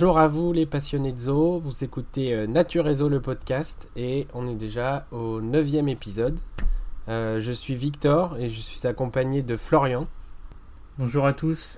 Bonjour 0.00 0.18
à 0.18 0.28
vous 0.28 0.54
les 0.54 0.64
passionnés 0.64 1.12
de 1.12 1.20
zoo, 1.20 1.60
vous 1.60 1.84
écoutez 1.84 2.32
euh, 2.32 2.46
Nature 2.46 2.88
et 2.88 2.94
Zoo 2.94 3.10
le 3.10 3.20
podcast 3.20 3.90
et 3.96 4.26
on 4.32 4.48
est 4.48 4.54
déjà 4.54 5.04
au 5.12 5.42
neuvième 5.42 5.90
épisode. 5.90 6.38
Euh, 7.10 7.38
je 7.38 7.52
suis 7.52 7.74
Victor 7.74 8.38
et 8.38 8.48
je 8.48 8.60
suis 8.60 8.86
accompagné 8.86 9.42
de 9.42 9.58
Florian. 9.58 10.06
Bonjour 10.96 11.26
à 11.26 11.34
tous. 11.34 11.76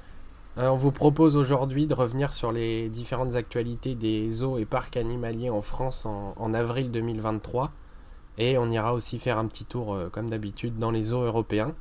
Euh, 0.56 0.68
on 0.68 0.76
vous 0.76 0.92
propose 0.92 1.36
aujourd'hui 1.36 1.88
de 1.88 1.94
revenir 1.94 2.32
sur 2.32 2.52
les 2.52 2.88
différentes 2.90 3.34
actualités 3.34 3.96
des 3.96 4.30
zoos 4.30 4.56
et 4.56 4.66
parcs 4.66 4.96
animaliers 4.96 5.50
en 5.50 5.60
France 5.60 6.06
en, 6.06 6.34
en 6.36 6.54
avril 6.54 6.92
2023 6.92 7.72
et 8.38 8.56
on 8.56 8.70
ira 8.70 8.94
aussi 8.94 9.18
faire 9.18 9.36
un 9.36 9.46
petit 9.46 9.64
tour 9.64 9.98
comme 10.12 10.30
d'habitude 10.30 10.78
dans 10.78 10.92
les 10.92 11.02
zoos 11.02 11.24
européens. 11.24 11.74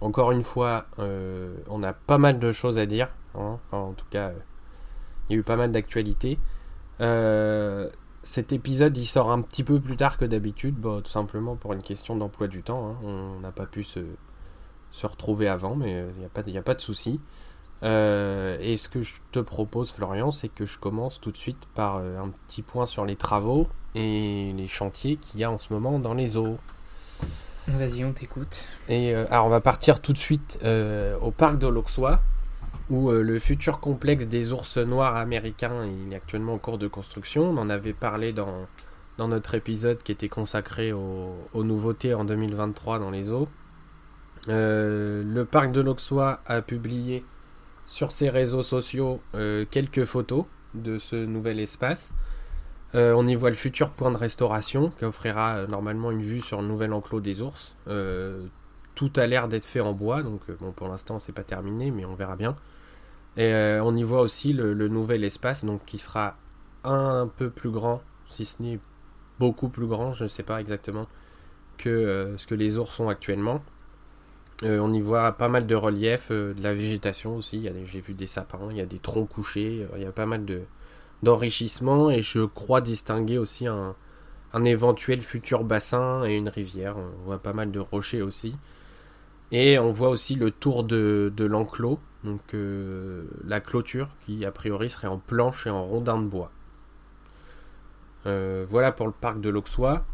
Encore 0.00 0.32
une 0.32 0.42
fois, 0.42 0.86
on 0.98 1.84
a 1.84 1.92
pas 1.92 2.18
mal 2.18 2.40
de 2.40 2.50
choses 2.50 2.78
à 2.78 2.86
dire, 2.86 3.10
hein. 3.36 3.58
en 3.70 3.92
tout 3.92 4.06
cas 4.10 4.32
il 5.30 5.34
y 5.34 5.36
a 5.36 5.40
eu 5.40 5.44
pas 5.44 5.56
mal 5.56 5.70
d'actualités. 5.70 6.38
Euh, 7.00 7.88
cet 8.22 8.52
épisode 8.52 8.96
il 8.98 9.06
sort 9.06 9.30
un 9.30 9.40
petit 9.40 9.64
peu 9.64 9.80
plus 9.80 9.96
tard 9.96 10.18
que 10.18 10.24
d'habitude, 10.26 10.76
tout 10.82 11.10
simplement 11.10 11.56
pour 11.56 11.72
une 11.72 11.82
question 11.82 12.16
d'emploi 12.16 12.48
du 12.48 12.62
temps. 12.62 12.90
Hein. 12.90 12.96
On 13.04 13.40
n'a 13.40 13.52
pas 13.52 13.66
pu 13.66 13.84
se, 13.84 14.00
se, 14.90 15.06
retrouver 15.06 15.48
avant, 15.48 15.76
mais 15.76 16.04
il 16.14 16.18
n'y 16.18 16.26
a, 16.26 16.28
pas, 16.28 16.42
a 16.42 16.62
pas 16.62 16.74
de 16.74 16.80
souci. 16.80 17.20
Euh, 17.82 18.58
et 18.60 18.76
ce 18.76 18.88
que 18.88 19.00
je 19.00 19.14
te 19.32 19.38
propose, 19.38 19.92
Florian, 19.92 20.32
c'est 20.32 20.48
que 20.48 20.66
je 20.66 20.78
commence 20.78 21.18
tout 21.20 21.30
de 21.30 21.38
suite 21.38 21.66
par 21.74 21.96
euh, 21.96 22.18
un 22.18 22.28
petit 22.46 22.60
point 22.60 22.84
sur 22.84 23.06
les 23.06 23.16
travaux 23.16 23.68
et 23.94 24.52
les 24.54 24.66
chantiers 24.66 25.16
qu'il 25.16 25.40
y 25.40 25.44
a 25.44 25.50
en 25.50 25.58
ce 25.58 25.72
moment 25.72 25.98
dans 25.98 26.12
les 26.12 26.36
eaux. 26.36 26.58
Vas-y, 27.68 28.04
on 28.04 28.12
t'écoute. 28.12 28.64
Et 28.88 29.14
alors, 29.14 29.46
on 29.46 29.50
va 29.50 29.60
partir 29.60 30.00
tout 30.00 30.12
de 30.12 30.18
suite 30.18 30.58
au 31.22 31.30
parc 31.30 31.58
de 31.58 31.68
l'Auxois, 31.68 32.20
où 32.90 33.10
euh, 33.10 33.22
le 33.22 33.38
futur 33.38 33.80
complexe 33.80 34.26
des 34.26 34.52
ours 34.52 34.76
noirs 34.76 35.16
américains 35.16 35.84
est 35.84 36.14
actuellement 36.14 36.54
en 36.54 36.58
cours 36.58 36.78
de 36.78 36.88
construction. 36.88 37.44
On 37.44 37.56
en 37.56 37.70
avait 37.70 37.92
parlé 37.92 38.32
dans, 38.32 38.66
dans 39.16 39.28
notre 39.28 39.54
épisode 39.54 40.02
qui 40.02 40.12
était 40.12 40.28
consacré 40.28 40.92
aux, 40.92 41.36
nouveautés 41.54 42.14
en 42.14 42.24
2023 42.24 42.98
dans 42.98 43.10
les 43.10 43.30
eaux. 43.30 43.48
Euh, 44.48 45.22
le 45.24 45.44
parc 45.44 45.70
de 45.70 45.80
l'Auxois 45.80 46.40
a 46.46 46.62
publié 46.62 47.24
sur 47.86 48.10
ses 48.10 48.28
réseaux 48.28 48.62
sociaux 48.62 49.20
euh, 49.34 49.64
quelques 49.70 50.04
photos 50.04 50.44
de 50.74 50.98
ce 50.98 51.16
nouvel 51.16 51.60
espace. 51.60 52.10
on 52.94 53.26
y 53.26 53.34
voit 53.36 53.50
le 53.50 53.56
futur 53.56 53.90
point 53.90 54.10
de 54.10 54.16
restauration 54.16 54.90
qui 54.98 55.04
offrira 55.04 55.66
normalement 55.68 56.10
une 56.10 56.22
vue 56.22 56.40
sur 56.40 56.60
le 56.60 56.66
nouvel 56.66 56.92
enclos 56.92 57.20
des 57.20 57.42
ours. 57.42 57.76
tout 58.94 59.12
a 59.16 59.26
l'air 59.26 59.48
d'être 59.48 59.64
fait 59.64 59.80
en 59.80 59.92
bois, 59.92 60.22
donc 60.22 60.42
bon 60.60 60.72
pour 60.72 60.88
l'instant 60.88 61.18
c'est 61.18 61.32
pas 61.32 61.44
terminé, 61.44 61.90
mais 61.90 62.04
on 62.04 62.14
verra 62.14 62.36
bien. 62.36 62.56
Et 63.36 63.52
euh, 63.54 63.82
on 63.84 63.96
y 63.96 64.02
voit 64.02 64.20
aussi 64.20 64.52
le, 64.52 64.88
nouvel 64.88 65.24
espace, 65.24 65.64
donc 65.64 65.84
qui 65.84 65.98
sera 65.98 66.36
un 66.84 67.28
peu 67.28 67.50
plus 67.50 67.70
grand, 67.70 68.02
si 68.28 68.44
ce 68.44 68.62
n'est 68.62 68.78
beaucoup 69.38 69.68
plus 69.68 69.86
grand, 69.86 70.12
je 70.12 70.24
ne 70.24 70.28
sais 70.28 70.42
pas 70.42 70.60
exactement, 70.60 71.06
que 71.78 71.88
euh, 71.88 72.36
ce 72.38 72.46
que 72.46 72.54
les 72.54 72.78
ours 72.78 72.92
sont 72.94 73.08
actuellement. 73.08 73.62
Euh, 74.62 74.78
on 74.80 74.92
y 74.92 75.00
voit 75.00 75.32
pas 75.32 75.48
mal 75.48 75.66
de 75.66 75.74
relief, 75.74 76.30
de 76.30 76.54
la 76.62 76.74
végétation 76.74 77.36
aussi. 77.36 77.66
J'ai 77.86 78.00
vu 78.00 78.12
des 78.14 78.26
sapins, 78.26 78.68
il 78.70 78.76
y 78.76 78.80
a 78.80 78.86
des 78.86 78.98
troncs 78.98 79.28
couchés, 79.28 79.86
il 79.96 80.02
y 80.02 80.06
a 80.06 80.12
pas 80.12 80.26
mal 80.26 80.44
de 80.44 80.62
d'enrichissement 81.22 82.10
et 82.10 82.22
je 82.22 82.46
crois 82.46 82.80
distinguer 82.80 83.36
aussi 83.36 83.66
un, 83.66 83.94
éventuel 84.64 85.20
futur 85.20 85.64
bassin 85.64 86.24
et 86.24 86.36
une 86.36 86.48
rivière. 86.48 86.96
On 86.96 87.24
voit 87.24 87.38
pas 87.38 87.52
mal 87.52 87.70
de 87.70 87.78
rochers 87.78 88.22
aussi. 88.22 88.56
Et 89.52 89.78
on 89.78 89.92
voit 89.92 90.08
aussi 90.10 90.34
le 90.34 90.50
tour 90.50 90.84
de 90.84 91.44
l'enclos 91.44 92.00
donc 92.24 92.54
euh, 92.54 93.24
la 93.46 93.60
clôture 93.60 94.08
qui 94.24 94.44
a 94.44 94.52
priori 94.52 94.90
serait 94.90 95.08
en 95.08 95.18
planche 95.18 95.66
et 95.66 95.70
en 95.70 95.84
rondin 95.84 96.20
de 96.20 96.26
bois. 96.26 96.50
Euh, 98.26 98.66
voilà 98.68 98.92
pour 98.92 99.06
le 99.06 99.12
parc 99.12 99.40
de 99.40 99.48
l'Auxois. 99.48 100.04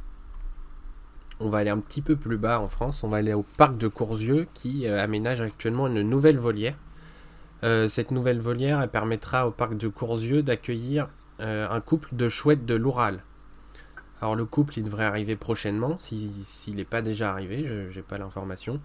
On 1.40 1.50
va 1.50 1.58
aller 1.58 1.70
un 1.70 1.80
petit 1.80 2.02
peu 2.02 2.16
plus 2.16 2.38
bas 2.38 2.60
en 2.60 2.68
France. 2.68 3.02
On 3.02 3.08
va 3.08 3.18
aller 3.18 3.34
au 3.34 3.42
parc 3.42 3.76
de 3.76 3.88
Courzieux 3.88 4.46
qui 4.54 4.86
euh, 4.86 5.02
aménage 5.02 5.40
actuellement 5.40 5.88
une 5.88 6.02
nouvelle 6.02 6.38
volière. 6.38 6.76
cette 7.62 8.12
nouvelle 8.12 8.40
volière 8.40 8.88
permettra 8.88 9.48
au 9.48 9.50
parc 9.50 9.76
de 9.76 9.88
Courzieux 9.88 10.42
d'accueillir 10.42 11.08
un 11.40 11.80
couple 11.80 12.14
de 12.14 12.28
chouettes 12.28 12.64
de 12.64 12.76
l'Oural. 12.76 13.22
Alors 14.22 14.36
le 14.36 14.44
couple 14.44 14.78
il 14.78 14.84
devrait 14.84 15.04
arriver 15.04 15.34
prochainement 15.34 15.98
s'il 15.98 16.76
n'est 16.76 16.84
pas 16.84 17.02
déjà 17.02 17.32
arrivé, 17.32 17.66
je 17.90 17.96
n'ai 17.96 18.02
pas 18.02 18.18
l'information. 18.18 18.80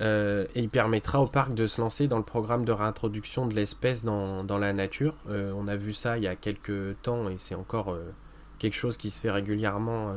Euh, 0.00 0.46
et 0.54 0.60
il 0.60 0.68
permettra 0.68 1.20
au 1.20 1.26
parc 1.26 1.54
de 1.54 1.66
se 1.66 1.80
lancer 1.80 2.08
dans 2.08 2.18
le 2.18 2.24
programme 2.24 2.64
de 2.64 2.72
réintroduction 2.72 3.46
de 3.46 3.54
l'espèce 3.54 4.04
dans, 4.04 4.44
la 4.58 4.72
nature. 4.72 5.14
Euh, 5.28 5.52
on 5.56 5.68
a 5.68 5.76
vu 5.76 5.92
ça 5.92 6.18
il 6.18 6.24
y 6.24 6.26
a 6.26 6.36
quelques 6.36 7.00
temps 7.02 7.28
et 7.28 7.36
c'est 7.38 7.54
encore 7.54 7.92
euh, 7.92 8.02
quelque 8.58 8.74
chose 8.74 8.96
qui 8.96 9.10
se 9.10 9.20
fait 9.20 9.30
régulièrement 9.30 10.14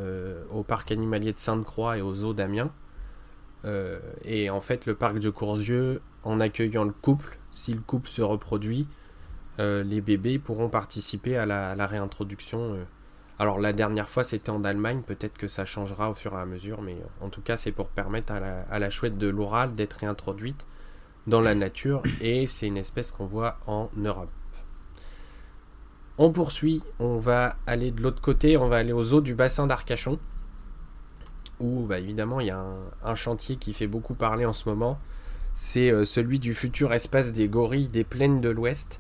au 0.52 0.64
parc 0.64 0.92
animalier 0.92 1.34
de 1.34 1.40
Sainte-Croix 1.40 1.98
et 1.98 2.02
aux 2.02 2.24
eaux 2.24 2.34
d'Amiens. 2.34 2.72
et 4.24 4.50
en 4.50 4.60
fait, 4.60 4.86
le 4.86 4.96
parc 4.96 5.20
de 5.20 5.30
Courzieux, 5.30 6.02
en 6.24 6.40
accueillant 6.40 6.86
le 6.86 6.94
couple, 6.94 7.40
si 7.52 7.74
le 7.74 7.82
couple 7.82 8.08
se 8.10 8.22
reproduit, 8.22 8.88
les 9.60 10.02
bébés 10.02 10.40
pourront 10.40 10.70
participer 10.70 11.36
à 11.36 11.46
la 11.46 11.88
réintroduction 11.88 12.78
alors 13.40 13.60
la 13.60 13.72
dernière 13.72 14.10
fois 14.10 14.24
c'était 14.24 14.50
en 14.50 14.64
Allemagne, 14.64 15.02
peut-être 15.06 15.38
que 15.38 15.48
ça 15.48 15.64
changera 15.64 16.10
au 16.10 16.14
fur 16.14 16.34
et 16.34 16.38
à 16.38 16.46
mesure, 16.46 16.82
mais 16.82 16.98
en 17.22 17.30
tout 17.30 17.42
cas 17.42 17.56
c'est 17.56 17.72
pour 17.72 17.90
permettre 17.90 18.34
à 18.34 18.80
la, 18.80 18.90
chouette 18.90 19.18
de 19.18 19.28
l'oral 19.28 19.76
d'être 19.76 19.94
réintroduite 19.94 20.66
dans 21.28 21.42
la 21.42 21.54
nature. 21.54 22.02
Et 22.22 22.48
c'est 22.48 22.68
une 22.68 22.78
espèce 22.78 23.12
qu'on 23.12 23.26
voit 23.26 23.60
en 23.68 23.90
Europe. 23.96 24.30
On 26.18 26.32
poursuit, 26.32 26.82
on 26.98 27.18
va 27.18 27.58
aller 27.68 27.92
de 27.92 28.02
l'autre 28.02 28.22
côté, 28.22 28.58
on 28.58 28.68
va 28.68 28.78
aller 28.78 28.94
aux 28.94 29.14
eaux 29.14 29.22
du 29.22 29.36
bassin 29.36 29.68
d'Arcachon, 29.68 30.18
où 31.60 31.86
bah, 31.86 32.00
évidemment 32.00 32.40
il 32.40 32.48
y 32.48 32.52
a 32.52 32.64
un, 33.04 33.16
chantier 33.16 33.58
qui 33.58 33.74
fait 33.74 33.86
beaucoup 33.86 34.16
parler 34.16 34.46
en 34.46 34.54
ce 34.54 34.68
moment, 34.68 34.98
c'est 35.54 35.92
euh, 35.92 36.06
celui 36.06 36.40
du 36.40 36.56
futur 36.56 36.92
espace 36.92 37.32
des 37.32 37.48
gorilles 37.48 37.90
des 37.90 38.04
plaines 38.04 38.42
de 38.42 38.50
l'Ouest. 38.50 39.00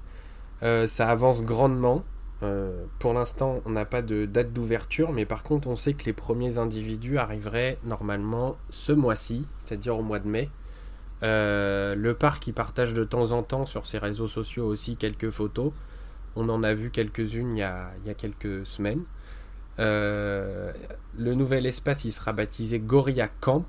Euh, 0.62 0.86
ça 0.86 1.10
avance 1.10 1.44
grandement, 1.44 2.04
euh, 2.44 2.86
pour 3.00 3.14
l'instant, 3.14 3.62
on 3.66 3.72
n'a 3.72 3.86
pas 3.86 4.02
de 4.02 4.26
date 4.26 4.54
d'ouverture, 4.54 5.12
mais 5.12 5.26
par 5.26 5.44
contre, 5.44 5.68
on 5.68 5.76
sait 5.76 5.94
que 5.94 6.06
les 6.06 6.14
premiers 6.14 6.58
individus 6.58 7.18
arriveraient 7.18 7.80
normalement 7.84 8.58
ce 8.70 8.92
mois-ci, 8.92 9.48
c'est-à-dire 9.66 9.98
au 9.98 10.04
mois 10.04 10.20
de 10.20 10.28
mai. 10.28 10.50
Euh, 11.24 11.96
le 11.96 12.14
parc 12.14 12.46
y 12.46 12.52
partage 12.52 12.94
de 12.94 13.04
temps 13.04 13.32
en 13.32 13.42
temps 13.42 13.66
sur 13.66 13.88
ses 13.88 13.98
réseaux 13.98 14.28
sociaux 14.28 14.68
aussi 14.68 14.98
quelques 14.98 15.32
photos. 15.32 15.72
On 16.36 16.50
en 16.50 16.62
a 16.62 16.76
vu 16.76 16.92
quelques-unes 16.92 17.58
il, 17.58 17.60
y 17.60 17.64
a 17.64 18.14
quelques 18.16 18.66
semaines. 18.68 19.04
Euh, 19.80 20.72
le 21.18 21.34
nouvel 21.34 21.66
espace 21.66 22.06
il 22.06 22.12
sera 22.12 22.34
baptisé 22.34 22.80
Gorilla 22.80 23.28
Camp, 23.28 23.66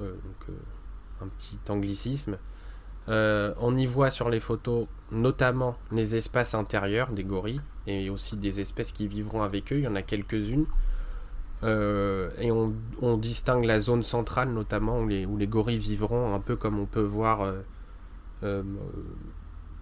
un 0.00 1.26
petit 1.36 1.58
anglicisme. 1.68 2.38
On 3.08 3.76
y 3.76 3.86
voit 3.86 4.10
sur 4.10 4.30
les 4.30 4.40
photos 4.40 4.86
notamment 5.10 5.76
les 5.92 6.16
espaces 6.16 6.54
intérieurs 6.54 7.10
des 7.10 7.24
gorilles 7.24 7.60
et 7.86 8.10
aussi 8.10 8.36
des 8.36 8.60
espèces 8.60 8.92
qui 8.92 9.06
vivront 9.08 9.42
avec 9.42 9.72
eux. 9.72 9.78
Il 9.78 9.84
y 9.84 9.88
en 9.88 9.96
a 9.96 10.02
quelques-unes. 10.02 10.66
Euh, 11.62 12.30
et 12.40 12.50
on, 12.50 13.16
distingue 13.16 13.64
la 13.64 13.80
zone 13.80 14.02
centrale 14.02 14.50
notamment 14.50 15.00
où 15.00 15.08
les, 15.08 15.46
gorilles 15.46 15.78
vivront, 15.78 16.34
un 16.34 16.40
peu 16.40 16.56
comme 16.56 16.78
on 16.78 16.84
peut 16.84 17.00
voir 17.00 17.40
euh, 17.42 17.62
euh, 18.42 18.62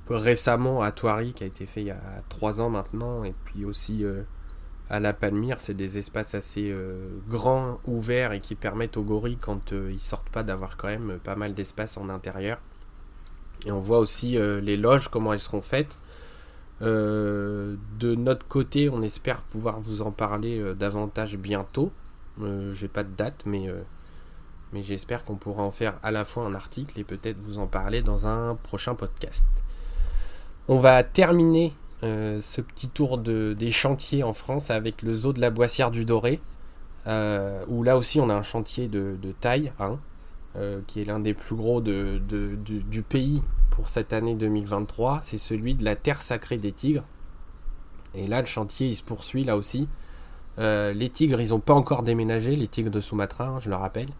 récemment 0.09 0.83
à 0.83 0.93
Thoiry, 0.93 1.33
qui 1.33 1.43
a 1.43 1.47
été 1.47 1.67
fait 1.67 1.81
il 1.81 1.87
y 1.87 1.91
a 1.91 2.23
trois 2.29 2.61
ans 2.61 2.71
maintenant, 2.71 3.25
et 3.25 3.35
puis 3.45 3.65
aussi 3.65 4.05
à 4.91 5.01
la 5.01 5.13
Palmyre, 5.13 5.57
c'est 5.61 5.75
des 5.75 5.99
espaces 5.99 6.35
assez 6.35 6.73
grands, 7.29 7.81
ouverts, 7.87 8.33
et 8.33 8.41
qui 8.41 8.55
permettent 8.55 8.97
aux 8.97 9.03
gorilles, 9.03 9.39
quand 9.41 9.73
ils 9.73 10.01
sortent 10.01 10.29
pas, 10.29 10.43
d'avoir 10.43 10.77
quand 10.77 10.89
même 10.89 11.19
pas 11.25 11.35
mal 11.35 11.55
d'espace 11.55 11.97
en 11.97 12.09
intérieur. 12.11 12.61
Et 13.67 13.73
on 13.73 13.81
voit 13.81 13.99
aussi 13.99 14.33
les 14.33 14.77
loges, 14.77 15.09
comment 15.09 15.33
elles 15.33 15.41
seront 15.41 15.63
faites. 15.63 15.97
Euh, 16.83 17.77
de 18.01 18.15
notre 18.15 18.47
côté, 18.47 18.89
on 18.89 19.03
espère 19.03 19.43
pouvoir 19.43 19.81
vous 19.81 20.03
en 20.03 20.11
parler 20.11 20.59
euh, 20.59 20.75
davantage 20.75 21.37
bientôt. 21.37 21.93
Euh, 22.41 22.73
j'ai 22.75 22.89
pas 22.89 23.05
de 23.05 23.15
date, 23.15 23.45
mais, 23.47 23.69
j'espère 24.75 25.25
qu'on 25.25 25.37
pourra 25.37 25.63
en 25.63 25.71
faire 25.71 25.99
à 26.03 26.11
la 26.11 26.25
fois 26.25 26.45
un 26.45 26.55
article 26.55 26.99
et 26.99 27.05
peut-être 27.05 27.41
vous 27.41 27.59
en 27.59 27.67
parler 27.67 28.03
dans 28.03 28.27
un 28.27 28.57
prochain 28.57 28.95
podcast. 28.95 29.47
On 30.69 30.79
va 30.79 31.03
terminer 31.03 31.75
ce 32.03 32.61
petit 32.61 32.89
tour 32.89 33.19
de, 33.19 33.55
des 33.57 33.71
chantiers 33.71 34.25
en 34.25 34.33
France 34.33 34.73
avec 34.73 35.03
le 35.03 35.15
zoo 35.15 35.33
de 35.33 35.41
la 35.41 35.51
Boissière 35.51 35.93
du 35.93 36.05
Doré, 36.05 36.41
où 37.07 37.83
là 37.83 37.97
aussi 37.97 38.19
on 38.19 38.29
a 38.29 38.35
un 38.35 38.43
chantier 38.43 38.89
de, 38.89 39.17
taille, 39.41 39.73
hein, 39.79 39.99
qui 40.87 41.01
est 41.01 41.05
l'un 41.05 41.21
des 41.21 41.35
plus 41.35 41.57
gros 41.57 41.81
du 41.81 43.03
pays 43.03 43.43
pour 43.73 43.89
cette 43.89 44.13
année 44.13 44.35
2023, 44.35 45.21
c'est 45.23 45.39
celui 45.39 45.75
de 45.75 45.85
la 45.85 45.97
terre 45.97 46.23
sacrée 46.23 46.59
des 46.59 46.73
tigres. 46.73 47.05
Et 48.15 48.27
là, 48.27 48.41
le 48.41 48.47
chantier, 48.47 48.89
il 48.89 48.95
se 48.95 49.03
poursuit 49.03 49.45
là 49.45 49.57
aussi. 49.57 49.89
Euh, 50.59 50.93
les 50.93 51.09
tigres, 51.09 51.41
ils 51.41 51.51
n'ont 51.51 51.61
pas 51.61 51.73
encore 51.73 52.03
déménagé, 52.03 52.55
les 52.55 52.69
tigres 52.69 52.91
de 52.91 53.01
Sumatra, 53.01 53.49
hein, 53.49 53.61
je 53.61 53.71
le 53.71 53.77
rappelle. 53.77 54.11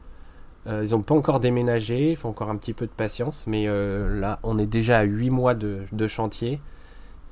Euh, 0.67 0.83
ils 0.85 0.93
n'ont 0.93 1.03
pas 1.03 1.15
encore 1.15 1.41
déménagé, 1.41 2.13
il 2.13 2.17
faut 2.17 2.29
encore 2.29 2.49
un 2.49 2.57
petit 2.57 2.73
peu 2.73 2.87
de 2.87 2.93
patience, 2.93 3.47
mais 3.47 3.69
euh, 3.69 4.19
là, 4.19 4.39
on 4.43 4.59
est 4.59 4.67
déjà 4.67 5.01
à 5.01 5.03
8 5.03 5.31
mois 5.31 5.55
de, 5.55 6.09
chantier. 6.09 6.61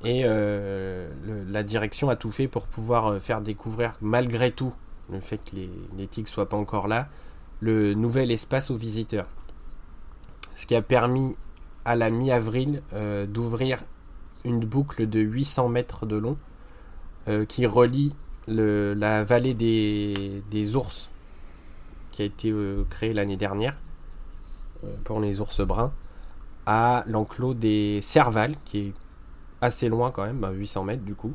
Et 0.03 0.23
euh, 0.25 1.09
la 1.49 1.63
direction 1.63 2.09
a 2.09 2.15
tout 2.15 2.31
fait 2.31 2.47
pour 2.47 2.67
pouvoir 2.67 3.07
euh, 3.07 3.19
faire 3.19 3.41
découvrir, 3.41 3.93
malgré 4.01 4.51
tout, 4.51 4.73
le 5.11 5.19
fait 5.19 5.37
que 5.37 5.55
les, 5.55 5.69
les 5.97 6.07
tigres 6.07 6.29
soient 6.29 6.49
pas 6.49 6.57
encore 6.57 6.87
là, 6.87 7.07
le 7.61 7.93
nouvel 7.93 8.31
espace 8.31 8.71
aux 8.71 8.75
visiteurs. 8.75 9.27
Ce 10.55 10.65
qui 10.65 10.75
a 10.75 10.81
permis 10.81 11.35
à 11.85 11.95
la 11.95 12.09
mi-avril 12.09 12.81
euh, 12.93 13.25
d'ouvrir 13.25 13.83
une 14.43 14.59
boucle 14.59 15.07
de 15.07 15.19
800 15.19 15.69
mètres 15.69 16.05
de 16.05 16.17
long 16.17 16.37
euh, 17.27 17.45
qui 17.45 17.65
relie 17.65 18.13
la 18.47 19.23
vallée 19.23 19.53
des, 19.53 20.75
ours 20.75 21.09
qui 22.11 22.23
a 22.23 22.25
été 22.25 22.49
euh, 22.51 22.83
créée 22.89 23.13
l'année 23.13 23.37
dernière 23.37 23.77
pour 25.03 25.19
les 25.19 25.39
ours 25.39 25.61
bruns 25.61 25.93
à 26.65 27.03
l'enclos 27.07 27.53
des 27.53 27.99
Servales 28.01 28.55
qui 28.65 28.79
est 28.79 28.93
assez 29.61 29.89
loin 29.89 30.11
quand 30.11 30.23
même, 30.23 30.39
bah, 30.39 30.51
800 30.51 30.83
mètres 30.83 31.03
du 31.03 31.15
coup. 31.15 31.33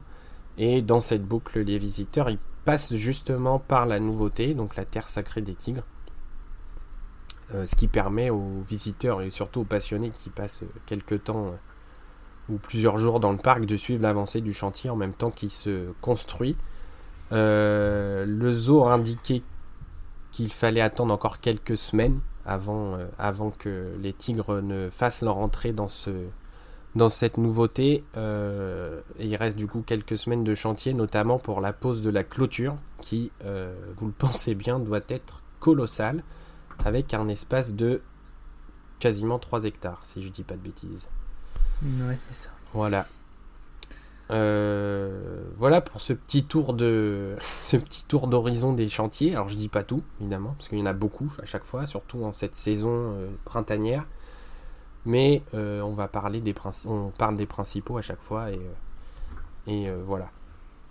Et 0.59 0.83
dans 0.83 1.01
cette 1.01 1.25
boucle, 1.25 1.61
les 1.61 1.79
visiteurs 1.79 2.29
passent 2.65 2.95
justement 2.97 3.59
par 3.59 3.87
la 3.87 4.01
nouveauté, 4.01 4.55
donc 4.55 4.77
la 4.77 4.85
terre 4.85 5.09
sacrée 5.09 5.43
des 5.43 5.55
tigres. 5.55 5.85
Euh, 7.55 7.65
ce 7.69 7.77
qui 7.77 7.87
permet 7.87 8.29
aux 8.29 8.65
visiteurs 8.69 9.23
et 9.23 9.31
surtout 9.31 9.61
aux 9.61 9.65
passionnés 9.65 10.11
qui 10.11 10.31
passent 10.31 10.65
quelques 10.85 11.23
temps 11.23 11.47
euh, 11.47 11.51
ou 12.49 12.59
plusieurs 12.59 12.99
jours 12.99 13.21
dans 13.21 13.31
le 13.31 13.39
parc 13.39 13.67
de 13.67 13.77
suivre 13.77 14.03
l'avancée 14.03 14.41
du 14.41 14.53
chantier 14.53 14.91
en 14.91 14.97
même 14.97 15.13
temps 15.13 15.31
qu'il 15.31 15.51
se 15.51 15.93
construit. 16.01 16.57
Euh, 17.31 18.25
le 18.27 18.51
zoo 18.51 18.85
a 18.85 18.93
indiqué 18.93 19.45
qu'il 20.33 20.53
fallait 20.53 20.81
attendre 20.81 21.15
encore 21.15 21.39
quelques 21.39 21.77
semaines 21.77 22.19
avant, 22.45 22.99
que 23.59 23.93
les 24.01 24.13
tigres 24.13 24.61
ne 24.61 24.91
fassent 24.91 25.23
leur 25.23 25.39
entrée 25.39 25.73
dans, 25.73 25.89
ce, 25.89 26.11
dans 26.97 27.09
cette 27.09 27.39
nouveauté. 27.39 28.05
Il 28.15 29.37
reste 29.37 29.57
du 29.57 29.67
coup 29.67 29.83
quelques 29.85 30.17
semaines 30.17 30.45
de 30.45 30.55
chantier, 30.55 30.95
notamment 30.95 31.39
pour 31.39 31.61
la 31.61 31.73
pose 31.73 32.03
de 32.03 32.11
la 32.11 32.23
clôture, 32.23 32.77
qui, 33.01 33.33
vous 33.97 34.07
le 34.07 34.13
pensez 34.19 34.55
bien, 34.55 34.79
doit 34.79 35.01
être 35.09 35.43
colossale, 35.59 36.23
avec 36.85 37.15
un 37.15 37.29
espace 37.29 37.75
de 37.75 38.03
quasiment 38.99 39.39
3 39.39 39.65
hectares, 39.65 40.01
si 40.05 40.23
je 40.23 40.29
dis 40.29 40.43
pas 40.43 40.55
de 40.55 40.61
bêtises. 40.61 41.09
Ouais, 41.83 42.17
c'est 42.19 42.35
ça. 42.35 42.51
Voilà. 42.73 43.07
Euh, 44.33 45.45
voilà 45.57 45.81
pour 45.81 46.01
ce 46.01 46.13
petit 46.13 46.43
tour 46.43 46.75
de 46.75 47.37
ce 47.41 47.77
petit 47.77 48.05
tour 48.07 48.27
d'horizon 48.27 48.73
des 48.73 48.89
chantiers. 48.89 49.35
Alors 49.35 49.49
je 49.49 49.57
dis 49.57 49.69
pas 49.69 49.85
tout 49.85 50.03
évidemment 50.21 50.55
parce 50.59 50.69
qu'il 50.69 50.79
y 50.79 50.83
en 50.83 50.87
a 50.87 50.93
beaucoup 50.93 51.33
à 51.41 51.47
chaque 51.47 51.65
fois, 51.65 51.87
surtout 51.87 52.25
en 52.25 52.33
cette 52.33 52.55
saison 52.55 52.91
euh, 52.91 53.29
printanière. 53.45 54.05
Mais 55.05 55.45
euh, 55.55 55.81
on 55.83 55.93
va 55.93 56.09
parler 56.09 56.41
des 56.41 56.55
on 56.87 57.11
parle 57.17 57.37
des 57.37 57.47
principaux 57.47 57.99
à 57.99 58.03
chaque 58.03 58.21
fois 58.21 58.51
et 58.51 58.61
et 59.69 59.91
voilà. 60.07 60.31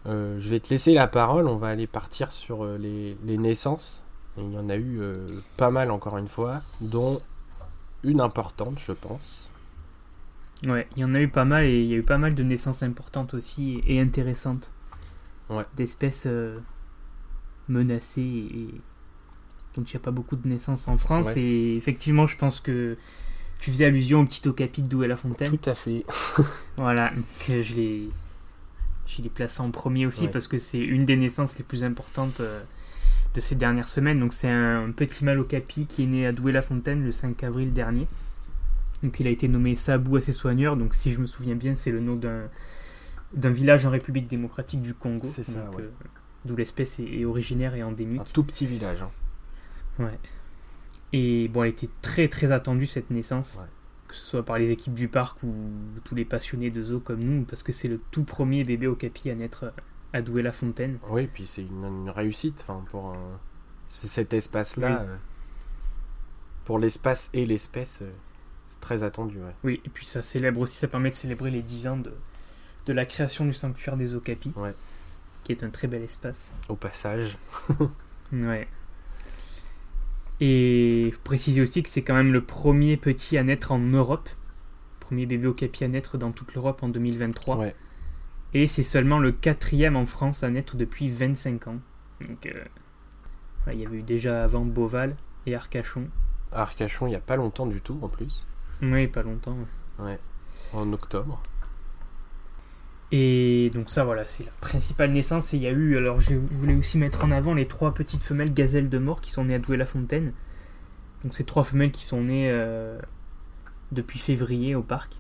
Je 0.05 0.49
vais 0.49 0.59
te 0.59 0.69
laisser 0.69 0.93
la 0.93 1.07
parole. 1.07 1.47
On 1.47 1.55
va 1.57 1.69
aller 1.69 1.87
partir 1.87 2.31
sur 2.31 2.65
les, 2.65 3.17
les 3.23 3.37
naissances. 3.37 4.03
Il 4.37 4.51
y 4.51 4.57
en 4.57 4.69
a 4.69 4.75
eu 4.75 4.99
euh, 4.99 5.15
pas 5.57 5.71
mal 5.71 5.91
encore 5.91 6.17
une 6.17 6.27
fois, 6.27 6.61
dont 6.81 7.21
une 8.03 8.19
importante, 8.21 8.79
je 8.79 8.91
pense. 8.91 9.51
Ouais, 10.65 10.87
il 10.95 11.01
y 11.01 11.05
en 11.05 11.13
a 11.15 11.21
eu 11.21 11.27
pas 11.27 11.45
mal 11.45 11.65
et 11.65 11.81
il 11.81 11.87
y 11.87 11.93
a 11.93 11.97
eu 11.97 12.03
pas 12.03 12.17
mal 12.17 12.33
de 12.35 12.43
naissances 12.43 12.83
importantes 12.83 13.33
aussi 13.33 13.81
et 13.87 13.99
intéressantes. 13.99 14.71
Ouais. 15.49 15.63
D'espèces 15.75 16.23
euh, 16.27 16.57
menacées 17.67 18.21
et 18.21 18.67
dont 19.75 19.83
il 19.83 19.91
n'y 19.91 19.97
a 19.97 19.99
pas 19.99 20.11
beaucoup 20.11 20.35
de 20.35 20.47
naissances 20.47 20.87
en 20.87 20.97
France. 20.97 21.27
Ouais. 21.27 21.41
Et 21.41 21.75
effectivement, 21.77 22.27
je 22.27 22.37
pense 22.37 22.59
que 22.59 22.97
tu 23.59 23.71
faisais 23.71 23.85
allusion 23.85 24.21
au 24.21 24.25
petit 24.25 24.47
okapi 24.47 24.81
de 24.81 24.87
Douai-la-Fontaine. 24.87 25.57
Tout 25.57 25.69
à 25.69 25.75
fait. 25.75 26.03
Voilà, 26.77 27.11
que 27.47 27.61
je 27.61 27.73
l'ai, 27.75 28.09
je 29.07 29.21
l'ai 29.21 29.29
placé 29.29 29.61
en 29.61 29.71
premier 29.71 30.05
aussi 30.05 30.25
Ouais. 30.25 30.29
parce 30.31 30.47
que 30.47 30.57
c'est 30.57 30.79
une 30.79 31.05
des 31.05 31.15
naissances 31.15 31.57
les 31.57 31.63
plus 31.63 31.83
importantes 31.83 32.41
euh, 32.41 32.61
de 33.33 33.39
ces 33.41 33.55
dernières 33.55 33.87
semaines. 33.89 34.19
Donc 34.19 34.33
c'est 34.33 34.49
un 34.49 34.91
petit 34.91 35.23
mâle 35.25 35.39
okapi 35.39 35.85
qui 35.85 36.03
est 36.03 36.07
né 36.07 36.25
à 36.27 36.31
Douai-la-Fontaine 36.31 37.03
le 37.03 37.11
5 37.11 37.43
avril 37.43 37.73
dernier. 37.73 38.07
Donc 39.03 39.19
il 39.19 39.27
a 39.27 39.29
été 39.29 39.47
nommé 39.47 39.75
Sabou 39.75 40.15
à 40.17 40.21
ses 40.21 40.33
soigneurs. 40.33 40.77
Donc 40.77 40.93
si 40.95 41.11
je 41.11 41.19
me 41.19 41.25
souviens 41.27 41.55
bien, 41.55 41.75
c'est 41.75 41.91
le 41.91 41.99
nom 41.99 42.15
d'un 42.15 42.43
d'un 43.33 43.51
village 43.51 43.85
en 43.85 43.89
République 43.89 44.27
démocratique 44.27 44.81
du 44.81 44.93
Congo. 44.93 45.27
C'est 45.27 45.43
ça, 45.43 45.69
ouais. 45.71 45.83
euh, 45.83 45.89
D'où 46.45 46.55
l'espèce 46.55 46.99
est, 46.99 47.19
est 47.19 47.25
originaire 47.25 47.75
et 47.75 47.83
endémique. 47.83 48.21
Un 48.21 48.31
tout 48.31 48.43
petit 48.43 48.65
village. 48.65 49.03
hein. 49.03 49.11
Ouais. 49.99 50.17
Et 51.11 51.47
bon, 51.49 51.63
elle 51.63 51.71
était 51.71 51.89
très 52.01 52.27
très 52.29 52.51
attendue 52.51 52.85
cette 52.85 53.09
naissance, 53.09 53.57
Ouais. 53.59 53.65
que 54.07 54.15
ce 54.15 54.25
soit 54.25 54.43
par 54.45 54.57
les 54.57 54.71
équipes 54.71 54.93
du 54.93 55.07
parc 55.07 55.41
ou 55.43 55.53
tous 56.03 56.15
les 56.15 56.23
passionnés 56.25 56.69
de 56.71 56.83
zoo 56.83 56.99
comme 56.99 57.19
nous, 57.19 57.43
parce 57.43 57.63
que 57.63 57.71
c'est 57.71 57.87
le 57.87 57.99
tout 58.11 58.23
premier 58.23 58.63
bébé 58.63 58.87
okapi 58.87 59.29
à 59.29 59.35
naître 59.35 59.73
à 60.15 60.21
Douai-la-Fontaine. 60.21 60.97
Oui, 61.09 61.27
puis 61.31 61.45
c'est 61.45 61.61
une, 61.61 61.83
une 61.83 62.09
réussite 62.09 62.65
pour 62.91 63.15
cet 63.89 64.33
espace-là. 64.33 64.87
Oui. 64.89 65.07
euh, 65.09 65.15
pour 66.65 66.79
l'espace 66.79 67.29
et 67.33 67.45
l'espèce, 67.45 67.99
euh, 68.01 68.09
c'est 68.65 68.79
très 68.79 69.03
attendu. 69.03 69.37
Ouais. 69.37 69.53
Oui, 69.63 69.81
et 69.85 69.89
puis 69.89 70.05
ça 70.05 70.23
célèbre 70.23 70.61
aussi, 70.61 70.75
ça 70.77 70.87
permet 70.87 71.09
de 71.11 71.15
célébrer 71.15 71.51
les 71.51 71.61
10 71.61 71.87
ans 71.87 71.97
de, 71.97 72.11
de 72.87 72.93
la 72.93 73.05
création 73.05 73.45
du 73.45 73.53
sanctuaire 73.53 73.97
des 73.97 74.13
okapis, 74.15 74.51
Ouais. 74.55 74.73
qui 75.43 75.51
est 75.51 75.63
un 75.63 75.69
très 75.69 75.87
bel 75.87 76.01
espace. 76.01 76.51
Au 76.69 76.75
passage. 76.75 77.37
Ouais. 78.33 78.67
Et 80.41 81.13
préciser 81.23 81.61
aussi 81.61 81.83
que 81.83 81.89
c'est 81.89 82.01
quand 82.01 82.15
même 82.15 82.33
le 82.33 82.43
premier 82.43 82.97
petit 82.97 83.37
à 83.37 83.43
naître 83.43 83.71
en 83.71 83.77
Europe, 83.79 84.27
premier 84.99 85.25
bébé 85.27 85.47
okapi 85.47 85.83
à 85.83 85.87
naître 85.87 86.17
dans 86.17 86.31
toute 86.31 86.53
l'Europe 86.55 86.81
en 86.83 86.89
2023. 86.89 87.57
Ouais. 87.57 87.75
Et 88.55 88.69
c'est 88.69 88.83
seulement 88.83 89.19
le 89.19 89.33
quatrième 89.33 89.97
en 89.97 90.05
France 90.05 90.41
à 90.41 90.49
naître 90.49 90.77
depuis 90.77 91.09
25 91.09 91.67
ans. 91.67 91.79
Donc, 92.21 92.45
euh, 92.45 92.63
voilà, 93.63 93.77
il 93.77 93.83
y 93.83 93.85
avait 93.85 93.97
eu 93.97 94.01
déjà 94.01 94.45
avant 94.45 94.63
Beauval 94.63 95.17
et 95.45 95.53
Arcachon. 95.53 96.07
Arcachon, 96.53 97.07
il 97.07 97.09
n'y 97.09 97.17
a 97.17 97.19
pas 97.19 97.35
longtemps 97.35 97.65
du 97.65 97.81
tout 97.81 97.99
en 98.01 98.07
plus. 98.07 98.47
Oui, 98.81 99.07
pas 99.07 99.23
longtemps. 99.23 99.57
Ouais. 99.99 100.17
En 100.71 100.93
octobre. 100.93 101.43
Et 103.11 103.71
donc 103.73 103.89
ça, 103.89 104.05
voilà, 104.05 104.23
c'est 104.23 104.45
la 104.45 104.53
principale 104.61 105.11
naissance. 105.11 105.53
Et 105.53 105.57
il 105.57 105.63
y 105.63 105.67
a 105.67 105.71
eu, 105.71 105.97
alors 105.97 106.21
je 106.21 106.35
voulais 106.35 106.75
aussi 106.75 106.97
mettre 106.97 107.25
en 107.25 107.31
avant 107.31 107.53
les 107.53 107.67
trois 107.67 107.93
petites 107.93 108.23
femelles 108.23 108.53
gazelles 108.53 108.87
de 108.87 108.97
mort 108.97 109.19
qui 109.19 109.31
sont 109.31 109.43
nées 109.43 109.55
à 109.55 109.59
Douai-la-Fontaine. 109.59 110.31
Donc 111.25 111.33
ces 111.33 111.43
trois 111.43 111.65
femelles 111.65 111.91
qui 111.91 112.05
sont 112.05 112.21
nées 112.21 112.49
euh, 112.49 112.97
depuis 113.91 114.17
février 114.17 114.75
au 114.75 114.81
parc. 114.81 115.19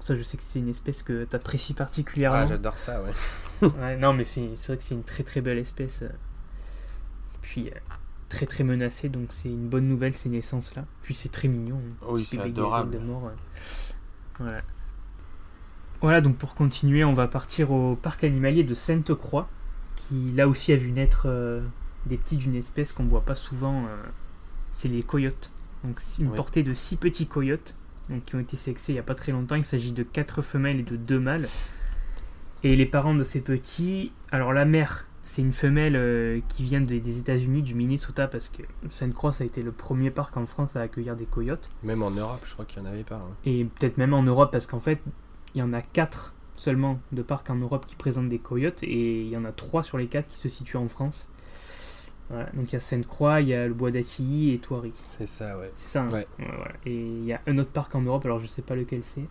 Ça, 0.00 0.16
je 0.16 0.22
sais 0.22 0.36
que 0.36 0.42
c'est 0.46 0.58
une 0.58 0.68
espèce 0.68 1.02
que 1.02 1.24
tu 1.24 1.36
apprécies 1.36 1.74
particulièrement. 1.74 2.38
Ah, 2.38 2.46
j'adore 2.46 2.76
ça, 2.78 3.02
ouais. 3.02 3.12
Ouais, 3.80 3.96
non, 3.96 4.12
mais 4.12 4.24
c'est 4.24 4.54
vrai 4.66 4.76
que 4.76 4.82
c'est 4.82 4.94
une 4.94 5.02
très 5.04 5.22
très 5.24 5.40
belle 5.40 5.58
espèce. 5.58 6.02
euh. 6.02 6.06
Et 6.06 7.38
puis, 7.40 7.68
euh, 7.68 7.78
très 8.28 8.46
très 8.46 8.64
menacée, 8.64 9.08
donc 9.08 9.28
c'est 9.30 9.48
une 9.48 9.68
bonne 9.68 9.88
nouvelle 9.88 10.12
ces 10.12 10.28
naissances-là. 10.28 10.84
Puis 11.02 11.14
c'est 11.14 11.30
très 11.30 11.48
mignon. 11.48 11.80
un 12.02 12.12
Oui, 12.12 12.24
c'est 12.24 12.38
adorable. 12.40 12.90
De 12.92 12.98
mort. 12.98 13.30
Voilà. 14.38 14.62
Voilà, 16.02 16.20
donc 16.20 16.36
pour 16.36 16.54
continuer, 16.54 17.04
on 17.04 17.14
va 17.14 17.26
partir 17.26 17.70
au 17.70 17.96
parc 17.96 18.22
animalier 18.24 18.64
de 18.64 18.74
Sainte-Croix, 18.74 19.48
qui 19.96 20.30
là 20.32 20.46
aussi 20.46 20.72
a 20.72 20.76
vu 20.76 20.92
naître 20.92 21.22
euh, 21.26 21.62
des 22.04 22.18
petits 22.18 22.36
d'une 22.36 22.54
espèce 22.54 22.92
qu'on 22.92 23.04
voit 23.04 23.24
pas 23.24 23.34
souvent. 23.34 23.84
euh, 23.86 23.96
c'est 24.74 24.88
les 24.88 25.02
coyotes. 25.02 25.50
Donc 25.84 25.96
une 26.18 26.30
portée 26.32 26.62
de 26.62 26.74
six 26.74 26.96
petits 26.96 27.26
coyotes 27.26 27.76
qui 28.24 28.34
ont 28.36 28.40
été 28.40 28.56
sexés 28.56 28.92
il 28.92 28.96
y 28.96 28.98
a 28.98 29.02
pas 29.02 29.14
très 29.14 29.32
longtemps. 29.32 29.54
Il 29.56 29.64
s'agit 29.64 29.92
de 29.92 30.02
quatre 30.02 30.42
femelles 30.42 30.80
et 30.80 30.84
de 30.84 30.96
deux 30.96 31.18
mâles. 31.20 31.48
Et 32.62 32.74
les 32.76 32.86
parents 32.86 33.14
de 33.14 33.22
ces 33.22 33.40
petits, 33.40 34.12
alors 34.32 34.52
la 34.52 34.64
mère, 34.64 35.06
c'est 35.22 35.42
une 35.42 35.52
femelle 35.52 35.94
euh, 35.96 36.40
qui 36.48 36.62
vient 36.64 36.80
des, 36.80 37.00
des 37.00 37.18
États-Unis, 37.18 37.62
du 37.62 37.74
Minnesota, 37.74 38.28
parce 38.28 38.48
que 38.48 38.62
Sainte-Croix 38.88 39.32
a 39.40 39.44
été 39.44 39.62
le 39.62 39.72
premier 39.72 40.10
parc 40.10 40.36
en 40.36 40.46
France 40.46 40.76
à 40.76 40.80
accueillir 40.80 41.16
des 41.16 41.26
coyotes. 41.26 41.68
Même 41.82 42.02
en 42.02 42.10
Europe, 42.10 42.40
je 42.44 42.52
crois 42.52 42.64
qu'il 42.64 42.82
n'y 42.82 42.88
en 42.88 42.92
avait 42.92 43.02
pas. 43.04 43.16
hein. 43.16 43.34
Et 43.44 43.64
peut-être 43.64 43.98
même 43.98 44.14
en 44.14 44.22
Europe, 44.22 44.50
parce 44.52 44.66
qu'en 44.66 44.80
fait, 44.80 45.00
il 45.54 45.58
y 45.58 45.62
en 45.62 45.72
a 45.72 45.82
quatre 45.82 46.32
seulement 46.56 46.98
de 47.12 47.22
parcs 47.22 47.50
en 47.50 47.56
Europe 47.56 47.84
qui 47.86 47.96
présentent 47.96 48.30
des 48.30 48.38
coyotes, 48.38 48.82
et 48.82 49.22
il 49.22 49.28
y 49.28 49.36
en 49.36 49.44
a 49.44 49.52
trois 49.52 49.82
sur 49.82 49.98
les 49.98 50.06
quatre 50.06 50.28
qui 50.28 50.38
se 50.38 50.48
situent 50.48 50.78
en 50.78 50.88
France. 50.88 51.28
Voilà, 52.28 52.46
donc 52.54 52.70
il 52.70 52.72
y 52.72 52.76
a 52.76 52.80
Sainte-Croix, 52.80 53.40
il 53.40 53.48
y 53.48 53.54
a 53.54 53.68
le 53.68 53.74
Bois 53.74 53.90
d'Aquilly 53.92 54.52
et 54.52 54.58
Thoiry. 54.58 54.92
C'est 55.10 55.26
ça, 55.26 55.56
ouais. 55.58 55.70
C'est 55.74 55.90
ça. 55.90 56.02
hein 56.02 56.10
Ouais. 56.10 56.26
voilà. 56.38 56.72
Et 56.84 56.94
il 56.94 57.24
y 57.24 57.32
a 57.32 57.40
un 57.46 57.56
autre 57.58 57.70
parc 57.70 57.94
en 57.94 58.00
Europe, 58.02 58.24
alors 58.24 58.40
je 58.40 58.46
sais 58.46 58.62
pas 58.62 58.74
lequel 58.74 59.02
c'est. 59.04 59.26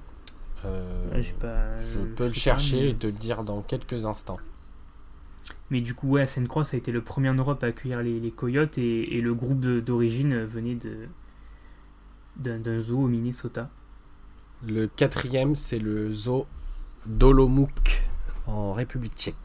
Euh, 0.63 1.11
Ouais, 1.13 1.21
pas- 1.39 1.81
je 1.83 1.99
peux 1.99 2.23
le 2.25 2.29
pas, 2.29 2.33
chercher 2.33 2.77
mais- 2.81 2.89
et 2.91 2.95
te 2.95 3.07
le 3.07 3.11
dire 3.13 3.43
dans 3.43 3.61
quelques 3.61 4.05
instants. 4.05 4.39
Mais 5.69 5.81
du 5.81 5.93
coup, 5.93 6.07
ouais, 6.11 6.21
à 6.21 6.27
Sainte-Croix, 6.27 6.63
ça 6.63 6.75
a 6.75 6.77
été 6.77 6.91
le 6.91 7.01
premier 7.01 7.29
en 7.29 7.33
Europe 7.35 7.63
à 7.63 7.67
accueillir 7.67 8.01
les, 8.01 8.19
les 8.19 8.31
coyotes 8.31 8.77
et, 8.77 9.17
et 9.17 9.21
le 9.21 9.33
groupe 9.33 9.59
d'origine 9.59 10.43
venait 10.43 10.75
de 10.75 11.07
d'un 12.37 12.59
d'un 12.59 12.79
zoo 12.79 12.99
au 13.03 13.07
Minnesota. 13.07 13.69
Le 14.65 14.87
quatrième, 14.87 15.55
c'est 15.55 15.79
le 15.79 16.11
zoo 16.11 16.47
d'Olomouc 17.05 18.03
en 18.47 18.73
République 18.73 19.15
tchèque. 19.15 19.35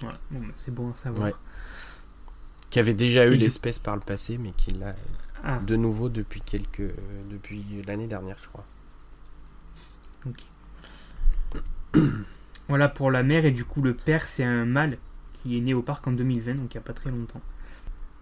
Voilà, 0.00 0.18
bon, 0.30 0.40
bah, 0.40 0.52
c'est 0.54 0.72
bon 0.74 0.90
à 0.90 0.94
savoir. 0.94 1.26
Ouais. 1.26 1.34
Qui 2.70 2.78
avait 2.78 2.94
déjà 2.94 3.26
eu 3.26 3.34
l'espèce 3.34 3.78
par 3.78 3.96
le 3.96 4.00
passé, 4.00 4.38
mais 4.38 4.52
qui 4.56 4.70
l'a 4.72 4.94
Ah, 5.42 5.58
de 5.58 5.76
nouveau 5.76 6.08
depuis 6.08 6.40
quelques, 6.40 6.80
euh, 6.80 6.92
depuis 7.30 7.64
l'année 7.86 8.06
dernière, 8.06 8.36
je 8.42 8.48
crois. 8.48 8.64
Voilà 12.68 12.88
pour 12.88 13.10
la 13.10 13.22
mère 13.22 13.44
et 13.44 13.50
du 13.50 13.64
coup 13.64 13.82
le 13.82 13.94
père 13.94 14.28
c'est 14.28 14.44
un 14.44 14.64
mâle 14.64 14.98
qui 15.32 15.56
est 15.56 15.60
né 15.60 15.74
au 15.74 15.82
parc 15.82 16.06
en 16.06 16.12
2020 16.12 16.54
donc 16.54 16.72
il 16.72 16.76
n'y 16.76 16.82
a 16.82 16.84
pas 16.84 16.92
très 16.92 17.10
longtemps. 17.10 17.40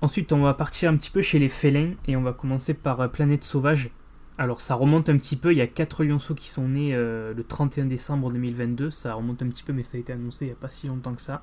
Ensuite 0.01 0.33
on 0.33 0.43
va 0.43 0.55
partir 0.55 0.91
un 0.91 0.97
petit 0.97 1.11
peu 1.11 1.21
chez 1.21 1.39
les 1.39 1.49
félins 1.49 1.93
et 2.07 2.17
on 2.17 2.23
va 2.23 2.33
commencer 2.33 2.73
par 2.73 3.01
euh, 3.01 3.09
Planète 3.09 3.45
Sauvage. 3.45 3.91
Alors 4.39 4.61
ça 4.61 4.75
remonte 4.75 5.09
un 5.09 5.19
petit 5.19 5.37
peu, 5.37 5.53
il 5.53 5.59
y 5.59 5.61
a 5.61 5.67
4 5.67 6.05
lionceaux 6.05 6.35
qui 6.35 6.49
sont 6.49 6.69
nés 6.69 6.95
euh, 6.95 7.35
le 7.35 7.45
31 7.45 7.87
décembre 7.87 8.31
2022, 8.31 8.91
ça 8.91 9.13
remonte 9.15 9.43
un 9.43 9.49
petit 9.49 9.65
peu 9.65 9.73
mais 9.73 9.83
ça 9.83 9.97
a 9.97 10.01
été 10.01 10.13
annoncé 10.13 10.47
il 10.47 10.49
n'y 10.49 10.55
a 10.55 10.57
pas 10.57 10.71
si 10.71 10.87
longtemps 10.87 11.15
que 11.15 11.23
ça. 11.23 11.43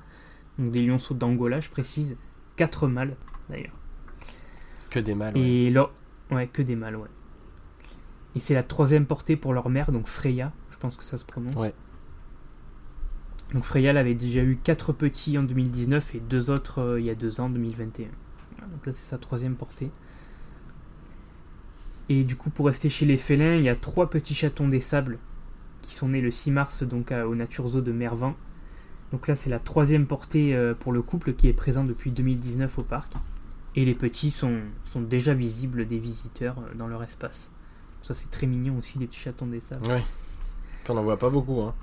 Donc 0.58 0.72
des 0.72 0.82
lionceaux 0.84 1.14
d'Angola 1.14 1.60
je 1.60 1.68
précise, 1.68 2.16
4 2.56 2.88
mâles 2.88 3.16
d'ailleurs. 3.48 3.74
Que 4.90 4.98
des 5.00 5.14
mâles. 5.14 5.34
ouais. 5.36 5.40
Et 5.42 5.70
là, 5.70 5.88
ouais, 6.30 6.46
que 6.48 6.62
des 6.62 6.76
mâles, 6.76 6.96
ouais. 6.96 7.08
Et 8.34 8.40
c'est 8.40 8.54
la 8.54 8.62
troisième 8.62 9.06
portée 9.06 9.36
pour 9.36 9.52
leur 9.54 9.68
mère, 9.70 9.92
donc 9.92 10.06
Freya, 10.08 10.52
je 10.70 10.76
pense 10.76 10.96
que 10.96 11.04
ça 11.04 11.16
se 11.16 11.24
prononce. 11.24 11.54
Ouais. 11.56 11.74
Donc 13.54 13.62
Freya 13.64 13.90
elle 13.90 13.96
avait 13.96 14.14
déjà 14.14 14.42
eu 14.42 14.56
quatre 14.62 14.92
petits 14.92 15.38
en 15.38 15.42
2019 15.44 16.16
et 16.16 16.20
deux 16.20 16.50
autres 16.50 16.80
euh, 16.80 17.00
il 17.00 17.06
y 17.06 17.10
a 17.10 17.14
deux 17.14 17.40
ans, 17.40 17.44
en 17.46 17.50
2021. 17.50 18.08
Voilà, 18.56 18.72
donc 18.72 18.84
là 18.86 18.92
c'est 18.92 19.08
sa 19.08 19.18
troisième 19.18 19.54
portée. 19.54 19.90
Et 22.08 22.24
du 22.24 22.36
coup 22.36 22.50
pour 22.50 22.66
rester 22.66 22.90
chez 22.90 23.06
les 23.06 23.16
félins, 23.16 23.54
il 23.54 23.62
y 23.62 23.68
a 23.68 23.76
trois 23.76 24.10
petits 24.10 24.34
chatons 24.34 24.68
des 24.68 24.80
sables 24.80 25.18
qui 25.82 25.94
sont 25.94 26.08
nés 26.08 26.20
le 26.20 26.30
6 26.30 26.50
mars 26.50 26.82
donc 26.82 27.12
à- 27.12 27.26
au 27.28 27.34
Nature 27.34 27.66
Zoo 27.68 27.80
de 27.80 27.92
Mervan. 27.92 28.34
Donc 29.12 29.28
là 29.28 29.36
c'est 29.36 29.50
la 29.50 29.58
troisième 29.58 30.06
portée 30.06 30.54
euh, 30.54 30.74
pour 30.74 30.92
le 30.92 31.02
couple 31.02 31.34
qui 31.34 31.48
est 31.48 31.52
présent 31.52 31.84
depuis 31.84 32.10
2019 32.10 32.78
au 32.78 32.82
parc. 32.82 33.14
Et 33.74 33.84
les 33.84 33.94
petits 33.94 34.30
sont, 34.30 34.60
sont 34.84 35.02
déjà 35.02 35.34
visibles 35.34 35.86
des 35.86 35.98
visiteurs 35.98 36.58
euh, 36.58 36.74
dans 36.74 36.86
leur 36.88 37.02
espace. 37.02 37.50
Ça 38.02 38.14
c'est 38.14 38.30
très 38.30 38.46
mignon 38.46 38.78
aussi 38.78 38.98
les 38.98 39.06
petits 39.06 39.20
chatons 39.20 39.46
des 39.46 39.60
sables. 39.60 39.86
Ouais. 39.88 40.02
Puis 40.84 40.90
on 40.90 40.94
n'en 40.94 41.02
voit 41.02 41.18
pas 41.18 41.30
beaucoup. 41.30 41.60
Hein. 41.62 41.74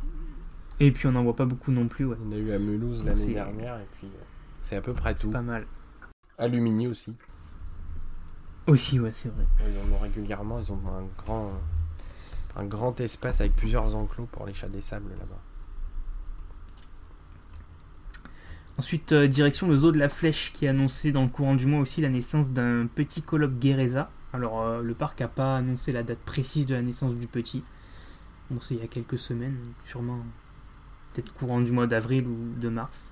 Et 0.80 0.92
puis 0.92 1.08
on 1.08 1.12
n'en 1.12 1.24
voit 1.24 1.36
pas 1.36 1.46
beaucoup 1.46 1.72
non 1.72 1.88
plus, 1.88 2.06
ouais. 2.06 2.18
On 2.28 2.32
a 2.32 2.36
eu 2.38 2.52
à 2.52 2.60
Mulhouse 2.60 3.06
l'année 3.06 3.34
dernière 3.34 3.78
et 3.80 3.88
puis 3.98 4.08
euh, 4.08 4.24
c'est 4.62 4.76
à 4.76 4.82
peu 4.82 4.94
près 4.94 5.14
C'est 5.16 5.24
tout. 5.24 5.30
pas 5.32 5.42
mal. 5.42 5.66
Alumini 6.38 6.88
aussi. 6.88 7.14
Aussi, 8.66 9.00
ouais, 9.00 9.12
c'est 9.12 9.30
vrai. 9.30 9.46
Ils 9.60 9.78
en 9.78 9.96
ont 9.96 10.00
régulièrement, 10.00 10.58
ils 10.60 10.72
ont 10.72 10.80
un 10.88 11.04
grand, 11.22 11.52
un 12.56 12.66
grand 12.66 13.00
espace 13.02 13.42
avec 13.42 13.56
plusieurs 13.56 13.94
enclos 13.96 14.28
pour 14.32 14.46
les 14.46 14.54
chats 14.54 14.70
des 14.70 14.82
sables 14.82 15.10
là-bas. 15.12 15.40
Ensuite, 18.78 19.12
euh, 19.12 19.28
direction 19.28 19.68
le 19.68 19.78
zoo 19.78 19.92
de 19.92 20.00
la 20.00 20.10
Flèche 20.10 20.52
qui 20.54 20.68
a 20.68 20.72
annoncé 20.72 21.12
dans 21.12 21.22
le 21.22 21.30
courant 21.30 21.56
du 21.56 21.68
mois 21.68 21.80
aussi 21.80 22.02
la 22.02 22.10
naissance 22.10 22.52
d'un 22.52 22.88
petit 22.88 23.22
colloque 23.22 23.60
Guéreza. 23.60 24.10
Alors, 24.34 24.62
euh, 24.62 24.82
le 24.82 24.94
parc 24.96 25.20
n'a 25.20 25.28
pas 25.28 25.58
annoncé 25.58 25.92
la 25.92 26.02
date 26.02 26.20
précise 26.20 26.66
de 26.66 26.74
la 26.74 26.82
naissance 26.82 27.16
du 27.16 27.28
petit. 27.28 27.64
Bon, 28.50 28.60
c'est 28.62 28.74
il 28.74 28.82
y 28.82 28.84
a 28.84 28.88
quelques 28.88 29.20
semaines, 29.20 29.58
sûrement 29.86 30.20
peut-être 31.14 31.32
courant 31.34 31.62
du 31.62 31.72
mois 31.72 31.86
d'avril 31.86 32.26
ou 32.28 32.60
de 32.60 32.70
mars. 32.70 33.12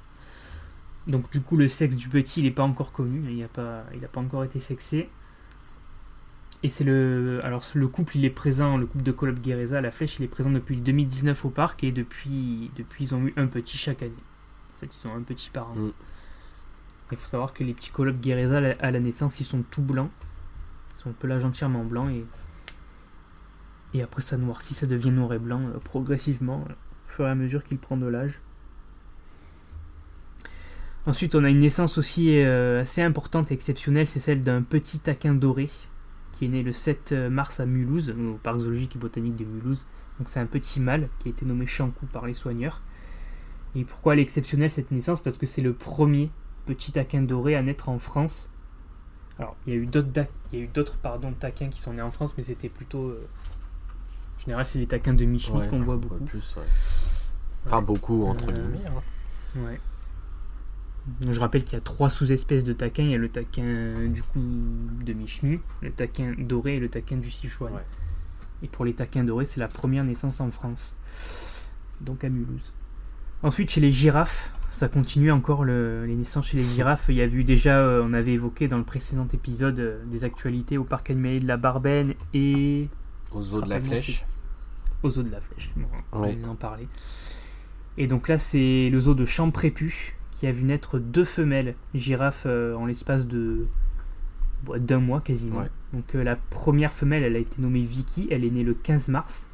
Donc, 1.07 1.31
du 1.31 1.41
coup, 1.41 1.57
le 1.57 1.67
sexe 1.67 1.95
du 1.95 2.09
petit, 2.09 2.41
n'est 2.41 2.51
pas 2.51 2.63
encore 2.63 2.91
connu, 2.91 3.23
il 3.29 3.39
n'a 3.39 3.47
pas, 3.47 3.83
pas 4.11 4.19
encore 4.19 4.43
été 4.43 4.59
sexé. 4.59 5.09
Et 6.63 6.69
c'est 6.69 6.83
le. 6.83 7.39
Alors, 7.43 7.63
le 7.73 7.87
couple, 7.87 8.17
il 8.17 8.25
est 8.25 8.29
présent, 8.29 8.77
le 8.77 8.85
couple 8.85 9.03
de 9.03 9.11
colloque 9.11 9.41
Guéreza 9.41 9.81
la 9.81 9.91
Flèche, 9.91 10.17
il 10.19 10.25
est 10.25 10.27
présent 10.27 10.51
depuis 10.51 10.77
2019 10.77 11.45
au 11.45 11.49
parc 11.49 11.83
et 11.83 11.91
depuis, 11.91 12.71
depuis 12.75 13.05
ils 13.05 13.15
ont 13.15 13.25
eu 13.25 13.33
un 13.37 13.47
petit 13.47 13.77
chaque 13.77 14.03
année. 14.03 14.13
Fait, 14.81 14.89
ils 15.03 15.07
ont 15.07 15.15
un 15.15 15.21
petit 15.21 15.49
par 15.51 15.69
an. 15.71 15.75
Mm. 15.75 15.91
Il 17.11 17.17
faut 17.17 17.25
savoir 17.27 17.53
que 17.53 17.63
les 17.63 17.73
petits 17.73 17.91
colobes 17.91 18.19
Guéreza 18.19 18.57
à 18.79 18.91
la- 18.91 18.99
naissance, 18.99 19.39
ils 19.39 19.43
sont 19.43 19.61
tout 19.69 19.81
blancs. 19.81 20.09
Ils 20.97 21.03
sont 21.03 21.09
un 21.09 21.13
pelage 21.13 21.45
entièrement 21.45 21.83
blanc 21.83 22.09
et, 22.09 22.25
et 23.93 24.01
après 24.01 24.21
ça 24.21 24.37
noircit, 24.37 24.73
ça 24.73 24.87
devient 24.87 25.11
noir 25.11 25.33
et 25.33 25.39
blanc 25.39 25.61
euh, 25.61 25.77
progressivement 25.83 26.65
euh, 26.69 26.73
au 26.73 27.11
fur 27.11 27.27
et 27.27 27.29
à 27.29 27.35
mesure 27.35 27.63
qu'ils 27.63 27.77
prennent 27.77 27.99
de 27.99 28.07
l'âge. 28.07 28.39
Ensuite, 31.05 31.35
on 31.35 31.43
a 31.43 31.49
une 31.49 31.59
naissance 31.59 31.97
aussi 31.97 32.39
euh, 32.39 32.81
assez 32.81 33.01
importante 33.01 33.51
et 33.51 33.53
exceptionnelle, 33.55 34.07
c'est 34.07 34.19
celle 34.19 34.41
d'un 34.41 34.61
petit 34.61 34.99
taquin 34.99 35.33
doré 35.33 35.69
qui 36.33 36.45
est 36.45 36.47
né 36.47 36.63
le 36.63 36.73
7 36.73 37.11
mars 37.29 37.59
à 37.59 37.65
Mulhouse, 37.67 38.15
au 38.17 38.33
parc 38.41 38.59
zoologique 38.59 38.95
et 38.95 38.99
botanique 38.99 39.35
de 39.35 39.45
Mulhouse. 39.45 39.85
Donc 40.17 40.29
c'est 40.29 40.39
un 40.39 40.45
petit 40.47 40.79
mâle 40.79 41.07
qui 41.19 41.27
a 41.27 41.31
été 41.31 41.45
nommé 41.45 41.67
Chancou 41.67 42.05
par 42.07 42.25
les 42.25 42.33
soigneurs. 42.33 42.81
Et 43.75 43.85
pourquoi 43.85 44.13
elle 44.13 44.19
est 44.19 44.23
exceptionnelle 44.23 44.69
cette 44.71 44.91
naissance? 44.91 45.21
Parce 45.21 45.37
que 45.37 45.45
c'est 45.45 45.61
le 45.61 45.73
premier 45.73 46.29
petit 46.65 46.91
taquin 46.91 47.21
doré 47.21 47.55
à 47.55 47.61
naître 47.63 47.89
en 47.89 47.99
France. 47.99 48.49
Alors, 49.39 49.55
il 49.65 49.73
y 49.73 49.75
a 49.75 49.79
eu 49.79 49.85
d'autres, 49.85 50.09
da- 50.09 50.27
il 50.51 50.59
y 50.59 50.61
a 50.61 50.65
eu 50.65 50.67
d'autres 50.67 50.97
pardon, 50.97 51.31
taquins 51.33 51.69
qui 51.69 51.81
sont 51.81 51.93
nés 51.93 52.01
en 52.01 52.11
France, 52.11 52.35
mais 52.37 52.43
c'était 52.43 52.69
plutôt. 52.69 53.07
euh, 53.09 53.27
En 54.37 54.39
général, 54.43 54.65
c'est 54.65 54.79
les 54.79 54.87
taquins 54.87 55.13
de 55.13 55.23
Ouais, 55.25 55.67
qu'on 55.67 55.81
voit 55.81 55.95
ouais, 55.95 56.01
beaucoup. 56.01 56.23
plus, 56.25 56.55
ouais. 56.57 56.63
Enfin, 57.65 57.81
beaucoup, 57.81 58.25
entre 58.25 58.49
Euh, 58.49 58.53
guillemets. 58.53 58.85
hein. 58.89 59.61
Ouais. 59.61 59.79
Donc, 61.21 61.31
je 61.33 61.39
rappelle 61.39 61.63
qu'il 61.63 61.73
y 61.73 61.77
a 61.77 61.81
trois 61.81 62.09
sous-espèces 62.09 62.63
de 62.63 62.73
taquins. 62.73 63.03
Il 63.03 63.11
y 63.11 63.15
a 63.15 63.17
le 63.17 63.29
taquin 63.29 63.63
euh, 63.63 64.07
du 64.07 64.21
coup 64.21 64.39
de 64.39 65.13
Michenu, 65.13 65.61
le 65.81 65.91
taquin 65.91 66.35
doré 66.37 66.75
et 66.75 66.79
le 66.79 66.89
taquin 66.89 67.17
du 67.17 67.31
Sichuan. 67.31 67.73
Ouais. 67.73 67.85
Et 68.63 68.67
pour 68.67 68.85
les 68.85 68.93
taquins 68.93 69.23
dorés, 69.23 69.45
c'est 69.45 69.59
la 69.59 69.67
première 69.67 70.03
naissance 70.03 70.41
en 70.41 70.51
France. 70.51 70.95
Donc 72.01 72.23
à 72.23 72.29
Mulhouse. 72.29 72.73
Ensuite, 73.43 73.69
chez 73.71 73.81
les 73.81 73.91
girafes, 73.91 74.51
ça 74.71 74.87
continue 74.87 75.31
encore 75.31 75.63
le- 75.63 76.05
les 76.05 76.15
naissances 76.15 76.47
chez 76.47 76.57
les 76.57 76.63
girafes. 76.63 77.05
Il 77.09 77.15
y 77.15 77.21
a 77.21 77.25
eu 77.25 77.43
déjà, 77.43 77.77
euh, 77.79 78.03
on 78.05 78.13
avait 78.13 78.33
évoqué 78.33 78.67
dans 78.67 78.77
le 78.77 78.83
précédent 78.83 79.27
épisode 79.33 79.79
euh, 79.79 80.03
des 80.05 80.23
actualités 80.23 80.77
au 80.77 80.83
parc 80.83 81.09
animalier 81.09 81.39
de 81.39 81.47
la 81.47 81.57
Barbaine 81.57 82.13
et 82.33 82.87
Au 83.31 83.41
zoo 83.41 83.61
de 83.61 83.69
la 83.69 83.79
Flèche. 83.79 84.23
au 85.03 85.09
zoo 85.09 85.23
de 85.23 85.31
la 85.31 85.41
Flèche. 85.41 85.71
On 86.11 86.21
vient 86.23 86.47
d'en 86.47 86.55
parler. 86.55 86.87
Et 87.97 88.07
donc 88.07 88.27
là, 88.27 88.37
c'est 88.39 88.89
le 88.91 88.99
zoo 88.99 89.13
de 89.15 89.25
Champrépu 89.25 90.15
qui 90.31 90.47
a 90.47 90.51
vu 90.51 90.63
naître 90.63 90.97
deux 90.97 91.25
femelles 91.25 91.75
girafes 91.93 92.43
euh, 92.45 92.73
en 92.75 92.85
l'espace 92.85 93.27
de 93.27 93.65
d'un 94.77 94.99
mois 94.99 95.21
quasiment. 95.21 95.59
Ouais. 95.61 95.69
Donc 95.91 96.13
la 96.13 96.35
première 96.35 96.93
femelle, 96.93 97.23
elle 97.23 97.35
a 97.35 97.39
été 97.39 97.59
nommée 97.59 97.81
Vicky, 97.81 98.27
elle 98.29 98.45
est 98.45 98.49
née 98.51 98.63
le 98.63 98.75
15 98.75 99.07
mars. 99.09 99.49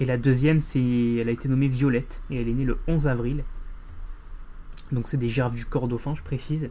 Et 0.00 0.04
la 0.04 0.16
deuxième, 0.16 0.60
c'est, 0.60 1.16
elle 1.20 1.28
a 1.28 1.32
été 1.32 1.48
nommée 1.48 1.68
Violette 1.68 2.22
et 2.30 2.40
elle 2.40 2.48
est 2.48 2.54
née 2.54 2.64
le 2.64 2.78
11 2.88 3.06
avril. 3.08 3.44
Donc 4.90 5.08
c'est 5.08 5.16
des 5.16 5.28
girafes 5.28 5.54
du 5.54 5.64
Cordofan, 5.64 6.14
je 6.14 6.22
précise. 6.22 6.70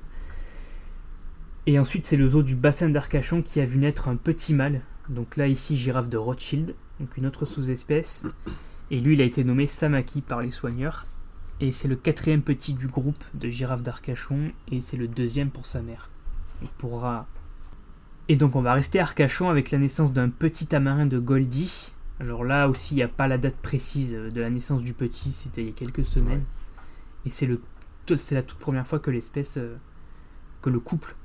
Et 1.68 1.78
ensuite, 1.80 2.06
c'est 2.06 2.18
le 2.18 2.30
zoo 2.30 2.44
du 2.44 2.56
bassin 2.56 2.90
d'Arcachon 2.90 3.42
qui 3.42 3.60
a 3.60 3.66
vu 3.66 3.78
naître 3.78 4.08
un 4.08 4.16
petit 4.16 4.54
mâle. 4.54 4.82
Donc 5.10 5.38
là, 5.38 5.48
ici, 5.48 5.78
girafe 5.78 6.10
de 6.10 6.18
Rothschild, 6.18 6.76
donc 7.00 7.18
une 7.18 7.26
autre 7.26 7.46
sous-espèce. 7.46 8.26
Et 8.90 9.00
lui, 9.00 9.14
il 9.14 9.22
a 9.22 9.26
été 9.26 9.44
nommé 9.44 9.68
Samaki 9.68 10.22
par 10.22 10.42
les 10.42 10.52
soigneurs. 10.52 11.06
Et 11.60 11.72
c'est 11.72 11.88
le 11.88 11.96
quatrième 11.96 12.42
petit 12.42 12.74
du 12.74 12.88
groupe 12.88 13.24
de 13.36 13.50
girafes 13.50 13.84
d'Arcachon. 13.84 14.52
Et 14.72 14.82
c'est 14.82 14.98
le 14.98 15.08
deuxième 15.08 15.52
pour 15.52 15.66
sa 15.66 15.82
mère. 15.82 16.10
Il 16.62 16.70
pourra. 16.70 17.28
Et 18.28 18.36
donc, 18.36 18.56
on 18.56 18.62
va 18.62 18.74
rester 18.74 19.00
Arcachon 19.00 19.50
avec 19.50 19.72
la 19.72 19.78
naissance 19.78 20.14
d'un 20.14 20.30
petit 20.30 20.66
tamarin 20.66 21.06
de 21.06 21.20
Goldie. 21.20 21.92
Alors 22.22 22.44
là 22.44 22.70
aussi, 22.70 22.94
il 22.94 22.98
n'y 22.98 23.04
a 23.04 23.08
pas 23.08 23.28
la 23.28 23.40
date 23.40 23.56
précise 23.58 24.14
de 24.14 24.42
la 24.42 24.50
naissance 24.52 24.84
du 24.84 24.94
petit, 24.94 25.32
c'était 25.32 25.62
il 25.64 25.68
y 25.68 25.72
a 25.72 25.74
quelques 25.74 26.06
semaines. 26.06 26.44
Et 27.26 27.32
c'est 27.32 27.48
le, 27.48 27.60
c'est 28.16 28.36
la 28.36 28.44
toute 28.44 28.60
première 28.60 28.86
fois 28.88 29.00
que 29.00 29.10
l'espèce, 29.10 29.58
euh, 29.58 29.76
que 30.62 30.70
le 30.70 30.80
couple, 30.80 31.16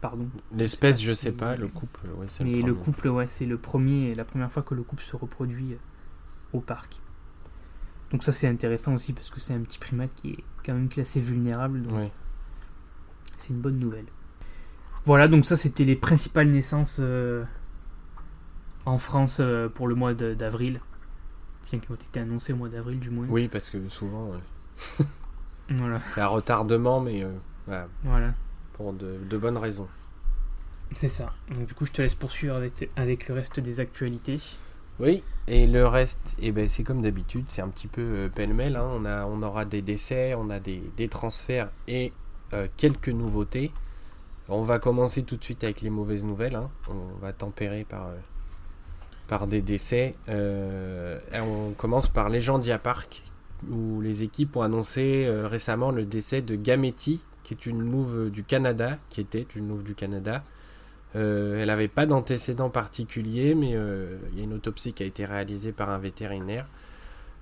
pardon, 0.00 0.26
L'espèce, 0.56 1.02
je 1.02 1.12
sais 1.12 1.32
pas, 1.32 1.54
le 1.56 1.68
couple, 1.68 2.06
ouais, 2.16 2.26
c'est 2.28 2.44
mais 2.44 2.62
le 2.62 2.72
couple, 2.74 3.08
ouais, 3.08 3.26
c'est 3.30 3.44
le 3.44 3.58
premier, 3.58 4.14
la 4.14 4.24
première 4.24 4.50
fois 4.50 4.62
que 4.62 4.74
le 4.74 4.82
couple 4.82 5.02
se 5.02 5.14
reproduit 5.16 5.74
euh, 5.74 5.78
au 6.54 6.60
parc. 6.60 6.96
Donc 8.10 8.22
ça 8.24 8.32
c'est 8.32 8.48
intéressant 8.48 8.94
aussi 8.94 9.12
parce 9.12 9.28
que 9.30 9.38
c'est 9.40 9.54
un 9.54 9.60
petit 9.60 9.78
primate 9.78 10.10
qui 10.14 10.30
est 10.30 10.44
quand 10.64 10.72
même 10.74 10.88
classé 10.88 11.20
vulnérable, 11.20 11.82
donc 11.82 11.92
Ouais. 11.94 12.12
c'est 13.38 13.50
une 13.50 13.60
bonne 13.60 13.78
nouvelle. 13.78 14.06
Voilà, 15.04 15.28
donc 15.28 15.44
ça 15.44 15.56
c'était 15.58 15.84
les 15.84 15.96
principales 15.96 16.48
naissances 16.48 16.98
euh, 17.00 17.44
en 18.86 18.98
France 18.98 19.38
euh, 19.40 19.68
pour 19.68 19.86
le 19.88 19.94
mois 19.94 20.14
d'avril. 20.14 20.80
Qui 21.70 21.76
ont 21.90 21.94
été 21.94 22.20
annoncées 22.20 22.52
au 22.52 22.56
mois 22.56 22.68
d'avril 22.68 22.98
du 23.00 23.08
moins. 23.08 23.24
Oui, 23.30 23.48
parce 23.48 23.70
que 23.70 23.88
souvent, 23.88 24.30
euh, 25.00 25.04
Voilà, 25.70 26.00
c'est 26.06 26.20
à 26.20 26.26
retardement, 26.26 27.00
mais 27.00 27.22
euh, 27.24 27.30
voilà, 27.66 27.88
voilà, 28.04 28.34
pour 28.74 28.92
de, 28.92 29.16
de 29.28 29.38
bonnes 29.38 29.56
raisons. 29.56 29.88
c'est 30.94 31.08
ça. 31.08 31.32
Donc 31.54 31.66
du 31.68 31.72
coup 31.74 31.86
je 31.86 31.92
te 31.92 32.02
laisse 32.02 32.14
poursuivre 32.14 32.56
avec, 32.56 32.90
avec 32.96 33.28
le 33.28 33.34
reste 33.34 33.58
des 33.60 33.80
actualités. 33.80 34.38
Oui, 35.00 35.22
et 35.46 35.66
le 35.66 35.86
reste, 35.86 36.34
eh 36.40 36.52
ben, 36.52 36.68
c'est 36.68 36.82
comme 36.82 37.00
d'habitude, 37.00 37.46
c'est 37.48 37.62
un 37.62 37.68
petit 37.68 37.86
peu 37.88 38.02
euh, 38.02 38.28
pêle-mêle. 38.28 38.76
hein. 38.76 38.86
On, 38.92 39.06
a, 39.06 39.24
on 39.24 39.42
aura 39.42 39.64
des 39.64 39.80
décès, 39.80 40.34
on 40.34 40.50
a 40.50 40.60
des, 40.60 40.82
des 40.98 41.08
transferts 41.08 41.70
et 41.88 42.12
euh, 42.52 42.68
quelques 42.76 43.08
nouveautés. 43.08 43.72
On 44.50 44.62
va 44.62 44.78
commencer 44.78 45.22
tout 45.22 45.36
de 45.38 45.44
suite 45.44 45.64
avec 45.64 45.80
les 45.80 45.88
mauvaises 45.90 46.24
nouvelles. 46.24 46.56
hein. 46.56 46.68
On 46.90 47.18
va 47.22 47.32
tempérer 47.32 47.84
par, 47.84 48.08
euh, 48.08 48.16
par 49.28 49.46
des 49.46 49.62
décès. 49.62 50.14
Euh, 50.28 51.18
on 51.34 51.72
commence 51.72 52.08
par 52.08 52.28
Legendia 52.28 52.78
Park, 52.78 53.22
où 53.70 54.00
les 54.00 54.22
équipes 54.22 54.56
ont 54.56 54.62
annoncé 54.62 55.24
euh, 55.26 55.46
récemment 55.46 55.90
le 55.90 56.04
décès 56.04 56.42
de 56.42 56.56
Gametti, 56.56 57.22
qui 57.42 57.54
est 57.54 57.66
une 57.66 57.80
louve 57.82 58.30
du 58.30 58.44
Canada, 58.44 58.98
qui 59.10 59.20
était 59.20 59.46
une 59.56 59.68
louve 59.68 59.82
du 59.82 59.94
Canada. 59.94 60.44
Euh, 61.14 61.60
elle 61.60 61.68
n'avait 61.68 61.88
pas 61.88 62.06
d'antécédent 62.06 62.70
particulier, 62.70 63.54
mais 63.54 63.70
il 63.70 64.38
y 64.38 64.40
a 64.40 64.44
une 64.44 64.54
autopsie 64.54 64.92
qui 64.92 65.02
a 65.02 65.06
été 65.06 65.24
réalisée 65.24 65.72
par 65.72 65.90
un 65.90 65.98
vétérinaire. 65.98 66.66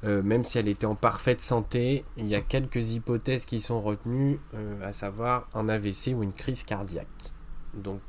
même 0.03 0.45
si 0.45 0.59
elle 0.59 0.69
était 0.69 0.87
en 0.87 0.95
parfaite 0.95 1.41
santé, 1.41 2.05
il 2.17 2.27
y 2.27 2.35
a 2.35 2.41
quelques 2.41 2.93
hypothèses 2.93 3.45
qui 3.45 3.61
sont 3.61 3.81
retenues, 3.81 4.41
à 4.83 4.93
savoir 4.93 5.49
un 5.55 5.69
AVC 5.69 6.15
ou 6.15 6.23
une 6.23 6.33
crise 6.33 6.65
cardiaque. 6.65 7.33
Donc 7.75 8.01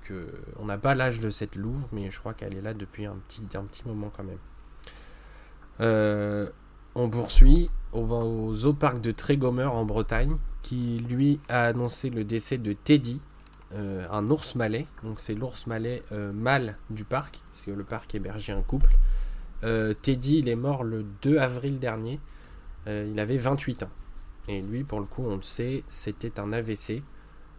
on 0.58 0.66
n'a 0.66 0.78
pas 0.78 0.96
l'âge 0.96 1.20
de 1.20 1.30
cette 1.30 1.56
louve, 1.56 1.84
mais 1.92 2.10
je 2.10 2.20
crois 2.20 2.34
qu'elle 2.34 2.56
est 2.56 2.62
là 2.62 2.74
depuis 2.74 3.06
un 3.06 3.18
petit, 3.28 3.84
moment 3.86 4.12
quand 4.16 4.24
même. 4.24 4.40
on 6.96 7.10
poursuit, 7.10 7.70
on 7.94 8.04
va 8.04 8.18
au 8.18 8.54
zoo 8.54 8.74
parc 8.74 9.02
de 9.02 9.12
Trégomer 9.12 9.66
en 9.66 9.86
Bretagne, 9.86 10.38
qui 10.62 11.00
lui 11.00 11.40
a 11.50 11.66
annoncé 11.66 12.10
le 12.10 12.24
décès 12.24 12.58
de 12.58 12.74
Teddy, 12.74 13.22
euh, 13.74 14.06
un 14.12 14.30
ours 14.30 14.56
malais. 14.56 14.86
Donc 15.04 15.20
c'est 15.20 15.34
l'ours 15.34 15.68
malais 15.68 16.04
euh, 16.12 16.32
mâle 16.32 16.78
du 16.90 17.04
parc, 17.04 17.42
parce 17.52 17.66
que 17.66 17.72
le 17.72 17.84
parc 17.84 18.14
hébergeait 18.16 18.54
un 18.54 18.62
couple. 18.62 18.92
Euh, 19.64 19.94
Teddy, 19.94 20.40
il 20.40 20.50
est 20.50 20.56
mort 20.56 20.84
le 20.84 21.06
2 21.22 21.38
avril 21.38 21.80
dernier. 21.80 22.20
il 22.88 23.20
avait 23.20 23.38
28 23.38 23.84
ans. 23.84 23.90
Et 24.48 24.62
lui, 24.62 24.84
pour 24.84 25.00
le 25.00 25.06
coup, 25.06 25.24
on 25.24 25.36
le 25.36 25.44
sait, 25.44 25.84
c'était 25.88 26.40
un 26.40 26.52
AVC. 26.52 27.04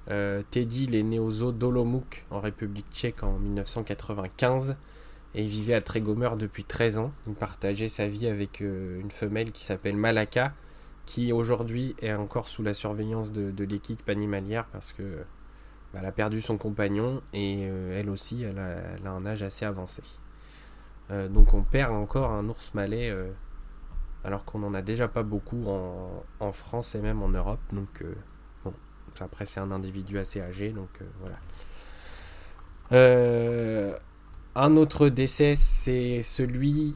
Teddy, 0.07 0.85
il 0.85 0.95
est 0.95 1.03
né 1.03 1.19
au 1.19 1.31
zoo 1.31 1.53
d'Olomouc 1.53 2.27
en 2.31 2.41
République 2.41 2.87
tchèque 2.93 3.23
en 3.23 3.39
1995 3.39 4.77
et 5.35 5.43
il 5.43 5.49
vivait 5.49 5.75
à 5.75 5.81
Trégomer 5.81 6.31
depuis 6.39 6.65
13 6.65 6.99
ans. 6.99 7.13
Il 7.27 7.35
partageait 7.35 7.89
sa 7.89 8.09
vie 8.09 8.27
avec 8.27 8.61
une 8.61 9.11
femelle 9.11 9.53
qui 9.53 9.65
s'appelle 9.65 9.97
Malaka, 9.97 10.53
qui 11.07 11.33
aujourd'hui 11.33 11.95
est 12.01 12.13
encore 12.13 12.49
sous 12.49 12.63
la 12.63 12.75
surveillance 12.75 13.33
de, 13.33 13.65
l'équipe 13.65 14.09
animalière 14.09 14.67
parce 14.67 14.93
que 14.93 15.19
bah, 15.93 16.01
a 16.03 16.13
perdu 16.13 16.41
son 16.41 16.57
compagnon 16.57 17.23
et 17.33 17.67
euh, 17.69 17.99
elle 17.99 18.09
aussi 18.09 18.43
elle 18.43 18.59
a, 18.59 19.11
un 19.11 19.27
âge 19.27 19.43
assez 19.43 19.65
avancé. 19.65 20.03
Euh, 21.11 21.29
donc 21.29 21.55
on 21.55 21.63
perd 21.63 21.93
encore 21.93 22.31
un 22.31 22.49
ours 22.49 22.73
malais 22.75 23.11
euh, 23.11 23.31
alors 24.25 24.45
qu'on 24.45 24.61
n'en 24.61 24.75
a 24.75 24.83
déjà 24.83 25.09
pas 25.09 25.23
beaucoup 25.23 25.67
en, 25.67 26.53
France 26.53 26.95
et 26.95 27.01
même 27.01 27.23
en 27.23 27.29
Europe. 27.29 27.61
Donc 27.73 28.05
après 29.21 29.47
c'est 29.47 29.61
un 29.61 29.71
individu 29.71 30.19
assez 30.19 30.41
âgé 30.41 30.71
donc 30.71 30.89
voilà. 31.21 31.37
un 34.55 34.77
autre 34.77 35.09
décès 35.09 35.55
c'est 35.57 36.23
celui 36.23 36.95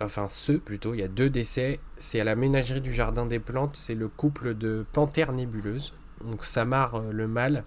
enfin 0.00 0.28
ceux 0.28 0.58
plutôt, 0.58 0.94
il 0.94 1.00
y 1.00 1.02
a 1.02 1.08
deux 1.08 1.30
décès. 1.30 1.80
C'est 1.98 2.20
à 2.20 2.24
la 2.24 2.34
ménagerie 2.34 2.80
du 2.80 2.92
Jardin 2.92 3.26
des 3.26 3.38
Plantes, 3.38 3.76
c'est 3.76 3.94
le 3.94 4.08
couple 4.08 4.54
de 4.54 4.84
panthères 4.92 5.32
nébuleuses. 5.32 5.94
Donc 6.24 6.44
Samar, 6.44 6.96
euh, 6.96 7.12
le 7.12 7.28
mâle, 7.28 7.64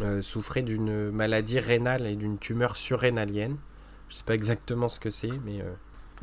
euh, 0.00 0.22
souffrait 0.22 0.62
d'une 0.62 1.10
maladie 1.10 1.58
rénale 1.58 2.06
et 2.06 2.16
d'une 2.16 2.38
tumeur 2.38 2.76
surrénalienne. 2.76 3.56
Je 4.08 4.14
ne 4.14 4.18
sais 4.18 4.24
pas 4.24 4.34
exactement 4.34 4.88
ce 4.88 5.00
que 5.00 5.10
c'est, 5.10 5.32
mais 5.44 5.60
euh, 5.60 5.72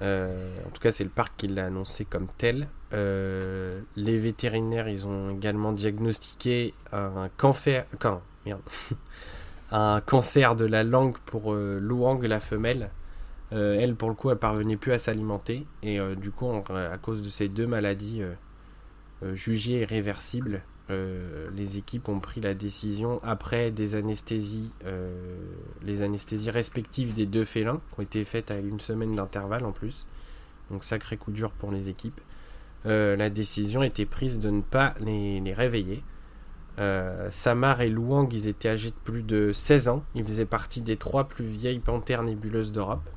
en 0.01 0.69
tout 0.73 0.81
cas 0.81 0.91
c'est 0.91 1.03
le 1.03 1.09
parc 1.09 1.33
qui 1.37 1.47
l'a 1.47 1.65
annoncé 1.65 2.05
comme 2.05 2.27
tel. 2.37 2.67
les 2.91 4.17
vétérinaires, 4.17 4.89
ils 4.89 5.07
ont 5.07 5.31
également 5.31 5.71
diagnostiqué 5.71 6.73
un 6.91 7.29
cancer, 7.37 7.85
un 9.71 10.01
cancer 10.01 10.55
de 10.55 10.65
la 10.65 10.83
langue 10.83 11.17
pour 11.25 11.53
Luang, 11.53 12.21
la 12.21 12.39
femelle. 12.39 12.89
Euh, 13.53 13.77
elle, 13.79 13.95
pour 13.95 14.09
le 14.09 14.15
coup, 14.15 14.29
elle 14.29 14.37
parvenait 14.37 14.77
plus 14.77 14.91
à 14.91 14.99
s'alimenter. 14.99 15.65
Et 15.83 15.99
euh, 15.99 16.15
du 16.15 16.31
coup, 16.31 16.49
à 16.49 16.97
cause 16.97 17.21
de 17.21 17.29
ces 17.29 17.47
deux 17.47 17.67
maladies 17.67 18.21
euh, 18.21 19.35
jugées 19.35 19.81
irréversibles, 19.81 20.61
les 20.89 21.77
équipes 21.77 22.09
ont 22.09 22.19
pris 22.19 22.41
la 22.41 22.53
décision, 22.53 23.19
après 23.23 23.71
des 23.71 23.95
anesthésies, 23.95 24.71
les 25.83 26.01
anesthésies 26.01 26.49
respectives 26.49 27.13
des 27.13 27.25
deux 27.25 27.45
félins, 27.45 27.81
qui 27.93 27.99
ont 27.99 28.03
été 28.03 28.23
faites 28.23 28.51
à 28.51 28.57
une 28.57 28.79
semaine 28.79 29.11
d'intervalle 29.11 29.65
en 29.65 29.71
plus. 29.71 30.05
Donc, 30.71 30.83
sacré 30.83 31.17
coup 31.17 31.31
dur 31.31 31.51
pour 31.51 31.71
les 31.71 31.89
équipes. 31.89 32.21
la 32.85 33.29
décision 33.29 33.83
était 33.83 34.05
prise 34.05 34.39
de 34.39 34.49
ne 34.49 34.61
pas 34.61 34.93
les, 35.01 35.53
réveiller. 35.53 36.03
Samar 37.29 37.81
et 37.81 37.89
Luang, 37.89 38.29
ils 38.31 38.47
étaient 38.47 38.69
âgés 38.69 38.91
de 38.91 38.95
plus 39.03 39.23
de 39.23 39.51
16 39.51 39.89
ans. 39.89 40.03
Ils 40.15 40.25
faisaient 40.25 40.45
partie 40.45 40.81
des 40.81 40.95
trois 40.95 41.25
plus 41.25 41.45
vieilles 41.45 41.79
panthères 41.79 42.23
nébuleuses 42.23 42.71
d'Europe 42.71 43.09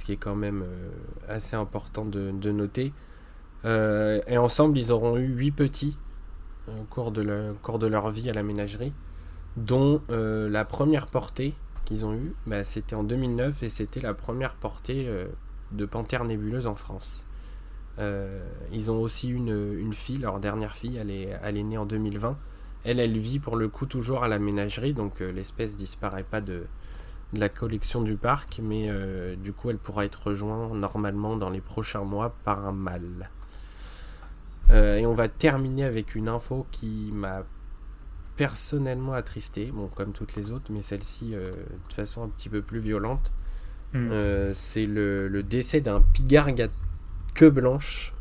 ce 0.00 0.04
qui 0.04 0.12
est 0.12 0.16
quand 0.16 0.34
même 0.34 0.62
euh, 0.62 0.90
assez 1.28 1.56
important 1.56 2.04
de, 2.04 2.30
noter. 2.50 2.92
Euh, 3.64 4.20
et 4.26 4.38
ensemble, 4.38 4.78
ils 4.78 4.92
auront 4.92 5.16
eu 5.16 5.26
8 5.26 5.50
petits 5.52 5.96
au 6.68 6.84
cours 6.84 7.10
de, 7.10 7.22
leur 7.86 8.10
vie 8.10 8.30
à 8.30 8.32
la 8.32 8.42
ménagerie, 8.42 8.92
dont 9.56 10.02
euh, 10.10 10.48
la 10.48 10.64
première 10.64 11.06
portée 11.08 11.54
qu'ils 11.84 12.04
ont 12.04 12.14
eue, 12.14 12.34
bah, 12.46 12.62
c'était 12.64 12.94
en 12.94 13.02
2009 13.02 13.62
et 13.64 13.68
c'était 13.70 14.00
la 14.00 14.14
première 14.14 14.54
portée 14.54 15.08
de 15.72 15.86
panthère 15.86 16.24
nébuleuse 16.24 16.66
en 16.68 16.76
France. 16.76 17.26
ils 17.98 18.90
ont 18.90 19.00
aussi 19.00 19.28
une, 19.28 19.76
une, 19.78 19.92
fille, 19.92 20.18
leur 20.18 20.38
dernière 20.38 20.76
fille, 20.76 20.96
elle 20.96 21.10
est, 21.10 21.36
elle 21.42 21.56
est 21.56 21.62
née 21.62 21.78
en 21.78 21.86
2020. 21.86 22.36
Elle, 22.84 23.00
elle 23.00 23.18
vit 23.18 23.40
pour 23.40 23.56
le 23.56 23.68
coup 23.68 23.86
toujours 23.86 24.22
à 24.22 24.28
la 24.28 24.38
ménagerie, 24.38 24.94
donc 24.94 25.20
l'espèce 25.20 25.74
disparaît 25.74 26.22
pas 26.22 26.40
de, 26.40 26.66
la 27.32 27.48
collection 27.48 28.02
du 28.02 28.16
parc, 28.16 28.60
mais 28.62 28.86
euh, 28.88 29.36
du 29.36 29.52
coup 29.52 29.70
elle 29.70 29.78
pourra 29.78 30.04
être 30.04 30.28
rejointe 30.28 30.72
normalement 30.72 31.36
dans 31.36 31.50
les 31.50 31.60
prochains 31.60 32.04
mois 32.04 32.34
par 32.44 32.66
un 32.66 32.72
mâle. 32.72 33.30
Euh, 34.70 34.98
et 34.98 35.06
on 35.06 35.14
va 35.14 35.28
terminer 35.28 35.84
avec 35.84 36.14
une 36.14 36.28
info 36.28 36.66
qui 36.70 37.10
m'a 37.12 37.44
personnellement 38.36 39.12
attristé, 39.12 39.66
bon 39.66 39.88
comme 39.88 40.12
toutes 40.12 40.34
les 40.36 40.52
autres, 40.52 40.70
mais 40.70 40.82
celle-ci 40.82 41.34
euh, 41.34 41.50
de 41.88 41.92
façon 41.92 42.22
un 42.22 42.28
petit 42.28 42.48
peu 42.48 42.62
plus 42.62 42.78
violente. 42.78 43.32
Hmm. 43.92 44.08
C'est 44.54 44.86
le, 44.86 45.42
décès 45.42 45.80
d'un 45.80 46.00
pigargue 46.00 46.62
à 46.62 46.68
queue 47.34 47.50
blanche 47.50 48.14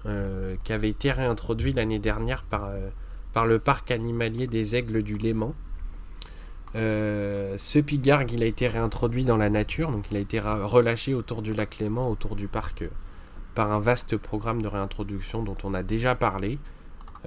qui 0.64 0.74
avait 0.74 0.90
été 0.90 1.12
réintroduit 1.12 1.74
l'année 1.74 2.00
dernière 2.00 2.42
par, 2.42 2.72
par 3.34 3.46
le 3.46 3.60
parc 3.60 3.92
animalier 3.92 4.48
des 4.48 4.76
Aigles 4.76 5.04
du 5.04 5.16
Léman. 5.16 5.54
Euh, 6.76 7.56
ce 7.58 7.80
pigargue, 7.80 8.32
il 8.32 8.44
a 8.44 8.46
été 8.46 8.68
réintroduit 8.68 9.24
dans 9.24 9.38
la 9.38 9.50
nature, 9.50 9.92
donc 9.92 10.06
il 10.12 10.18
a 10.18 10.20
été 10.20 10.40
relâché 10.40 11.14
autour 11.14 11.42
du 11.42 11.54
lac 11.54 11.80
Léman, 11.80 12.10
autour 12.10 12.36
du 12.36 12.48
parc, 12.48 12.84
euh, 12.84 12.90
par 13.60 13.74
un 13.74 13.80
vaste 13.82 14.16
programme 14.16 14.62
de 14.62 14.70
réintroduction 14.70 15.44
dont 15.44 15.58
on 15.66 15.74
a 15.74 15.84
déjà 15.84 16.16
parlé 16.16 16.60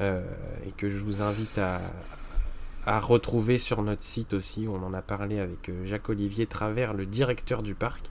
euh, 0.00 0.24
et 0.66 0.70
que 0.70 0.88
je 0.88 0.96
vous 0.96 1.20
invite 1.20 1.58
à, 1.58 2.98
retrouver 3.00 3.58
sur 3.58 3.82
notre 3.82 4.02
site 4.02 4.32
aussi. 4.32 4.66
On 4.66 4.82
en 4.82 4.94
a 4.94 5.02
parlé 5.02 5.40
avec 5.40 5.70
Jacques-Olivier 5.84 6.46
Travers, 6.46 6.94
le 6.94 7.04
directeur 7.04 7.62
du 7.62 7.74
parc. 7.74 8.06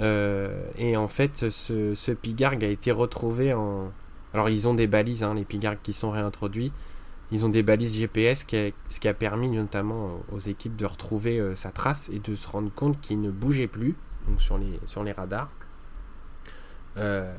et 0.00 0.96
en 0.98 1.08
fait, 1.08 1.48
ce, 1.48 1.94
ce, 1.94 2.12
pigargue 2.12 2.62
a 2.62 2.68
été 2.68 2.92
retrouvé 2.92 3.54
en. 3.54 3.90
Alors, 4.34 4.50
ils 4.50 4.68
ont 4.68 4.74
des 4.74 4.86
balises, 4.86 5.22
hein, 5.22 5.32
les 5.32 5.46
pigargues 5.46 5.80
qui 5.82 5.94
sont 5.94 6.10
réintroduits. 6.10 6.72
Ils 7.32 7.46
ont 7.46 7.48
des 7.48 7.62
balises 7.62 7.96
GPS, 7.96 8.44
ce 8.50 9.00
qui 9.00 9.08
a 9.08 9.14
permis 9.14 9.48
notamment 9.48 10.20
aux 10.30 10.40
équipes 10.40 10.76
de 10.76 10.84
retrouver 10.84 11.40
euh, 11.40 11.56
sa 11.56 11.70
trace 11.70 12.10
et 12.12 12.18
de 12.18 12.34
se 12.34 12.46
rendre 12.46 12.70
compte 12.74 13.00
qu'il 13.00 13.22
ne 13.22 13.30
bougeait 13.30 13.66
plus 13.66 13.94
donc 14.28 14.42
sur, 14.42 14.58
les, 14.58 14.78
sur 14.84 15.02
les 15.04 15.12
radars. 15.12 15.48
Euh, 16.96 17.32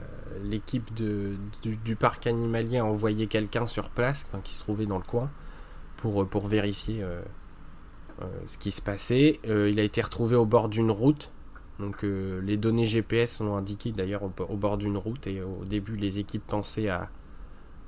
l'équipe 0.44 0.94
du, 0.94 1.96
parc 1.96 2.28
animalier 2.28 2.80
a 2.80 2.86
envoyé 2.86 3.28
quelqu'un 3.28 3.66
sur 3.66 3.90
place, 3.90 4.26
qui 4.44 4.54
se 4.54 4.60
trouvait 4.60 4.86
dans 4.86 4.98
le 4.98 5.04
coin, 5.04 5.30
pour, 5.98 6.28
pour 6.28 6.48
vérifier 6.48 7.04
euh, 7.04 7.22
ce 8.48 8.58
qui 8.58 8.72
se 8.72 8.82
passait. 8.82 9.40
il 9.44 9.80
a 9.80 9.84
été 9.84 10.02
retrouvé 10.02 10.36
au 10.36 10.46
bord 10.46 10.70
d'une 10.70 10.92
route. 10.92 11.32
Donc 11.80 12.04
les 12.04 12.58
données 12.58 12.86
GPS 12.86 13.42
ont 13.42 13.56
indiqué 13.56 13.92
d'ailleurs 13.92 14.22
au, 14.24 14.56
bord 14.56 14.78
d'une 14.78 14.98
route 14.98 15.26
et 15.26 15.42
au 15.42 15.66
début 15.66 15.96
les 15.96 16.20
équipes 16.20 16.46
pensaient 16.46 16.90
à, 16.90 17.10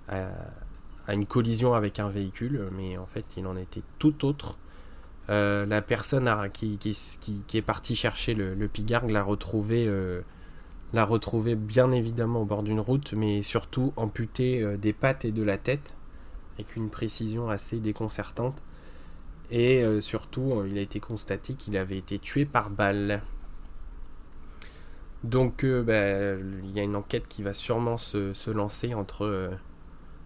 à 0.07 1.13
une 1.13 1.25
collision 1.25 1.73
avec 1.73 1.99
un 1.99 2.09
véhicule, 2.09 2.69
mais 2.75 2.97
en 2.97 3.05
fait 3.05 3.25
il 3.37 3.45
en 3.45 3.55
était 3.55 3.83
tout 3.99 4.25
autre. 4.25 4.57
Euh, 5.29 5.65
la 5.65 5.81
personne 5.81 6.29
qui, 6.51 6.77
qui, 6.77 7.57
est 7.57 7.61
partie 7.61 7.95
chercher 7.95 8.33
le, 8.33 8.55
le 8.55 8.67
pigargue 8.67 9.09
l'a 9.09 9.23
retrouvé, 9.23 9.85
euh, 9.87 10.21
l'a 10.93 11.05
retrouvé 11.05 11.55
bien 11.55 11.91
évidemment 11.91 12.41
au 12.41 12.45
bord 12.45 12.63
d'une 12.63 12.79
route, 12.79 13.13
mais 13.13 13.41
surtout 13.41 13.93
amputé 13.95 14.61
euh, 14.61 14.77
des 14.77 14.93
pattes 14.93 15.25
et 15.25 15.31
de 15.31 15.43
la 15.43 15.57
tête, 15.57 15.93
avec 16.55 16.75
une 16.75 16.89
précision 16.89 17.49
assez 17.49 17.79
déconcertante. 17.79 18.61
Et 19.51 19.83
surtout, 20.01 20.63
il 20.67 20.79
a 20.79 20.81
été 20.81 20.99
constaté 20.99 21.53
qu'il 21.53 21.77
avait 21.77 21.97
été 21.97 22.17
tué 22.17 22.43
par 22.43 22.71
balle. 22.71 23.21
Donc, 25.23 25.63
bah, 25.63 26.33
il 26.33 26.71
y 26.71 26.79
a 26.79 26.83
une 26.83 26.95
enquête 26.95 27.27
qui 27.27 27.43
va 27.43 27.53
sûrement 27.53 27.99
se, 27.99 28.33
se 28.33 28.49
lancer 28.49 28.95
entre 28.95 29.51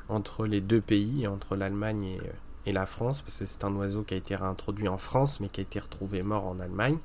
entre 0.09 0.45
les 0.45 0.61
deux 0.61 0.81
pays, 0.81 1.27
entre 1.27 1.55
l'Allemagne 1.55 2.19
et, 2.65 2.71
la 2.71 2.85
France, 2.85 3.21
parce 3.21 3.37
que 3.37 3.45
c'est 3.45 3.63
un 3.63 3.73
oiseau 3.75 4.03
qui 4.03 4.13
a 4.13 4.17
été 4.17 4.35
réintroduit 4.35 4.89
en 4.89 4.97
France, 4.97 5.39
mais 5.39 5.47
qui 5.47 5.61
a 5.61 5.63
été 5.63 5.79
retrouvé 5.79 6.21
mort 6.21 6.45
en 6.45 6.59
Allemagne. 6.59 6.97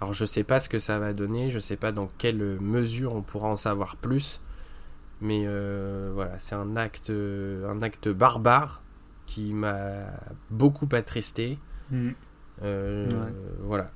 Alors 0.00 0.12
je 0.12 0.24
sais 0.24 0.44
pas 0.44 0.60
ce 0.60 0.68
que 0.68 0.78
ça 0.78 0.98
va 0.98 1.12
donner, 1.12 1.50
je 1.50 1.58
sais 1.58 1.76
pas 1.76 1.92
dans 1.92 2.08
quelle 2.18 2.60
mesure 2.60 3.14
on 3.14 3.22
pourra 3.22 3.48
en 3.48 3.56
savoir 3.56 3.96
plus, 3.96 4.40
mais 5.20 5.44
euh, 5.46 6.10
voilà, 6.14 6.38
c'est 6.38 6.54
un 6.54 6.76
acte, 6.76 7.10
un 7.10 7.82
acte 7.82 8.08
barbare 8.08 8.82
qui 9.26 9.52
m'a 9.52 10.06
beaucoup 10.50 10.88
attristé. 10.92 11.58
Mm. 11.90 12.10
Euh, 12.62 13.30
voilà. 13.60 13.90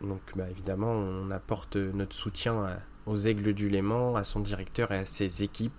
Donc 0.00 0.20
bah, 0.36 0.48
évidemment, 0.48 0.92
on 0.92 1.30
apporte 1.30 1.76
notre 1.76 2.14
soutien 2.14 2.78
aux 3.06 3.16
Aigles 3.16 3.54
du 3.54 3.68
Léman, 3.68 4.14
à 4.14 4.22
son 4.22 4.40
directeur 4.40 4.92
et 4.92 4.98
à 4.98 5.04
ses 5.04 5.42
équipes 5.42 5.72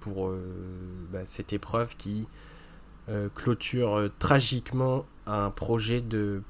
pour 0.00 0.28
euh, 0.28 0.40
bah, 1.12 1.20
cette 1.24 1.52
épreuve 1.52 1.96
qui 1.96 2.26
euh, 3.08 3.28
clôture 3.34 4.10
tragiquement 4.18 5.04
un 5.26 5.50
projet 5.50 6.00
de 6.00 6.42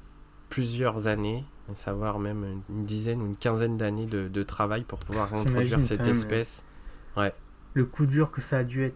plusieurs 0.49 1.07
années, 1.07 1.43
savoir 1.75 2.19
même 2.19 2.61
une 2.69 2.85
dizaine 2.85 3.21
ou 3.21 3.25
une 3.25 3.35
quinzaine 3.35 3.77
d'années 3.77 4.05
de, 4.05 4.43
travail 4.43 4.83
pour 4.83 4.99
pouvoir 4.99 5.33
introduire 5.33 5.81
cette 5.81 6.07
espèce. 6.07 6.63
Ouais. 7.17 7.33
Le 7.73 7.85
coup 7.85 8.05
dur 8.05 8.31
que 8.31 8.41
ça 8.41 8.59
a 8.59 8.63
dû 8.63 8.85
être. 8.85 8.95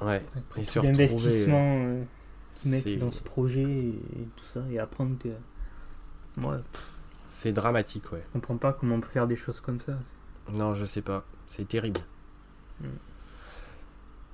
Ouais. 0.00 0.24
L'investissement 0.82 1.96
qu'ils 2.54 2.70
mettent 2.70 2.98
dans 2.98 3.12
ce 3.12 3.22
projet 3.22 3.62
et, 3.62 4.28
tout 4.36 4.44
ça, 4.44 4.60
et 4.70 4.78
apprendre 4.78 5.16
que. 5.18 5.28
Ouais. 6.40 6.58
C'est 7.28 7.52
dramatique, 7.52 8.12
ouais. 8.12 8.22
Je 8.28 8.32
comprends 8.32 8.56
pas 8.56 8.72
comment 8.72 8.96
on 8.96 9.00
peut 9.00 9.08
faire 9.08 9.26
des 9.26 9.36
choses 9.36 9.60
comme 9.60 9.80
ça. 9.80 9.98
Non, 10.54 10.74
je 10.74 10.84
sais 10.84 11.02
pas. 11.02 11.24
C'est 11.46 11.66
terrible. 11.66 12.00
Mm. 12.80 12.86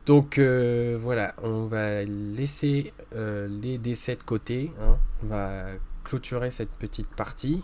Donc 0.08 0.38
euh, 0.38 0.96
voilà, 0.98 1.34
on 1.42 1.66
va 1.66 2.02
laisser 2.02 2.94
euh, 3.14 3.46
les 3.46 3.76
décès 3.76 4.16
de 4.16 4.22
côté. 4.22 4.72
Hein. 4.80 4.96
On 5.22 5.26
va 5.26 5.66
clôturer 6.02 6.50
cette 6.50 6.70
petite 6.70 7.08
partie. 7.08 7.62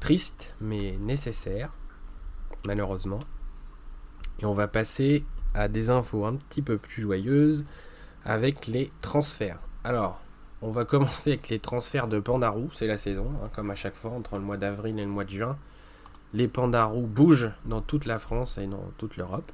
Triste, 0.00 0.54
mais 0.60 0.96
nécessaire, 0.98 1.70
malheureusement. 2.66 3.20
Et 4.40 4.46
on 4.46 4.54
va 4.54 4.66
passer 4.66 5.24
à 5.54 5.68
des 5.68 5.90
infos 5.90 6.24
un 6.24 6.36
petit 6.36 6.62
peu 6.62 6.78
plus 6.78 7.02
joyeuses 7.02 7.64
avec 8.24 8.66
les 8.66 8.90
transferts. 9.02 9.58
Alors, 9.84 10.20
on 10.62 10.70
va 10.70 10.84
commencer 10.86 11.32
avec 11.32 11.48
les 11.48 11.58
transferts 11.58 12.08
de 12.08 12.18
Pandarou, 12.18 12.70
c'est 12.72 12.86
la 12.86 12.98
saison, 12.98 13.30
hein, 13.42 13.50
comme 13.54 13.70
à 13.70 13.74
chaque 13.74 13.94
fois, 13.94 14.10
entre 14.10 14.36
le 14.36 14.42
mois 14.42 14.56
d'avril 14.56 14.98
et 14.98 15.04
le 15.04 15.10
mois 15.10 15.24
de 15.24 15.30
juin. 15.30 15.58
Les 16.32 16.48
Pandarous 16.48 17.06
bougent 17.06 17.52
dans 17.66 17.80
toute 17.80 18.06
la 18.06 18.18
France 18.18 18.56
et 18.56 18.66
dans 18.66 18.90
toute 18.98 19.16
l'Europe. 19.16 19.52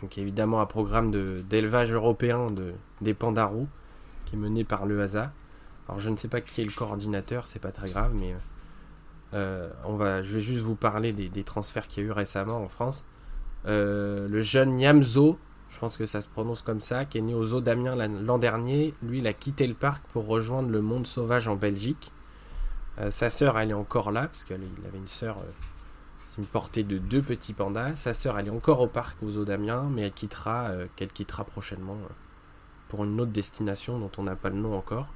Donc 0.00 0.18
évidemment 0.18 0.60
un 0.60 0.66
programme 0.66 1.12
d'élevage 1.44 1.92
européen 1.92 2.46
de, 2.46 2.72
des 3.00 3.14
Pandarous 3.14 3.68
qui 4.24 4.34
est 4.34 4.38
mené 4.38 4.64
par 4.64 4.86
le 4.86 5.00
HASA. 5.00 5.32
Alors 5.88 6.00
je 6.00 6.10
ne 6.10 6.16
sais 6.16 6.28
pas 6.28 6.40
qui 6.40 6.60
est 6.60 6.64
le 6.64 6.72
coordinateur, 6.72 7.46
c'est 7.46 7.60
pas 7.60 7.70
très 7.70 7.88
grave, 7.88 8.12
mais 8.14 8.34
euh, 9.34 9.70
on 9.84 9.96
va, 9.96 10.22
je 10.22 10.34
vais 10.34 10.40
juste 10.40 10.64
vous 10.64 10.74
parler 10.74 11.12
des, 11.12 11.44
transferts 11.44 11.88
qu'il 11.88 12.02
y 12.02 12.06
a 12.06 12.08
eu 12.08 12.12
récemment 12.12 12.58
en 12.58 12.68
France. 12.68 13.04
Euh, 13.66 14.28
le 14.28 14.40
jeune 14.40 14.72
Niamzo 14.72 15.38
je 15.70 15.78
pense 15.78 15.96
que 15.96 16.04
ça 16.04 16.20
se 16.20 16.28
prononce 16.28 16.60
comme 16.60 16.80
ça, 16.80 17.06
qui 17.06 17.16
est 17.16 17.22
né 17.22 17.34
aux 17.34 17.54
eaux 17.54 17.62
d'Amiens 17.62 17.96
l'an 17.96 18.36
dernier. 18.36 18.92
Lui, 19.02 19.18
il 19.18 19.26
a 19.26 19.32
quitté 19.32 19.66
le 19.66 19.72
parc 19.72 20.04
pour 20.08 20.26
rejoindre 20.26 20.68
le 20.68 20.82
monde 20.82 21.06
sauvage 21.06 21.48
en 21.48 21.56
Belgique. 21.56 22.12
Euh, 22.98 23.10
sa 23.10 23.30
sœur, 23.30 23.58
elle 23.58 23.70
est 23.70 23.74
encore 23.74 24.12
là, 24.12 24.26
parce 24.26 24.44
qu'il 24.44 24.56
avait 24.56 24.98
une 24.98 25.08
sœur, 25.08 25.38
c'est 26.26 26.42
une 26.42 26.46
portée 26.46 26.82
de 26.82 26.98
deux 26.98 27.22
petits 27.22 27.54
pandas. 27.54 27.96
Sa 27.96 28.12
sœur, 28.12 28.38
elle 28.38 28.48
est 28.48 28.50
encore 28.50 28.82
au 28.82 28.86
parc 28.86 29.16
aux 29.22 29.38
eaux 29.38 29.46
d'Amiens, 29.46 29.88
mais 29.90 30.02
elle 30.02 30.12
quittera, 30.12 30.72
qu'elle 30.94 31.10
quittera 31.10 31.44
prochainement 31.44 31.96
pour 32.90 33.04
une 33.04 33.18
autre 33.18 33.32
destination 33.32 33.98
dont 33.98 34.10
on 34.18 34.24
n'a 34.24 34.36
pas 34.36 34.50
le 34.50 34.56
nom 34.56 34.76
encore. 34.76 35.08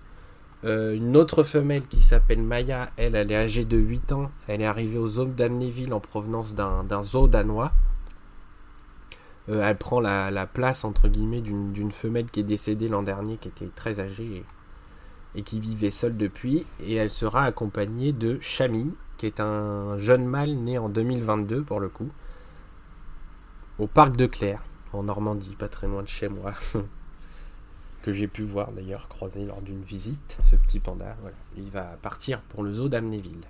Une 0.66 1.16
autre 1.16 1.42
femelle 1.42 1.86
qui 1.86 2.00
s'appelle 2.00 2.42
Maya, 2.42 2.90
elle, 2.96 3.14
elle 3.14 3.30
est 3.30 3.36
âgée 3.36 3.64
de 3.64 3.76
8 3.76 4.12
ans. 4.12 4.30
Elle 4.48 4.62
est 4.62 4.66
arrivée 4.66 4.98
aux 4.98 5.06
zoo 5.06 5.24
d'Amnéville 5.26 5.94
en 5.94 6.00
provenance 6.00 6.54
d'un 6.54 7.02
zoo 7.02 7.28
danois. 7.28 7.72
Euh, 9.48 9.62
elle 9.62 9.76
prend 9.76 10.00
la, 10.00 10.46
place 10.46 10.84
d'une 10.84 11.92
femelle 11.92 12.26
qui 12.26 12.40
est 12.40 12.44
décédée 12.44 12.88
l'an 12.88 13.02
dernier, 13.02 13.36
qui 13.36 13.48
était 13.48 13.70
très 13.74 14.00
âgée 14.00 14.44
et, 15.34 15.42
qui 15.42 15.60
vivait 15.60 15.90
seule 15.90 16.16
depuis. 16.16 16.66
Et 16.84 16.94
elle 16.94 17.10
sera 17.10 17.44
accompagnée 17.44 18.12
de 18.12 18.38
Chami, 18.40 18.92
qui 19.18 19.26
est 19.26 19.40
un 19.40 19.98
jeune 19.98 20.26
mâle 20.26 20.54
né 20.54 20.78
en 20.78 20.88
2022 20.88 21.62
pour 21.62 21.80
le 21.80 21.88
coup, 21.88 22.10
au 23.78 23.86
parc 23.86 24.16
de 24.16 24.26
Claire, 24.26 24.62
en 24.92 25.04
Normandie, 25.04 25.54
pas 25.56 25.68
très 25.68 25.86
loin 25.86 26.02
de 26.02 26.08
chez 26.08 26.28
moi. 26.28 26.54
que 28.06 28.12
j'ai 28.12 28.28
pu 28.28 28.44
voir 28.44 28.70
d'ailleurs 28.70 29.08
croiser 29.08 29.44
lors 29.44 29.60
d'une 29.62 29.82
visite, 29.82 30.38
ce 30.44 30.54
petit 30.54 30.78
panda. 30.78 31.16
Il 31.56 31.68
va 31.70 31.98
partir 32.02 32.40
pour 32.40 32.62
le 32.62 32.72
zoo 32.72 32.88
d'Amnéville. 32.88 33.40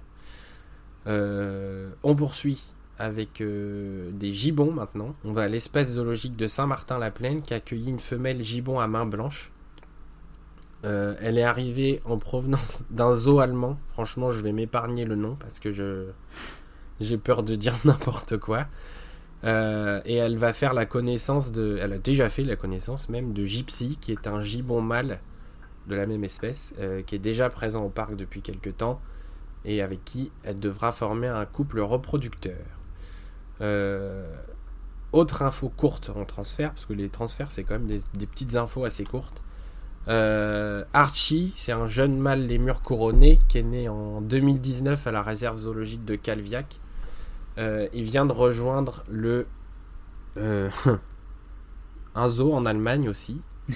Euh, 1.07 1.90
on 2.03 2.16
poursuit 2.16 2.64
avec 2.99 3.42
euh, 3.42 4.11
des 4.12 4.33
gibbons 4.33 4.73
maintenant. 4.73 5.14
On 5.27 5.35
va 5.35 5.42
à 5.42 5.47
l'espace 5.47 5.88
zoologique 5.88 6.37
de 6.37 6.49
Saint-Martin-la-Plaine 6.49 7.42
qui 7.42 7.53
a 7.53 7.59
accueilli 7.59 7.90
une 7.90 7.99
femelle 7.99 8.42
gibbon 8.42 8.81
à 8.81 8.88
main 8.88 9.05
blanche. 9.05 9.53
Euh, 10.87 11.16
elle 11.21 11.37
est 11.37 11.45
arrivée 11.45 12.01
en 12.07 12.16
provenance 12.16 12.83
d'un 12.90 13.12
zoo 13.12 13.40
allemand. 13.40 13.79
Franchement, 13.88 14.31
je 14.31 14.40
vais 14.40 14.53
m'épargner 14.53 15.05
le 15.05 15.16
nom 15.16 15.37
parce 15.38 15.59
que 15.59 15.71
j'ai 16.99 17.19
peur 17.19 17.42
de 17.42 17.57
dire 17.57 17.75
n'importe 17.85 18.38
quoi. 18.38 18.69
Euh, 19.44 20.01
et 20.05 20.16
elle 20.16 20.38
va 20.38 20.53
faire 20.53 20.72
la 20.72 20.87
connaissance 20.87 21.53
de. 21.53 21.79
Elle 21.81 21.92
a 21.92 21.99
déjà 21.99 22.29
fait 22.29 22.42
la 22.42 22.57
connaissance 22.57 23.09
même 23.09 23.33
de 23.33 23.44
Gypsy, 23.44 23.99
qui 24.01 24.12
est 24.12 24.27
un 24.27 24.40
gibbon 24.40 24.81
mâle 24.81 25.20
de 25.88 25.94
la 25.94 26.07
même 26.07 26.25
espèce, 26.25 26.75
qui 27.07 27.14
est 27.14 27.20
déjà 27.20 27.49
présent 27.49 27.85
au 27.85 27.88
parc 27.88 28.16
depuis 28.16 28.42
quelques 28.42 28.77
temps 28.77 29.01
et 29.66 29.83
avec 29.83 30.05
qui 30.05 30.31
elle 30.44 30.59
devra 30.59 30.92
former 30.92 31.27
un 31.27 31.44
couple 31.44 31.81
reproducteur. 31.81 32.64
Euh, 33.61 34.27
autre 35.12 35.42
info 35.42 35.68
courte 35.68 36.11
en 36.14 36.25
transfert, 36.25 36.70
parce 36.70 36.87
que 36.87 36.92
les 36.92 37.09
transferts 37.09 37.51
c'est 37.51 37.64
quand 37.64 37.75
même 37.75 37.87
des, 37.87 38.27
petites 38.27 38.55
infos 38.55 38.85
assez 38.85 39.05
courtes. 39.05 39.42
Euh, 40.09 40.85
Archie, 40.92 41.53
c'est 41.57 41.72
un 41.72 41.88
jeune 41.88 42.16
mâle 42.16 42.44
les 42.44 42.59
murs 42.59 42.81
couronnés 42.81 43.40
qui 43.49 43.59
est 43.59 43.64
né 43.64 43.88
en 43.88 44.20
2019 44.20 45.05
à 45.07 45.11
la 45.11 45.22
réserve 45.22 45.59
zoologique 45.59 46.05
de 46.05 46.14
Calviac. 46.14 46.79
Euh, 47.59 47.88
il 47.95 48.05
vient 48.05 48.27
de 48.27 48.33
rejoindre 48.33 49.05
le 49.09 49.47
un 52.14 52.29
zoo 52.29 52.53
en 52.53 52.66
Allemagne 52.66 53.09
aussi 53.09 53.40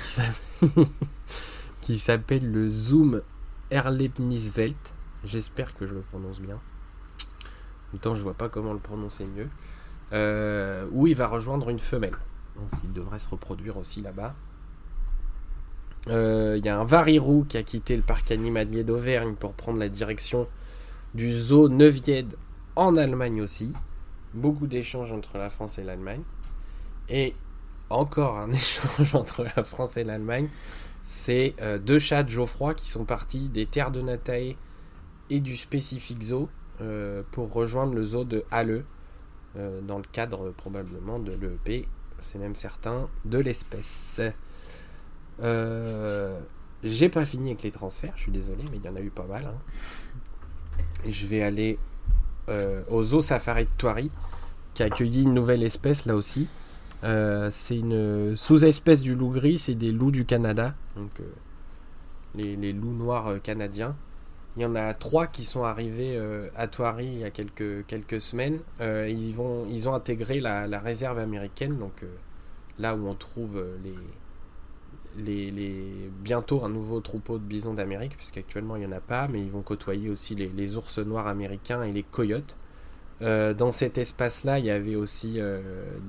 qui 1.81 1.99
s'appelle 1.99 2.51
le 2.51 2.69
Zoom 2.69 3.23
Erlebniswelt. 3.71 4.93
J'espère 5.25 5.75
que 5.75 5.87
je 5.87 5.95
le 5.95 6.01
prononce 6.01 6.40
bien. 6.40 6.57
En 6.57 7.93
même 7.95 8.01
temps, 8.01 8.14
je 8.14 8.23
vois 8.23 8.35
pas 8.35 8.49
comment 8.49 8.73
le 8.73 8.79
prononcer 8.79 9.25
mieux. 9.25 9.49
Euh, 10.12 10.87
où 10.93 11.07
il 11.07 11.14
va 11.14 11.29
rejoindre 11.29 11.71
une 11.71 11.79
femelle. 11.79 12.16
Donc, 12.57 12.69
il 12.85 12.93
devrait 12.93 13.19
se 13.19 13.29
reproduire 13.29 13.77
aussi 13.77 14.01
là-bas. 14.01 14.35
Euh, 16.09 16.57
il 16.59 16.64
y 16.64 16.69
a 16.69 16.79
un 16.79 16.85
varirou 16.85 17.45
qui 17.49 17.59
a 17.59 17.62
quitté 17.62 17.97
le 17.97 18.03
parc 18.03 18.31
animalier 18.31 18.85
d'Auvergne 18.85 19.35
pour 19.35 19.55
prendre 19.55 19.79
la 19.79 19.88
direction 19.88 20.47
du 21.14 21.33
zoo 21.33 21.69
Neuviède 21.69 22.35
en 22.77 22.97
Allemagne 22.97 23.43
aussi. 23.43 23.73
Beaucoup 24.35 24.67
d'échanges 24.67 25.13
entre 25.13 25.39
la 25.39 25.51
France 25.51 25.79
et 25.79 25.83
l'Allemagne. 25.83 26.23
Et 27.09 27.35
encore 27.91 28.39
un 28.39 28.51
échange 28.53 29.15
entre 29.15 29.45
la 29.45 29.65
France 29.65 29.97
et 29.97 30.05
l'Allemagne. 30.05 30.49
C'est 31.03 31.55
euh, 31.61 31.79
deux 31.79 31.99
chats 31.99 32.23
de 32.23 32.31
Geoffroy 32.31 32.75
qui 32.75 32.89
sont 32.89 33.05
partis 33.05 33.49
des 33.49 33.67
terres 33.67 33.91
de 33.91 34.01
Natae 34.01 34.57
et 35.29 35.41
du 35.41 35.57
Specific 35.57 36.23
Zoo 36.23 36.49
euh, 36.81 37.23
pour 37.31 37.53
rejoindre 37.53 37.95
le 37.95 38.05
zoo 38.05 38.25
de 38.25 38.45
Halle, 38.51 38.85
euh, 39.57 39.81
dans 39.81 39.99
le 39.99 40.05
cadre 40.13 40.51
probablement 40.51 41.19
de 41.19 41.33
l'EP, 41.33 41.89
c'est 42.23 42.39
même 42.39 42.55
certain, 42.55 43.09
de 43.25 43.39
l'espèce. 43.39 44.21
J'ai 46.83 47.09
pas 47.11 47.27
fini 47.27 47.51
avec 47.51 47.63
les 47.63 47.71
transferts, 47.71 48.15
je 48.17 48.23
suis 48.23 48.33
désolé, 48.33 48.65
mais 48.71 48.79
il 48.79 48.85
y 48.85 48.89
en 48.89 48.97
a 48.97 49.01
eu 49.01 49.11
pas 49.11 49.27
mal. 49.27 49.45
Hein. 49.45 49.59
Je 51.07 51.27
vais 51.27 51.43
aller 51.43 51.79
au 52.89 53.03
zoo 53.03 53.21
Safari 53.21 53.65
de 53.65 53.71
Thoiry, 53.79 54.11
qui 54.75 54.83
a 54.83 54.87
accueilli 54.87 55.23
une 55.23 55.35
nouvelle 55.35 55.63
espèce 55.63 56.07
là 56.07 56.15
aussi. 56.15 56.49
c'est 57.03 57.79
une 57.79 58.35
sous-espèce 58.37 59.03
du 59.03 59.15
loup 59.15 59.31
gris, 59.31 59.59
c'est 59.59 59.75
des 59.75 59.93
loups 59.93 60.11
du 60.11 60.25
Canada, 60.25 60.75
donc 60.97 61.11
les, 62.35 62.57
les, 62.57 62.73
loups 62.73 62.93
noirs 62.93 63.41
canadiens. 63.43 63.95
Il 64.57 64.63
y 64.63 64.67
en 64.67 64.75
a 64.75 64.93
trois 64.95 65.27
qui 65.27 65.45
sont 65.45 65.63
arrivés 65.63 66.17
euh, 66.17 66.49
à 66.57 66.67
Thoiry 66.67 67.07
il 67.07 67.19
y 67.21 67.25
a 67.25 67.31
quelques, 67.31 67.87
quelques 67.87 68.21
semaines. 68.21 68.59
Euh, 68.81 69.09
ils, 69.09 69.33
vont, 69.33 69.67
ils 69.69 69.89
ont 69.89 69.95
intégré 69.95 70.41
la, 70.41 70.67
réserve 70.81 71.19
américaine, 71.19 71.79
donc 71.79 72.03
euh, 72.03 72.09
là 72.79 72.97
où 72.97 73.07
on 73.07 73.15
trouve 73.15 73.65
les, 73.85 73.95
les, 75.18 76.11
bientôt 76.23 76.64
un 76.64 76.68
nouveau 76.68 77.01
troupeau 77.01 77.38
de 77.38 77.44
bisons 77.44 77.75
d'Amérique, 77.75 78.16
puisqu'actuellement 78.16 78.77
il 78.77 78.81
n'y 78.81 78.87
en 78.87 78.92
a 78.92 79.01
pas, 79.01 79.29
mais 79.29 79.40
ils 79.40 79.51
vont 79.51 79.62
côtoyer 79.62 80.09
aussi 80.11 80.35
les, 80.35 80.77
ours 80.77 80.99
noirs 80.99 81.27
américains 81.27 81.83
et 81.83 81.92
les 81.92 82.03
coyotes. 82.03 82.57
dans 83.20 83.70
cet 83.70 83.99
espace-là, 83.99 84.59
il 84.59 84.64
y 84.64 84.70
avait 84.70 84.96
aussi 84.96 85.38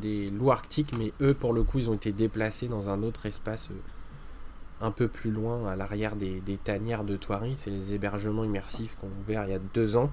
des 0.02 0.30
loups 0.30 0.52
arctiques, 0.52 0.98
mais 0.98 1.14
eux, 1.22 1.34
pour 1.34 1.54
le 1.54 1.64
coup, 1.64 1.80
ils 1.80 1.90
ont 1.90 1.96
été 1.96 2.12
déplacés 2.12 2.68
dans 2.68 2.90
un 2.90 3.04
autre 3.04 3.26
espace 3.26 3.70
un 4.82 4.92
peu 4.92 5.08
plus 5.08 5.32
loin, 5.32 5.70
à 5.70 5.76
l'arrière 5.76 6.16
des, 6.16 6.42
tanières 6.64 7.04
de 7.04 7.16
Thoiry. 7.16 7.54
C'est 7.56 7.70
les 7.70 7.94
hébergements 7.94 8.44
immersifs 8.44 8.96
qu'on 8.96 9.08
a 9.08 9.20
ouvert 9.22 9.46
il 9.46 9.52
y 9.52 9.56
a 9.56 9.60
deux 9.74 9.96
ans. 9.96 10.12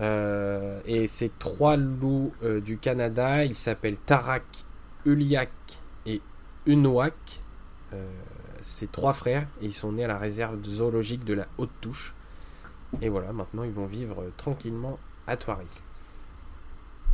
Euh, 0.00 0.80
et 0.86 1.06
ces 1.06 1.30
trois 1.38 1.76
loups 1.76 2.32
euh, 2.42 2.60
du 2.60 2.78
Canada, 2.78 3.44
ils 3.44 3.54
s'appellent 3.54 3.98
Tarak, 3.98 4.42
Uliak 5.04 5.50
et 6.06 6.20
Unoak. 6.66 7.40
Euh, 7.94 8.06
c'est 8.62 8.90
trois 8.90 9.12
frères 9.12 9.46
et 9.60 9.66
ils 9.66 9.74
sont 9.74 9.92
nés 9.92 10.04
à 10.04 10.08
la 10.08 10.18
réserve 10.18 10.62
zoologique 10.64 11.24
de 11.24 11.34
la 11.34 11.46
Haute 11.58 11.70
Touche. 11.80 12.14
Et 13.02 13.08
voilà, 13.08 13.32
maintenant 13.32 13.64
ils 13.64 13.72
vont 13.72 13.86
vivre 13.86 14.24
tranquillement 14.36 14.98
à 15.26 15.36
Thoiry. 15.36 15.66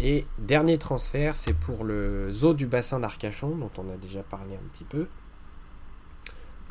Et 0.01 0.27
dernier 0.39 0.79
transfert, 0.79 1.37
c'est 1.37 1.53
pour 1.53 1.85
le 1.85 2.33
zoo 2.33 2.55
du 2.55 2.67
bassin 2.67 3.01
d'Arcachon, 3.01 3.57
dont 3.57 3.71
on 3.77 3.93
a 3.93 3.97
déjà 3.97 4.23
parlé 4.23 4.55
un 4.55 4.69
petit 4.73 4.85
peu. 4.85 5.07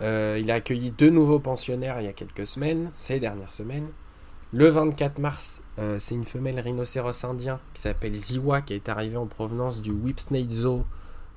Euh, 0.01 0.39
il 0.41 0.49
a 0.49 0.55
accueilli 0.55 0.91
deux 0.91 1.09
nouveaux 1.09 1.39
pensionnaires 1.39 1.99
il 2.01 2.05
y 2.05 2.07
a 2.07 2.13
quelques 2.13 2.47
semaines, 2.47 2.89
ces 2.95 3.19
dernières 3.19 3.51
semaines. 3.51 3.87
Le 4.51 4.67
24 4.67 5.19
mars, 5.19 5.61
euh, 5.77 5.99
c'est 5.99 6.15
une 6.15 6.25
femelle 6.25 6.59
rhinocéros 6.59 7.23
indien 7.23 7.59
qui 7.75 7.81
s'appelle 7.81 8.15
Ziwa 8.15 8.61
qui 8.61 8.73
est 8.73 8.89
arrivée 8.89 9.17
en 9.17 9.27
provenance 9.27 9.79
du 9.79 9.91
Whipsnade 9.91 10.49
Zoo 10.49 10.85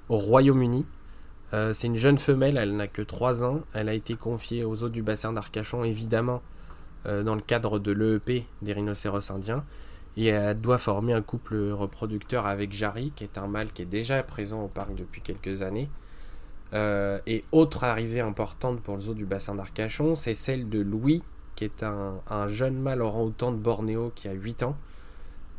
au 0.09 0.17
Royaume-Uni. 0.17 0.87
Euh, 1.53 1.73
c'est 1.73 1.87
une 1.87 1.97
jeune 1.97 2.19
femelle, 2.19 2.57
elle 2.57 2.77
n'a 2.77 2.89
que 2.89 3.03
3 3.03 3.45
ans. 3.45 3.61
Elle 3.75 3.89
a 3.89 3.95
été 3.95 4.15
confiée 4.15 4.65
aux 4.65 4.75
zoo 4.75 4.89
du 4.89 5.03
bassin 5.03 5.33
d'Arcachon, 5.33 5.85
évidemment, 5.85 6.43
dans 7.05 7.35
le 7.35 7.41
cadre 7.41 7.81
de 7.81 7.91
l'EEP 7.91 8.45
des 8.63 8.73
rhinocéros 8.73 9.33
indiens. 9.33 9.65
Et 10.17 10.27
elle 10.27 10.61
doit 10.61 10.79
former 10.79 11.15
un 11.15 11.23
couple 11.23 11.57
reproducteur 11.73 12.47
avec 12.47 12.73
Jari, 12.73 13.13
qui 13.17 13.25
est 13.25 13.39
un 13.39 13.49
mâle 13.49 13.73
qui 13.73 13.83
est 13.83 13.87
déjà 13.87 14.23
présent 14.23 14.63
au 14.63 14.69
parc 14.69 14.95
depuis 14.95 15.21
quelques 15.21 15.63
années. 15.63 15.89
Euh, 16.75 17.19
et 17.27 17.45
autre 17.53 17.85
arrivée 17.85 18.21
importante 18.21 18.81
pour 18.81 18.97
le 18.97 19.01
zoo 19.01 19.15
du 19.15 19.27
bassin 19.27 19.55
d'Arcachon, 19.55 20.15
c'est 20.15 20.35
celle 20.35 20.69
de 20.69 20.81
Louis, 20.81 21.23
qui 21.55 21.65
est 21.65 21.83
un, 21.83 22.47
jeune 22.49 22.79
mâle 22.79 23.03
orang-outan 23.03 23.53
de 23.53 23.59
Bornéo 23.59 24.13
qui 24.15 24.29
a 24.29 24.33
8 24.33 24.63
ans. 24.63 24.77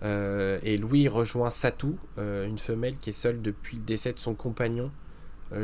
Euh, 0.04 0.60
et 0.64 0.78
Louis 0.78 1.08
rejoint 1.08 1.50
Satou, 1.50 1.98
euh, 2.18 2.48
une 2.48 2.58
femelle 2.58 2.98
qui 2.98 3.12
est 3.12 3.14
seule 3.14 3.42
depuis 3.42 3.78
le 3.78 3.84
décès 3.84 4.12
de 4.12 4.20
son 4.20 4.34
compagnon. 4.34 4.92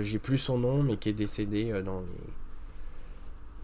J'ai 0.02 0.19
plus 0.19 0.38
son 0.38 0.58
nom, 0.58 0.84
mais 0.84 0.97
qui 0.97 1.10
est 1.10 1.13
décédé 1.13 1.82
dans 1.84 2.04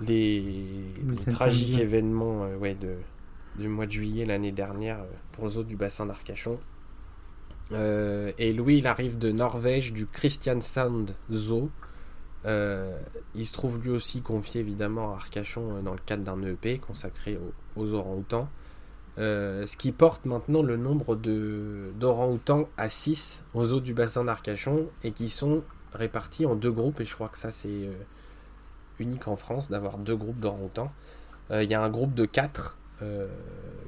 les, 0.02 0.86
tragiques 1.32 1.78
événements 1.78 2.48
ouais, 2.60 2.74
de, 2.74 2.96
du 3.58 3.68
mois 3.68 3.86
de 3.86 3.92
juillet 3.92 4.26
l'année 4.26 4.52
dernière 4.52 5.00
pour 5.32 5.46
le 5.46 5.52
zoo 5.52 5.64
du 5.64 5.76
bassin 5.76 6.06
d'Arcachon. 6.06 6.58
Euh, 7.72 8.32
et 8.38 8.54
Louis, 8.54 8.78
il 8.78 8.88
arrive 8.88 9.18
de 9.18 9.32
Norvège, 9.32 9.94
du 9.94 10.06
Christian 10.06 10.62
Sound 10.62 11.14
Zoo. 11.32 11.70
Euh, 12.46 13.00
il 13.34 13.46
se 13.46 13.54
trouve 13.54 13.82
lui 13.82 13.90
aussi 13.90 14.22
confié 14.22 14.62
évidemment 14.62 15.14
à 15.14 15.16
Arcachon 15.16 15.78
euh, 15.78 15.82
dans 15.82 15.94
le 15.94 16.00
cadre 16.06 16.24
d'un 16.24 16.42
EP 16.44 16.78
consacré 16.78 17.38
aux, 17.38 17.82
aux 17.82 17.94
orang-outans. 17.94 18.48
ce 19.18 19.78
qui 19.78 19.92
porte 19.92 20.26
maintenant 20.26 20.62
le 20.62 20.78
nombre 20.78 21.16
d'orang-outans 21.16 22.70
à 22.78 22.90
6 22.90 23.46
aux 23.56 23.74
eaux 23.74 23.80
du 23.80 23.96
bassin 23.96 24.26
d'Arcachon 24.26 24.88
et 25.04 25.12
qui 25.12 25.30
sont 25.30 25.64
répartis 25.96 26.46
en 26.46 26.56
deux 26.56 26.72
groupes. 26.72 27.00
Et 27.02 27.06
je 27.06 27.14
crois 27.14 27.30
que 27.30 27.38
ça, 27.38 27.52
c'est 27.52 27.90
unique 29.00 29.28
en 29.28 29.36
France 29.36 29.70
d'avoir 29.70 29.98
deux 29.98 30.16
groupes 30.16 30.40
d'orang-outans. 30.40 30.92
Il 31.52 31.70
y 31.70 31.74
a 31.74 31.82
un 31.82 31.90
groupe 31.90 32.14
de 32.14 32.26
4 32.26 32.78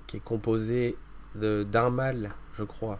qui 0.07 0.17
est 0.17 0.23
composé 0.23 0.95
d'un 1.35 1.89
mâle, 1.89 2.31
je 2.53 2.63
crois, 2.63 2.99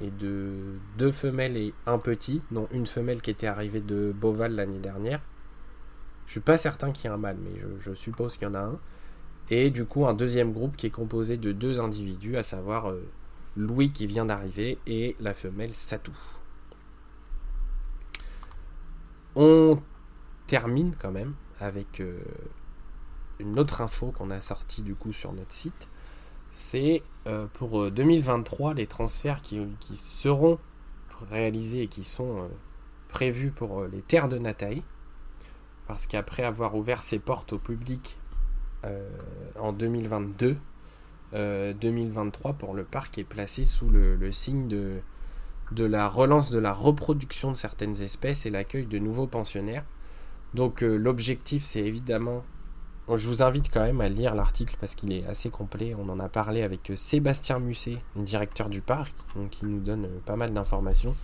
et 0.00 0.10
de 0.10 0.78
deux 0.98 1.12
femelles 1.12 1.56
et 1.56 1.74
un 1.86 1.98
petit, 1.98 2.42
dont 2.50 2.68
une 2.70 2.86
femelle 2.86 3.22
qui 3.22 3.30
était 3.30 3.46
arrivée 3.46 3.80
de 3.80 4.12
Boval 4.12 4.54
l'année 4.54 4.78
dernière. 4.78 5.20
Je 6.26 6.32
suis 6.32 6.40
pas 6.40 6.58
certain 6.58 6.92
qu'il 6.92 7.04
y 7.04 7.08
ait 7.08 7.14
un 7.14 7.18
mâle, 7.18 7.38
mais 7.42 7.60
je, 7.80 7.94
suppose 7.94 8.36
qu'il 8.36 8.48
y 8.48 8.50
en 8.50 8.54
a 8.54 8.60
un. 8.60 8.78
Et 9.48 9.70
du 9.70 9.84
coup, 9.84 10.06
un 10.06 10.14
deuxième 10.14 10.52
groupe 10.52 10.76
qui 10.76 10.86
est 10.86 10.90
composé 10.90 11.36
de 11.36 11.52
deux 11.52 11.80
individus, 11.80 12.36
à 12.36 12.42
savoir 12.42 12.90
euh, 12.90 13.06
Louis 13.56 13.92
qui 13.92 14.06
vient 14.06 14.26
d'arriver 14.26 14.78
et 14.86 15.14
la 15.20 15.34
femelle 15.34 15.72
Satou. 15.72 16.12
On 19.38 19.78
termine 20.46 20.94
quand 20.98 21.12
même 21.12 21.34
avec 21.60 22.00
euh, 22.00 22.18
une 23.38 23.58
autre 23.58 23.82
info 23.82 24.10
qu'on 24.16 24.30
a 24.30 24.40
sortie 24.40 24.80
du 24.80 24.94
coup 24.94 25.12
sur 25.12 25.34
notre 25.34 25.52
site 25.52 25.88
c'est 26.48 27.02
euh, 27.26 27.46
pour 27.52 27.90
2023 27.90 28.70
euh, 28.70 28.74
les 28.74 28.86
transferts 28.86 29.42
qui, 29.42 29.60
seront 29.96 30.58
réalisés 31.28 31.82
et 31.82 31.86
qui 31.86 32.02
sont 32.02 32.48
prévus 33.08 33.50
pour 33.50 33.84
les 33.84 34.00
terres 34.00 34.28
de 34.28 34.38
Nataï. 34.38 34.82
Parce 35.86 36.06
qu'après 36.06 36.44
avoir 36.44 36.74
ouvert 36.74 37.02
ses 37.02 37.18
portes 37.18 37.52
au 37.52 37.58
public 37.58 38.18
en 39.58 39.72
2022, 39.72 40.56
2023 41.32 42.52
pour 42.54 42.74
le 42.74 42.84
parc 42.84 43.18
est 43.18 43.24
placé 43.24 43.64
sous 43.64 43.88
le, 43.88 44.30
signe 44.30 44.68
de, 44.68 45.00
de 45.72 45.84
la 45.84 46.08
relance 46.08 46.50
de 46.50 46.58
la 46.58 46.72
reproduction 46.72 47.50
de 47.50 47.56
certaines 47.56 48.00
espèces 48.02 48.46
et 48.46 48.50
l'accueil 48.50 48.86
de 48.86 48.98
nouveaux 48.98 49.26
pensionnaires. 49.26 49.84
Donc 50.54 50.80
l'objectif 50.80 51.64
c'est 51.64 51.80
évidemment 51.80 52.44
je 53.14 53.28
vous 53.28 53.42
invite 53.42 53.72
quand 53.72 53.82
même 53.82 54.00
à 54.00 54.08
lire 54.08 54.34
l'article 54.34 54.76
parce 54.80 54.96
qu'il 54.96 55.12
est 55.12 55.24
assez 55.26 55.48
complet. 55.48 55.94
On 55.96 56.08
en 56.08 56.18
a 56.18 56.28
parlé 56.28 56.62
avec 56.62 56.90
euh, 56.90 56.96
Sébastien 56.96 57.60
Musset, 57.60 57.98
directeur 58.16 58.68
du 58.68 58.80
parc, 58.80 59.14
donc 59.36 59.62
il 59.62 59.68
nous 59.68 59.78
donne 59.78 60.06
euh, 60.06 60.18
pas 60.24 60.34
mal 60.34 60.52
d'informations. 60.52 61.14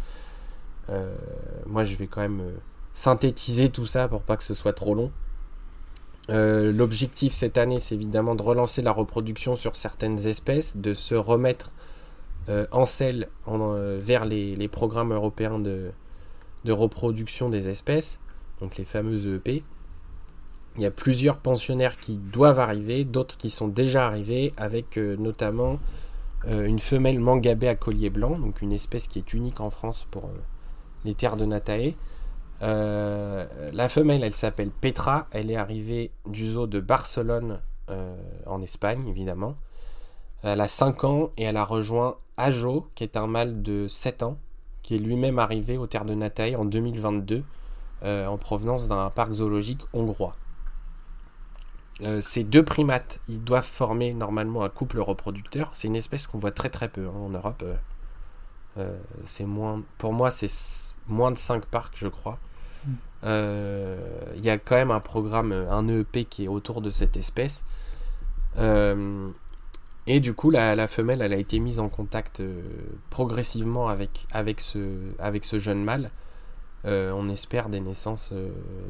Euh, 0.91 1.13
moi, 1.67 1.83
je 1.83 1.97
vais 1.97 2.07
quand 2.07 2.21
même 2.21 2.43
synthétiser 2.93 3.69
tout 3.71 3.87
ça 3.87 4.07
pour 4.07 4.23
pas 4.23 4.37
que 4.37 4.45
ce 4.45 4.55
soit 4.55 4.73
trop 4.73 4.95
long. 4.95 5.11
L'objectif 6.29 7.33
cette 7.33 7.59
année, 7.59 7.79
c'est 7.79 7.95
évidemment 7.95 8.35
de 8.35 8.43
relancer 8.43 8.81
la 8.81 8.93
reproduction 8.93 9.55
sur 9.55 9.77
certaines 9.77 10.27
espèces, 10.27 10.77
de 10.77 10.95
se 10.95 11.15
remettre 11.15 11.73
en 12.49 12.87
selle 12.87 13.29
vers 13.47 14.25
les, 14.25 14.69
programmes 14.69 15.13
européens 15.13 15.59
de, 15.59 15.91
de 16.65 16.73
reproduction 16.73 17.49
des 17.49 17.69
espèces, 17.69 18.19
donc 18.61 18.77
les 18.77 18.85
fameuses 18.85 19.27
EP. 19.27 19.63
Il 20.77 20.83
y 20.83 20.87
a 20.87 20.91
plusieurs 20.91 21.37
pensionnaires 21.37 21.99
qui 21.99 22.17
doivent 22.17 22.59
arriver, 22.59 23.05
d'autres 23.05 23.37
qui 23.37 23.51
sont 23.51 23.69
déjà 23.69 24.07
arrivés, 24.07 24.55
avec 24.57 24.97
euh, 24.97 25.17
notamment 25.17 25.79
euh, 26.47 26.65
une 26.65 26.79
femelle 26.79 27.21
mangabé 27.21 27.69
à 27.69 27.75
collier 27.75 28.09
blanc, 28.09 28.39
donc 28.39 28.63
une 28.63 28.73
espèce 28.73 29.07
qui 29.07 29.19
est 29.19 29.35
unique 29.35 29.61
en 29.61 29.69
France 29.69 30.07
pour 30.11 30.25
euh, 30.25 30.39
les 31.05 31.15
terres 31.15 31.37
de 31.37 31.45
Natae. 31.45 31.95
la 32.61 33.89
femelle, 33.89 34.23
elle 34.23 34.35
s'appelle 34.35 34.71
Petra, 34.71 35.27
elle 35.33 35.51
est 35.51 35.57
arrivée 35.57 36.11
du 36.27 36.47
zoo 36.47 36.67
de 36.67 36.81
Barcelone 36.81 37.59
en 38.47 38.63
Espagne, 38.63 39.07
évidemment. 39.09 39.57
Elle 40.43 40.61
a 40.61 40.69
5 40.69 41.05
ans 41.05 41.31
et 41.37 41.43
elle 41.43 41.57
a 41.57 41.65
rejoint 41.65 42.17
Ajo, 42.43 42.89
qui 42.95 43.05
est 43.05 43.17
un 43.17 43.27
mâle 43.27 43.63
de 43.63 43.87
7 43.89 44.23
ans, 44.23 44.39
qui 44.83 44.95
est 44.97 44.99
lui-même 44.99 45.39
arrivé 45.39 45.79
aux 45.79 45.87
terres 45.87 46.05
de 46.05 46.15
Natae 46.15 46.57
en 46.57 46.65
2022, 46.65 47.45
en 48.05 48.37
provenance 48.37 48.89
d'un 48.89 49.11
parc 49.11 49.33
zoologique 49.33 49.83
hongrois. 49.93 50.33
Euh, 52.01 52.21
ces 52.23 52.43
deux 52.43 52.65
primates, 52.65 53.21
ils 53.29 53.43
doivent 53.43 53.67
former 53.67 54.15
normalement 54.15 54.65
un 54.65 54.69
couple 54.69 54.99
reproducteur. 55.01 55.71
C'est 55.75 55.89
une 55.89 55.97
espèce 55.97 56.27
qu'on 56.27 56.39
voit 56.39 56.51
très 56.51 56.71
très 56.71 56.89
peu 56.89 57.07
hein, 57.07 57.13
en 57.15 57.29
Europe. 57.31 57.63
Euh, 57.65 57.75
euh, 58.79 58.99
c'est 59.25 59.45
moins, 59.45 59.83
pour 59.99 60.13
moi, 60.13 60.31
c'est 60.31 60.51
moins 61.07 61.31
de 61.31 61.39
5 61.39 61.67
parcs, 61.67 61.95
je 61.97 62.09
crois. 62.09 62.39
Hmm. 62.87 62.95
Il 63.25 64.45
y 64.45 64.51
a 64.51 64.59
quand 64.59 64.75
même 64.75 64.91
un 64.91 65.01
programme, 65.01 65.53
un 65.53 65.87
EEP 65.89 66.29
qui 66.29 66.45
est 66.45 66.49
autour 66.49 66.81
de 66.81 66.91
cette 66.91 67.17
espèce. 67.17 67.65
Et 70.07 70.21
du 70.21 70.35
coup, 70.35 70.51
la, 70.51 70.87
femelle, 70.89 71.23
elle 71.23 71.33
a 71.33 71.37
été 71.37 71.59
mise 71.59 71.81
en 71.81 71.89
contact 71.89 72.43
progressivement 73.11 73.89
avec, 73.89 74.27
avec, 74.33 74.61
ce, 74.61 74.79
avec 75.19 75.45
ce 75.45 75.59
jeune 75.59 75.83
mâle. 75.85 76.11
on 76.85 77.29
espère 77.29 77.69
des 77.69 77.81
naissances 77.81 78.33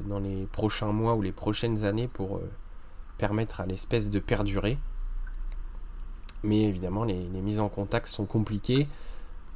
dans 0.07 0.19
les 0.19 0.47
prochains 0.47 0.93
mois 0.93 1.15
ou 1.15 1.23
les 1.23 1.33
prochaines 1.33 1.85
années 1.85 2.09
pour 2.09 2.41
permettre 3.19 3.61
à 3.61 3.67
l'espèce 3.67 4.11
de 4.11 4.19
perdurer. 4.19 4.79
Mais 6.43 6.63
évidemment, 6.63 7.05
les, 7.05 7.15
mises 7.15 7.61
en 7.61 7.69
contact 7.69 8.09
sont 8.09 8.27
compliquées. 8.27 8.89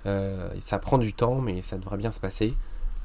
Euh, 0.06 0.50
ça 0.60 0.78
prend 0.78 0.98
du 0.98 1.12
temps, 1.12 1.40
mais 1.40 1.62
ça 1.62 1.76
devrait 1.76 1.96
bien 1.96 2.12
se 2.12 2.20
passer. 2.20 2.54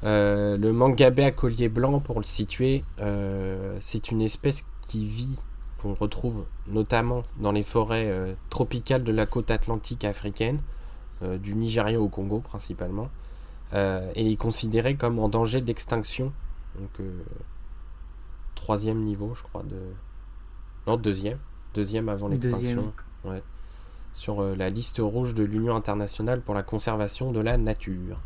Euh, 0.04 0.56
le 0.56 0.72
mangabé 0.72 1.24
à 1.24 1.30
collier 1.30 1.68
blanc, 1.68 2.00
pour 2.00 2.18
le 2.18 2.24
situer, 2.24 2.84
euh, 3.00 3.76
c'est 3.80 4.10
une 4.10 4.22
espèce 4.22 4.64
qui 4.86 5.06
vit, 5.06 5.36
qu'on 5.82 5.94
retrouve 5.94 6.46
notamment 6.68 7.24
dans 7.40 7.52
les 7.52 7.62
forêts 7.62 8.36
tropicales 8.50 9.04
de 9.04 9.12
la 9.12 9.26
côte 9.26 9.50
atlantique 9.50 10.04
africaine, 10.04 10.60
du 11.22 11.54
Nigeria 11.54 12.00
au 12.00 12.08
Congo 12.08 12.38
principalement, 12.38 13.08
et 13.72 14.32
est 14.32 14.36
considéré 14.36 14.94
comme 14.96 15.18
en 15.18 15.28
danger 15.28 15.60
d'extinction. 15.60 16.32
Donc, 16.78 17.06
troisième 18.54 19.02
niveau, 19.02 19.34
je 19.34 19.42
crois, 19.42 19.62
de, 19.64 19.78
non, 20.86 20.96
deuxième. 20.96 21.38
Deuxième 21.74 22.08
avant 22.08 22.28
l'extinction. 22.28 22.92
Ouais. 23.24 23.42
Sur 24.14 24.42
euh, 24.42 24.54
la 24.56 24.68
liste 24.68 24.98
rouge 25.00 25.32
de 25.34 25.44
l'Union 25.44 25.74
internationale 25.74 26.42
pour 26.42 26.54
la 26.54 26.62
conservation 26.62 27.32
de 27.32 27.40
la 27.40 27.56
nature. 27.56 28.20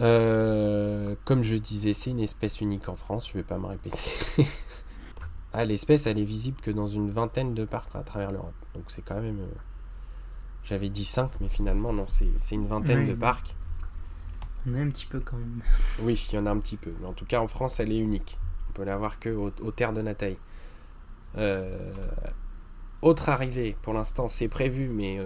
Euh, 0.00 1.14
comme 1.24 1.42
je 1.42 1.56
disais, 1.56 1.92
c'est 1.92 2.10
une 2.10 2.20
espèce 2.20 2.60
unique 2.60 2.88
en 2.88 2.96
France, 2.96 3.28
je 3.28 3.34
vais 3.34 3.42
pas 3.42 3.58
me 3.58 3.66
répéter. 3.66 3.98
ah, 5.52 5.64
l'espèce, 5.64 6.06
elle 6.06 6.18
est 6.18 6.24
visible 6.24 6.60
que 6.60 6.70
dans 6.70 6.88
une 6.88 7.10
vingtaine 7.10 7.54
de 7.54 7.64
parcs 7.64 7.94
à 7.94 8.02
travers 8.02 8.32
l'Europe. 8.32 8.54
Donc 8.74 8.84
c'est 8.88 9.02
quand 9.02 9.20
même... 9.20 9.40
Euh, 9.40 9.54
j'avais 10.64 10.88
dit 10.88 11.04
5, 11.04 11.30
mais 11.40 11.48
finalement, 11.48 11.92
non, 11.92 12.06
c'est 12.06 12.54
une 12.54 12.66
vingtaine 12.66 13.06
de 13.06 13.14
parcs. 13.14 13.54
On 14.66 14.74
a 14.74 14.78
un 14.78 14.88
petit 14.90 15.06
peu 15.06 15.20
quand 15.20 15.36
même. 15.36 15.60
Oui, 16.02 16.28
il 16.30 16.36
y 16.36 16.38
en 16.38 16.46
a 16.46 16.50
un 16.50 16.58
petit 16.58 16.76
peu. 16.76 16.92
Mais 17.00 17.06
en 17.06 17.12
tout 17.12 17.24
cas, 17.24 17.40
en 17.40 17.48
France, 17.48 17.80
elle 17.80 17.92
est 17.92 17.98
unique. 17.98 18.38
On 18.70 18.72
peut 18.72 18.84
la 18.84 18.96
voir 18.96 19.18
que 19.18 19.28
aux, 19.28 19.50
terres 19.72 19.92
de 19.92 20.02
Nataï. 20.02 20.38
Euh, 21.36 21.92
autre 23.02 23.28
arrivée, 23.28 23.76
pour 23.82 23.94
l'instant 23.94 24.28
c'est 24.28 24.48
prévu, 24.48 24.88
mais 24.88 25.18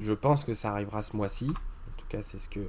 je 0.00 0.12
pense 0.12 0.44
que 0.44 0.54
ça 0.54 0.72
arrivera 0.72 1.02
ce 1.02 1.16
mois-ci. 1.16 1.48
En 1.48 1.96
tout 1.96 2.06
cas, 2.08 2.20
c'est 2.22 2.38
ce 2.38 2.48
que 2.48 2.60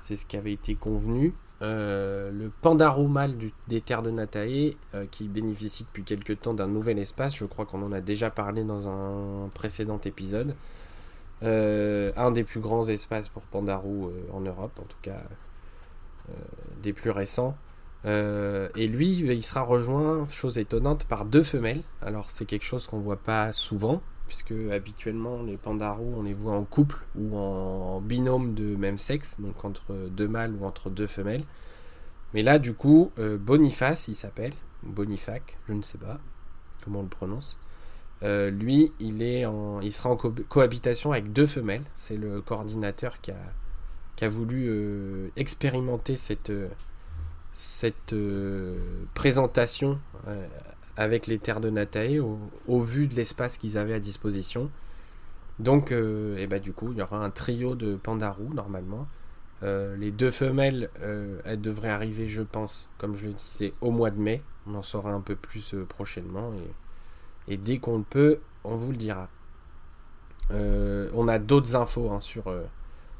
c'est 0.00 0.16
ce 0.16 0.26
qui 0.26 0.36
avait 0.36 0.52
été 0.52 0.74
convenu. 0.74 1.34
Le 1.60 2.48
Pandarou 2.62 3.08
mâle 3.08 3.34
des 3.68 3.80
terres 3.80 4.02
de 4.02 4.10
Natae, 4.10 4.76
qui 5.10 5.28
bénéficie 5.28 5.84
depuis 5.84 6.04
quelques 6.04 6.40
temps 6.40 6.54
d'un 6.54 6.68
nouvel 6.68 6.98
espace. 6.98 7.36
Je 7.36 7.44
crois 7.44 7.66
qu'on 7.66 7.82
en 7.82 7.92
a 7.92 8.00
déjà 8.00 8.30
parlé 8.30 8.64
dans 8.64 8.88
un 8.88 9.48
précédent 9.54 10.00
épisode. 10.04 10.54
un 11.42 12.30
des 12.30 12.44
plus 12.44 12.60
grands 12.60 12.88
espaces 12.88 13.28
pour 13.28 13.42
Pandarou 13.42 14.10
en 14.32 14.40
Europe, 14.40 14.78
en 14.78 14.84
tout 14.84 14.98
cas 15.02 15.20
des 16.82 16.92
plus 16.92 17.10
récents. 17.10 17.56
Euh, 18.06 18.68
et 18.76 18.86
lui, 18.86 19.18
il 19.18 19.42
sera 19.42 19.62
rejoint, 19.62 20.26
chose 20.30 20.58
étonnante, 20.58 21.04
par 21.04 21.24
deux 21.24 21.42
femelles. 21.42 21.82
Alors 22.02 22.30
c'est 22.30 22.44
quelque 22.44 22.64
chose 22.64 22.86
qu'on 22.86 22.98
voit 22.98 23.16
pas 23.16 23.52
souvent, 23.52 24.00
puisque 24.30 24.54
habituellement 24.72 25.42
les 25.42 25.56
pandarous, 25.56 26.14
on 26.16 26.22
les 26.22 26.32
voit 26.32 26.54
en 26.54 26.62
couple 26.64 27.04
ou 27.16 27.36
en 27.36 28.00
binôme 28.00 28.54
de 28.54 28.76
même 28.76 28.96
sexe, 28.96 29.40
donc 29.40 29.64
entre 29.64 29.92
deux 30.08 30.28
mâles 30.28 30.54
ou 30.54 30.64
entre 30.64 30.88
deux 30.88 31.08
femelles. 31.08 31.42
Mais 32.32 32.42
là, 32.42 32.60
du 32.60 32.72
coup, 32.72 33.10
euh, 33.18 33.36
Boniface, 33.36 34.06
il 34.06 34.14
s'appelle, 34.14 34.52
Bonifac, 34.84 35.58
je 35.66 35.72
ne 35.72 35.82
sais 35.82 35.98
pas 35.98 36.18
comment 36.84 37.00
on 37.00 37.02
le 37.02 37.08
prononce. 37.08 37.58
Euh, 38.22 38.50
lui, 38.50 38.92
il, 39.00 39.20
est 39.20 39.46
en, 39.46 39.80
il 39.80 39.92
sera 39.92 40.10
en 40.10 40.16
cohabitation 40.16 41.10
avec 41.10 41.32
deux 41.32 41.46
femelles. 41.46 41.82
C'est 41.96 42.16
le 42.16 42.40
coordinateur 42.40 43.20
qui 43.20 43.32
a, 43.32 43.42
qui 44.14 44.24
a 44.24 44.28
voulu 44.28 45.32
expérimenter 45.34 46.14
cette 46.14 46.52
cette 47.52 48.12
euh, 48.12 48.78
présentation 49.14 49.98
euh, 50.28 50.46
avec 51.00 51.26
les 51.26 51.38
terres 51.38 51.60
de 51.60 51.70
Natae 51.70 52.18
au, 52.20 52.80
vu 52.80 53.06
de 53.06 53.14
l'espace 53.14 53.56
qu'ils 53.56 53.78
avaient 53.78 53.94
à 53.94 54.00
disposition. 54.00 54.70
Donc, 55.58 55.92
et 55.92 55.94
euh, 55.94 56.36
eh 56.38 56.46
ben, 56.46 56.60
du 56.60 56.72
coup, 56.72 56.92
il 56.92 56.98
y 56.98 57.02
aura 57.02 57.24
un 57.24 57.30
trio 57.30 57.74
de 57.74 57.96
pandarous 57.96 58.52
normalement. 58.54 59.06
les 59.62 60.10
deux 60.10 60.30
femelles, 60.30 60.90
elles 61.44 61.60
devraient 61.60 61.90
arriver, 61.90 62.26
je 62.26 62.42
pense, 62.42 62.88
comme 62.98 63.16
je 63.16 63.26
le 63.26 63.32
disais, 63.32 63.74
au 63.80 63.90
mois 63.90 64.10
de 64.10 64.20
mai. 64.20 64.42
On 64.66 64.74
en 64.74 64.82
saura 64.82 65.12
un 65.12 65.20
peu 65.20 65.36
plus 65.36 65.74
prochainement. 65.88 66.52
Et, 67.48 67.56
dès 67.56 67.78
qu'on 67.78 67.98
le 67.98 68.04
peut, 68.04 68.38
on 68.64 68.76
vous 68.76 68.92
le 68.92 68.96
dira. 68.96 69.28
on 70.50 71.28
a 71.28 71.38
d'autres 71.38 71.76
infos 71.76 72.10
hein, 72.10 72.20
sur, 72.20 72.44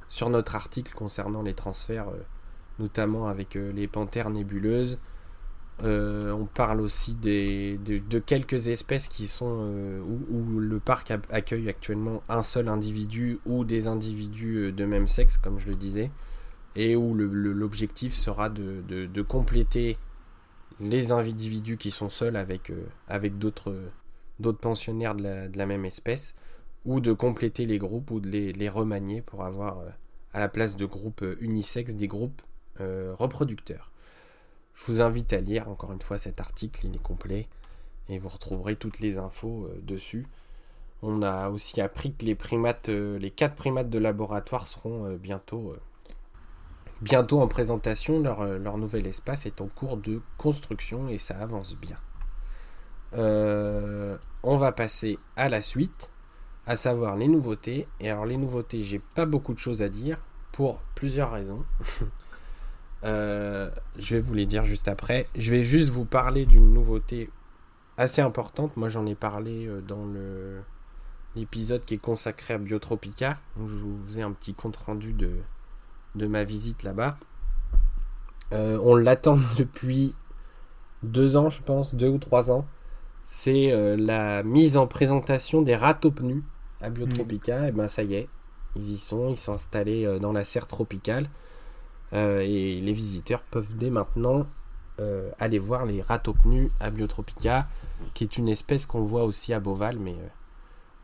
sur 0.08 0.30
notre 0.30 0.54
article 0.54 0.94
concernant 0.94 1.42
les 1.42 1.54
transferts 1.54 2.08
notamment 2.80 3.28
avec 3.28 3.56
euh, 3.56 3.70
les 3.72 3.86
panthères 3.86 4.30
nébuleuses. 4.30 4.98
Euh, 5.82 6.32
on 6.32 6.44
parle 6.44 6.80
aussi 6.80 7.14
de, 7.14 8.18
quelques 8.18 8.68
espèces 8.68 9.08
qui 9.08 9.26
sont 9.26 9.60
euh, 9.62 10.00
où, 10.02 10.58
le 10.58 10.78
parc 10.78 11.12
accueille 11.30 11.68
actuellement 11.68 12.22
un 12.28 12.42
seul 12.42 12.68
individu 12.68 13.38
ou 13.46 13.64
des 13.64 13.86
individus 13.86 14.72
de 14.72 14.84
même 14.84 15.08
sexe, 15.08 15.38
comme 15.38 15.58
je 15.58 15.68
le 15.68 15.76
disais, 15.76 16.10
et 16.76 16.96
où 16.96 17.14
l'objectif 17.14 18.14
sera 18.14 18.50
de, 18.50 19.22
compléter 19.22 19.96
les 20.80 21.12
individus 21.12 21.76
qui 21.76 21.90
sont 21.90 22.10
seuls 22.10 22.36
avec, 22.36 22.72
d'autres 23.38 23.74
pensionnaires 24.60 25.14
de 25.14 25.50
la, 25.56 25.66
même 25.66 25.84
espèce, 25.84 26.34
ou 26.84 27.00
de 27.00 27.12
compléter 27.12 27.66
les 27.66 27.78
groupes 27.78 28.10
ou 28.10 28.20
de 28.20 28.28
les, 28.28 28.52
les 28.52 28.68
remanier 28.68 29.22
pour 29.22 29.44
avoir 29.44 29.78
à 30.32 30.40
la 30.40 30.48
place 30.48 30.76
de 30.76 30.86
groupes 30.86 31.24
unisexes 31.40 31.94
des 31.94 32.06
groupes 32.06 32.42
euh, 32.80 33.14
reproducteurs. 33.18 33.89
Je 34.80 34.92
vous 34.92 35.00
invite 35.02 35.32
à 35.34 35.38
lire 35.38 35.68
encore 35.68 35.92
une 35.92 36.00
fois 36.00 36.16
cet 36.16 36.40
article, 36.40 36.86
il 36.86 36.96
est 36.96 37.02
complet 37.02 37.48
et 38.08 38.18
vous 38.18 38.30
retrouverez 38.30 38.76
toutes 38.76 39.00
les 39.00 39.18
infos 39.18 39.66
euh, 39.66 39.78
dessus. 39.82 40.26
On 41.02 41.22
a 41.22 41.50
aussi 41.50 41.80
appris 41.80 42.14
que 42.14 42.24
les 42.24 42.34
primates, 42.34 42.88
euh, 42.88 43.18
les 43.18 43.30
quatre 43.30 43.54
primates 43.54 43.90
de 43.90 43.98
laboratoire 43.98 44.68
seront 44.68 45.12
bientôt, 45.14 45.76
bientôt 47.02 47.40
en 47.40 47.48
présentation. 47.48 48.20
Leur, 48.20 48.44
leur, 48.44 48.78
nouvel 48.78 49.06
espace 49.06 49.44
est 49.44 49.60
en 49.60 49.68
cours 49.68 49.98
de 49.98 50.22
construction 50.38 51.08
et 51.08 51.18
ça 51.18 51.38
avance 51.38 51.76
bien. 51.76 51.96
on 53.12 54.56
va 54.56 54.72
passer 54.72 55.18
à 55.36 55.48
la 55.48 55.60
suite, 55.62 56.10
à 56.66 56.76
savoir 56.76 57.16
les 57.16 57.28
nouveautés. 57.28 57.86
Et 58.00 58.10
alors 58.10 58.26
les 58.26 58.36
nouveautés, 58.36 58.82
j'ai 58.82 58.98
pas 58.98 59.26
beaucoup 59.26 59.52
de 59.52 59.58
choses 59.58 59.82
à 59.82 59.88
dire 59.88 60.18
pour 60.52 60.80
plusieurs 60.94 61.32
raisons. 61.32 61.64
Euh, 63.04 63.70
je 63.98 64.16
vais 64.16 64.20
vous 64.20 64.34
les 64.34 64.46
dire 64.46 64.64
juste 64.64 64.88
après. 64.88 65.26
Je 65.36 65.50
vais 65.50 65.64
juste 65.64 65.90
vous 65.90 66.04
parler 66.04 66.46
d'une 66.46 66.72
nouveauté 66.72 67.30
assez 67.96 68.20
importante. 68.20 68.76
Moi, 68.76 68.88
j'en 68.88 69.06
ai 69.06 69.14
parlé 69.14 69.66
euh, 69.66 69.80
dans 69.80 70.04
le 70.04 70.60
l'épisode 71.36 71.84
qui 71.84 71.94
est 71.94 71.98
consacré 71.98 72.54
à 72.54 72.58
Biotropica. 72.58 73.38
Je 73.56 73.62
vous 73.62 74.00
faisais 74.04 74.22
un 74.22 74.32
petit 74.32 74.52
compte 74.52 74.76
rendu 74.76 75.12
de, 75.12 75.30
de 76.16 76.26
ma 76.26 76.42
visite 76.42 76.82
là-bas. 76.82 77.18
Euh, 78.52 78.80
on 78.82 78.96
l'attend 78.96 79.38
depuis 79.56 80.14
deux 81.04 81.36
ans, 81.36 81.48
je 81.48 81.62
pense, 81.62 81.94
deux 81.94 82.08
ou 82.08 82.18
trois 82.18 82.50
ans. 82.50 82.66
C'est 83.22 83.96
la 83.96 84.42
mise 84.42 84.76
en 84.76 84.88
présentation 84.88 85.62
des 85.62 85.76
râteaux 85.76 86.10
pneus 86.10 86.42
à 86.80 86.90
Biotropica. 86.90 87.66
Et 87.66 87.68
eh 87.68 87.72
ben 87.72 87.86
ça 87.86 88.02
y 88.02 88.14
est, 88.14 88.28
ils 88.74 88.90
y 88.90 88.96
sont, 88.96 89.28
ils 89.28 89.36
sont 89.36 89.52
installés 89.52 90.18
dans 90.18 90.32
la 90.32 90.42
serre 90.42 90.66
tropicale. 90.66 91.28
Euh, 92.12 92.40
et 92.40 92.80
les 92.80 92.92
visiteurs 92.92 93.42
peuvent 93.42 93.76
dès 93.76 93.90
maintenant 93.90 94.46
euh, 94.98 95.30
aller 95.38 95.58
voir 95.58 95.86
les 95.86 96.02
ratopnus 96.02 96.70
à 96.80 96.90
Biotropica, 96.90 97.68
qui 98.14 98.24
est 98.24 98.36
une 98.36 98.48
espèce 98.48 98.86
qu'on 98.86 99.02
voit 99.02 99.24
aussi 99.24 99.54
à 99.54 99.60
Beauval, 99.60 99.98
mais, 99.98 100.16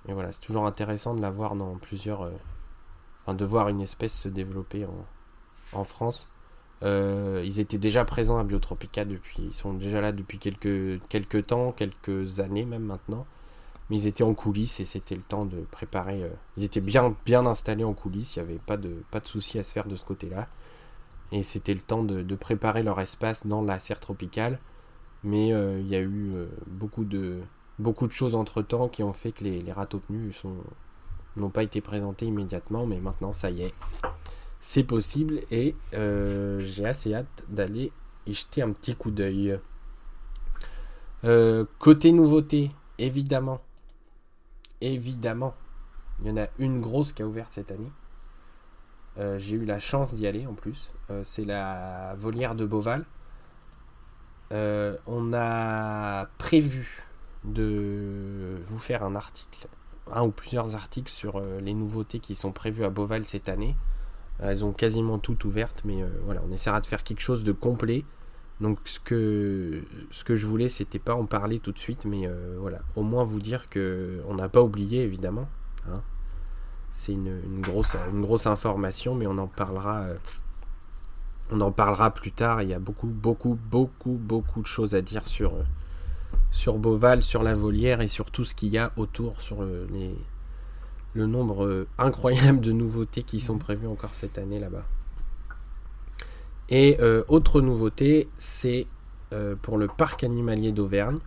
euh, 0.09 0.15
voilà, 0.15 0.33
c'est 0.33 0.41
toujours 0.41 0.67
intéressant 0.67 1.15
de 1.15 1.23
la 1.23 1.31
voir 1.31 1.55
dans 1.55 1.77
plusieurs. 1.77 2.31
enfin, 3.23 3.35
de 3.35 3.45
voir 3.45 3.69
une 3.69 3.81
espèce 3.81 4.13
se 4.15 4.29
développer 4.29 4.85
en, 4.85 5.79
en 5.79 5.85
France. 5.85 6.29
ils 6.83 7.61
étaient 7.61 7.79
déjà 7.79 8.05
présents 8.05 8.39
à 8.39 8.45
Biotropica 8.45 9.05
depuis. 9.05 9.43
Ils 9.51 9.55
sont 9.55 9.75
déjà 9.75 10.01
là 10.01 10.13
depuis 10.13 10.39
quelques, 10.39 11.01
quelques 11.09 11.47
temps, 11.47 11.73
quelques 11.73 12.41
années 12.41 12.65
même 12.65 12.85
maintenant. 12.85 13.27
Mais 13.91 13.97
ils 13.99 14.07
étaient 14.09 14.25
en 14.25 14.35
coulisses 14.35 14.81
et 14.81 14.85
c'était 14.85 15.15
le 15.15 15.23
temps 15.23 15.45
de 15.45 15.59
préparer. 15.71 16.29
ils 16.57 16.65
étaient 16.65 16.81
bien, 16.81 17.15
bien 17.25 17.47
installés 17.47 17.85
en 17.85 17.95
coulisses, 17.95 18.37
il 18.37 18.43
n'y 18.43 18.49
avait 18.51 18.59
pas 18.59 18.77
de, 18.77 19.03
pas 19.13 19.21
de 19.21 19.27
souci 19.27 19.59
à 19.59 19.63
se 19.63 19.73
faire 19.73 19.87
de 19.87 19.97
ce 19.97 20.05
côté-là. 20.05 20.49
Et 21.33 21.43
c'était 21.43 21.75
le 21.75 21.81
temps 21.81 22.03
de, 22.03 22.35
préparer 22.35 22.83
leur 22.83 23.01
espace 23.01 23.47
dans 23.47 23.63
la 23.63 23.79
serre 23.79 24.01
tropicale. 24.01 24.59
Mais 25.25 25.53
euh, 25.53 25.81
il 25.81 25.89
y 25.89 25.97
a 25.97 26.01
eu 26.01 26.33
euh, 26.35 26.47
beaucoup, 26.67 27.05
de, 27.05 27.41
beaucoup 27.79 28.07
de 28.07 28.13
choses 28.13 28.35
entre 28.35 28.63
temps 28.63 28.89
qui 28.89 29.03
ont 29.03 29.13
fait 29.13 29.33
que 29.33 29.45
les, 29.45 29.61
les 29.61 29.73
sont 30.33 30.55
n'ont 31.37 31.51
pas 31.51 31.63
été 31.63 31.81
présentés 31.81 32.27
immédiatement. 32.27 32.87
Mais 32.87 32.99
maintenant, 33.01 33.33
ça 33.33 33.51
y 33.51 33.63
est, 33.63 33.75
c'est 34.61 34.85
possible. 34.85 35.41
Et 35.51 35.75
euh, 35.95 36.61
j'ai 36.61 36.87
assez 36.87 37.13
hâte 37.13 37.45
d'aller 37.49 37.93
y 38.27 38.35
jeter 38.35 38.63
un 38.63 38.73
petit 38.73 38.95
coup 38.95 39.11
d'œil. 39.11 39.59
côté 41.79 42.13
nouveauté, 42.13 42.71
évidemment. 42.99 43.61
Évidemment. 44.81 45.55
Il 46.21 46.29
y 46.29 46.31
en 46.31 46.37
a 46.37 46.47
une 46.59 46.81
grosse 46.81 47.13
qui 47.13 47.23
a 47.23 47.27
ouvert 47.27 47.49
cette 47.51 47.71
année. 47.71 47.91
Euh, 49.19 49.39
j'ai 49.39 49.57
eu 49.57 49.65
la 49.65 49.79
chance 49.79 50.15
d'y 50.15 50.27
aller 50.27 50.47
en 50.47 50.55
plus. 50.55 50.93
Euh, 51.11 51.23
c'est 51.25 51.45
la 51.45 52.15
volière 52.17 52.55
de 52.55 52.67
Beauval. 52.67 53.05
Euh, 54.53 54.97
on 55.07 55.33
a 55.33 56.27
prévu 56.39 57.05
de 57.45 58.59
vous 58.65 58.79
faire 58.79 59.03
un 59.05 59.15
article, 59.15 59.69
un 60.11 60.25
ou 60.25 60.31
plusieurs 60.31 60.75
articles 60.75 61.11
sur 61.11 61.41
les 61.41 61.75
nouveautés 61.75 62.19
qui 62.19 62.35
sont 62.35 62.53
prévues 62.53 62.85
à 62.85 62.91
Beauval 62.91 63.25
cette 63.25 63.49
année. 63.49 63.77
elles 64.41 64.65
ont 64.65 64.73
quasiment 64.73 65.19
toutes 65.19 65.45
ouvertes, 65.45 65.83
mais 65.85 66.05
voilà, 66.25 66.43
on 66.49 66.53
essaiera 66.53 66.81
de 66.81 66.87
faire 66.87 67.05
quelque 67.05 67.21
chose 67.21 67.45
de 67.45 67.53
complet. 67.53 68.05
Donc 68.61 68.79
ce 68.85 68.99
que, 69.01 69.83
ce 70.11 70.25
que 70.25 70.35
je 70.35 70.47
voulais, 70.47 70.69
c'était 70.69 70.99
pas 70.99 71.15
en 71.15 71.27
parler 71.27 71.61
tout 71.61 71.73
de 71.73 71.79
suite, 71.79 72.05
mais 72.05 72.29
voilà, 72.59 72.81
au 72.97 73.03
moins 73.03 73.23
vous 73.25 73.41
dire 73.41 73.69
que 73.69 74.21
on 74.29 74.35
n'a 74.35 74.49
pas 74.49 74.63
oublié 74.63 75.03
évidemment. 75.03 75.49
Hein 75.89 76.03
c'est 76.97 77.13
une, 77.13 77.61
grosse, 77.61 77.95
une 78.11 78.23
grosse 78.23 78.47
information, 78.47 79.15
mais 79.15 79.27
on 79.27 79.37
en 79.37 79.47
parlera. 79.47 80.05
Euh, 80.05 80.17
on 81.53 81.61
en 81.61 81.71
parlera 81.71 82.11
plus 82.11 82.33
tard. 82.33 82.63
Il 82.63 82.71
y 82.71 82.75
a 82.75 82.79
beaucoup, 82.79 83.07
beaucoup, 83.07 83.59
beaucoup, 83.71 84.19
beaucoup 84.19 84.63
de 84.63 84.67
choses 84.67 84.95
à 84.95 85.03
dire 85.03 85.27
sur, 85.27 85.55
euh, 85.55 85.63
sur 86.51 86.79
Beauval, 86.79 87.23
sur 87.23 87.43
la 87.43 87.53
volière 87.53 88.01
et 88.01 88.09
sur 88.09 88.31
tout 88.31 88.45
ce 88.45 88.55
qu'il 88.55 88.71
y 88.71 88.79
a 88.79 88.93
autour, 88.97 89.43
sur 89.43 89.61
le, 89.61 89.87
le 91.13 91.27
nombre 91.27 91.67
euh, 91.67 91.87
incroyable 91.99 92.61
de 92.61 92.73
nouveautés 92.73 93.23
qui 93.23 93.41
sont 93.41 93.59
prévues 93.59 93.89
encore 93.89 94.15
cette 94.15 94.39
année 94.39 94.59
là-bas. 94.59 94.85
Et 96.71 96.99
autre 97.29 97.61
nouveauté, 97.61 98.29
c'est 98.39 98.89
pour 99.63 99.79
le 99.79 99.87
parc 99.87 100.25
animalier 100.25 100.73
d'Auvergne. 100.73 101.19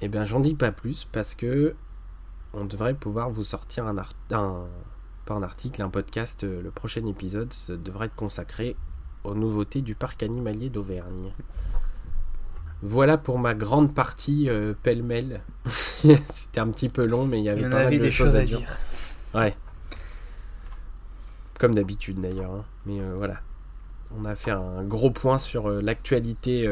Eh 0.00 0.08
bien, 0.08 0.24
j'en 0.24 0.40
dis 0.40 0.54
pas 0.54 0.72
plus 0.72 1.06
parce 1.12 1.34
que 1.34 1.74
on 2.54 2.64
devrait 2.64 2.94
pouvoir 2.94 3.30
vous 3.30 3.44
sortir 3.44 3.86
un, 3.86 3.94
pas 4.26 5.34
un 5.34 5.42
article, 5.42 5.82
un 5.82 5.90
podcast. 5.90 6.44
Euh, 6.44 6.62
le 6.62 6.70
prochain 6.70 7.04
épisode 7.06 7.52
devrait 7.68 8.06
être 8.06 8.14
consacré 8.14 8.76
aux 9.24 9.34
nouveautés 9.34 9.82
du 9.82 9.94
parc 9.94 10.22
animalier 10.22 10.70
d'Auvergne. 10.70 11.32
Voilà 12.80 13.18
pour 13.18 13.38
ma 13.38 13.54
grande 13.54 13.92
partie 13.94 14.48
euh, 14.48 14.72
pêle-mêle. 14.82 15.40
C'était 15.66 16.60
un 16.60 16.68
petit 16.70 16.88
peu 16.88 17.04
long, 17.06 17.26
mais 17.26 17.40
il 17.40 17.44
y 17.44 17.48
avait 17.48 17.62
Il 17.62 17.68
pas 17.70 17.82
mal 17.84 17.92
de 17.92 17.98
des 17.98 18.10
choses 18.10 18.28
choses 18.28 18.36
à 18.36 18.42
dire. 18.44 18.58
dire. 18.60 18.78
Ouais. 19.34 19.56
Comme 21.58 21.74
d'habitude 21.74 22.20
d'ailleurs. 22.20 22.52
hein. 22.52 22.64
Mais 22.86 23.00
euh, 23.00 23.14
voilà. 23.16 23.40
On 24.16 24.24
a 24.24 24.34
fait 24.36 24.52
un 24.52 24.84
gros 24.84 25.10
point 25.10 25.38
sur 25.38 25.68
euh, 25.68 25.82
l'actualité 25.82 26.66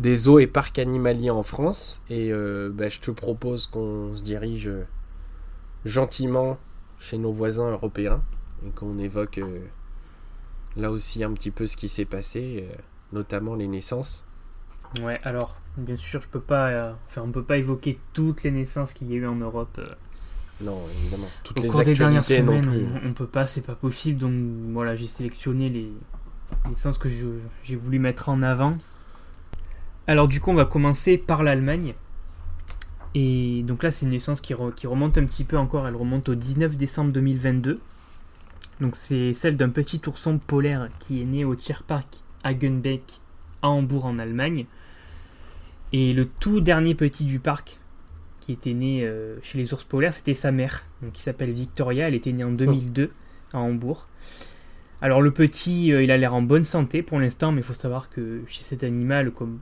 des 0.00 0.16
zoos 0.16 0.38
et 0.40 0.46
parcs 0.46 0.78
animaliers 0.78 1.30
en 1.30 1.42
France. 1.42 2.00
Et 2.10 2.32
euh, 2.32 2.70
bah, 2.72 2.88
je 2.88 3.00
te 3.00 3.10
propose 3.10 3.66
qu'on 3.66 4.14
se 4.14 4.22
dirige 4.24 4.68
euh, 4.68 4.84
gentiment 5.84 6.58
chez 6.98 7.18
nos 7.18 7.32
voisins 7.32 7.70
européens 7.70 8.22
et 8.66 8.70
qu'on 8.70 8.98
évoque 8.98 9.38
euh, 9.38 9.60
là 10.76 10.90
aussi 10.90 11.24
un 11.24 11.32
petit 11.32 11.50
peu 11.50 11.66
ce 11.66 11.76
qui 11.76 11.88
s'est 11.88 12.04
passé, 12.04 12.68
euh, 12.70 12.74
notamment 13.12 13.54
les 13.54 13.66
naissances. 13.68 14.24
Ouais, 15.00 15.18
alors, 15.22 15.56
bien 15.78 15.96
sûr, 15.96 16.20
je 16.20 16.28
peux 16.28 16.40
pas, 16.40 16.94
enfin, 17.08 17.22
on 17.24 17.32
peut 17.32 17.42
pas 17.44 17.56
évoquer 17.56 17.98
toutes 18.12 18.42
les 18.42 18.50
naissances 18.50 18.92
qu'il 18.92 19.10
y 19.10 19.14
a 19.14 19.16
eu 19.16 19.26
en 19.26 19.36
Europe. 19.36 19.80
Non, 20.60 20.86
évidemment. 20.90 21.28
Toutes 21.42 21.58
Au 21.60 21.62
les 21.62 21.68
cours 21.68 21.82
des 21.82 21.94
dernières 21.94 22.20
actualités 22.20 22.44
non 22.44 22.62
semaines, 22.62 22.88
plus. 23.00 23.06
on, 23.06 23.10
on 23.10 23.14
peut 23.14 23.26
pas, 23.26 23.46
c'est 23.46 23.62
pas 23.62 23.74
possible. 23.74 24.18
Donc 24.20 24.34
voilà, 24.72 24.94
j'ai 24.94 25.06
sélectionné 25.06 25.70
les 25.70 25.90
naissances 26.68 26.98
que 26.98 27.08
j'ai 27.64 27.76
voulu 27.76 27.98
mettre 27.98 28.28
en 28.28 28.42
avant. 28.42 28.76
Alors 30.06 30.28
du 30.28 30.40
coup, 30.40 30.50
on 30.50 30.54
va 30.54 30.64
commencer 30.64 31.16
par 31.18 31.42
l'Allemagne. 31.42 31.94
Et 33.14 33.62
donc 33.64 33.82
là, 33.82 33.90
c'est 33.90 34.06
une 34.06 34.12
naissance 34.12 34.40
qui, 34.40 34.54
re- 34.54 34.74
qui 34.74 34.86
remonte 34.86 35.18
un 35.18 35.24
petit 35.24 35.44
peu 35.44 35.56
encore. 35.58 35.86
Elle 35.86 35.96
remonte 35.96 36.28
au 36.28 36.34
19 36.34 36.76
décembre 36.76 37.12
2022. 37.12 37.80
Donc 38.80 38.96
c'est 38.96 39.34
celle 39.34 39.56
d'un 39.56 39.68
petit 39.68 40.00
ourson 40.06 40.38
polaire 40.38 40.88
qui 40.98 41.22
est 41.22 41.24
né 41.24 41.44
au 41.44 41.54
Tierpark 41.54 42.08
Hagenbeck 42.42 43.02
à 43.60 43.68
Hambourg 43.68 44.06
en 44.06 44.18
Allemagne. 44.18 44.66
Et 45.92 46.12
le 46.12 46.26
tout 46.26 46.60
dernier 46.60 46.94
petit 46.94 47.24
du 47.24 47.38
parc 47.38 47.78
qui 48.40 48.52
était 48.52 48.72
né 48.72 49.04
euh, 49.04 49.36
chez 49.42 49.58
les 49.58 49.72
ours 49.72 49.84
polaires, 49.84 50.14
c'était 50.14 50.34
sa 50.34 50.50
mère, 50.50 50.82
donc, 51.00 51.12
qui 51.12 51.22
s'appelle 51.22 51.52
Victoria. 51.52 52.08
Elle 52.08 52.14
était 52.14 52.32
née 52.32 52.42
en 52.42 52.50
2002 52.50 53.10
à 53.52 53.58
Hambourg. 53.58 54.06
Alors 55.00 55.20
le 55.20 55.30
petit, 55.30 55.92
euh, 55.92 56.02
il 56.02 56.10
a 56.10 56.16
l'air 56.16 56.34
en 56.34 56.42
bonne 56.42 56.64
santé 56.64 57.02
pour 57.02 57.20
l'instant, 57.20 57.52
mais 57.52 57.60
il 57.60 57.64
faut 57.64 57.74
savoir 57.74 58.08
que 58.08 58.40
chez 58.48 58.62
cet 58.62 58.82
animal, 58.84 59.30
comme 59.32 59.60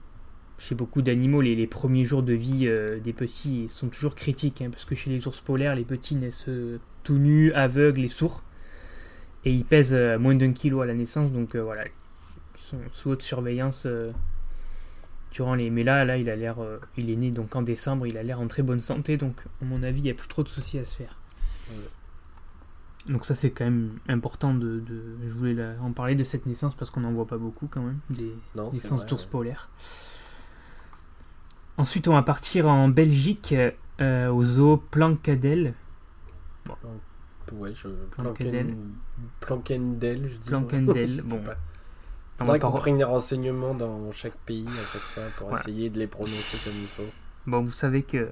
chez 0.61 0.75
beaucoup 0.75 1.01
d'animaux, 1.01 1.41
les, 1.41 1.57
les 1.57 1.67
premiers 1.67 2.05
jours 2.05 2.23
de 2.23 2.35
vie 2.35 2.67
euh, 2.69 3.01
des 3.01 3.15
petits 3.15 3.69
sont 3.71 3.89
toujours 3.89 4.15
critiques, 4.15 4.61
hein, 4.61 4.69
parce 4.71 4.85
que 4.85 4.95
chez 4.95 5.09
les 5.11 5.27
ours 5.27 5.41
polaires, 5.41 5.75
les 5.75 5.85
petits 5.85 6.15
naissent 6.15 6.49
euh, 6.49 6.79
tout 7.03 7.17
nus, 7.19 7.51
aveugles 7.55 8.05
et 8.05 8.09
sourds, 8.09 8.43
et 9.47 9.53
ils 9.53 9.65
pèsent 9.65 9.95
euh, 9.95 10.19
moins 10.19 10.35
d'un 10.35 10.53
kilo 10.53 10.83
à 10.83 10.87
la 10.87 10.93
naissance, 10.95 11.33
donc 11.33 11.55
euh, 11.55 11.63
voilà, 11.63 11.85
ils 11.87 12.63
sont 12.63 12.77
sous 12.93 13.09
haute 13.11 13.23
surveillance 13.23 13.85
euh, 13.87 14.13
durant 15.33 15.55
les. 15.55 15.71
Mais 15.71 15.83
là, 15.83 16.05
là, 16.05 16.19
il 16.19 16.29
a 16.29 16.37
l'air, 16.37 16.61
euh, 16.61 16.79
il 16.99 17.09
est 17.09 17.17
né 17.17 17.31
donc 17.31 17.57
en 17.57 17.63
décembre, 17.63 18.07
il 18.07 18.19
a 18.19 18.23
l'air 18.23 18.39
en 18.39 18.47
très 18.47 18.63
bonne 18.63 18.83
santé, 18.83 19.17
donc 19.17 19.37
à 19.63 19.65
mon 19.65 19.83
avis, 19.83 20.01
il 20.01 20.05
n'y 20.05 20.11
a 20.11 20.15
plus 20.15 20.29
trop 20.29 20.43
de 20.43 20.49
soucis 20.51 20.79
à 20.79 20.85
se 20.85 20.95
faire. 20.95 21.17
Donc 23.09 23.25
ça 23.25 23.35
c'est 23.35 23.51
quand 23.51 23.65
même 23.65 23.93
important 24.09 24.53
de, 24.53 24.81
de- 24.81 25.17
je 25.27 25.33
voulais 25.33 25.55
la- 25.55 25.75
en 25.83 25.93
parler 25.93 26.15
de 26.15 26.23
cette 26.23 26.45
naissance 26.45 26.75
parce 26.75 26.91
qu'on 26.91 27.01
n'en 27.01 27.13
voit 27.13 27.27
pas 27.27 27.39
beaucoup 27.39 27.67
quand 27.67 27.81
même 27.83 27.99
des 28.11 28.31
Non, 28.55 28.71
naissances 28.71 29.07
d'ours 29.07 29.25
ouais. 29.25 29.31
Ensuite 31.81 32.09
on 32.09 32.13
va 32.13 32.23
partir 32.23 32.69
en 32.69 32.89
Belgique 32.89 33.55
euh, 34.01 34.29
au 34.31 34.45
zoo 34.45 34.77
Plankadel. 34.77 35.75
Ouais, 37.53 37.73
je. 37.75 37.89
Plankendel. 38.11 38.67
Planken- 38.67 38.77
Plankendel, 39.41 40.27
je 40.27 40.37
dis. 40.37 40.49
Plankendel, 40.49 41.21
bon. 41.27 41.39
pas. 41.39 41.57
On 42.37 42.45
Faudrait 42.45 42.59
va 42.59 42.69
qu'on 42.71 42.77
prenne 42.77 42.99
des 42.99 43.05
renseignements 43.05 43.75
dans 43.75 44.13
chaque 44.13 44.37
pays 44.47 44.67
à 44.67 44.71
chaque 44.71 45.01
fois 45.01 45.23
pour 45.37 45.49
Voilà. 45.49 45.63
essayer 45.63 45.91
de 45.91 45.99
les 45.99 46.07
prononcer 46.07 46.59
comme 46.65 46.73
il 46.81 46.87
faut. 46.87 47.03
Bon 47.47 47.63
vous 47.65 47.73
savez 47.73 48.03
que 48.03 48.31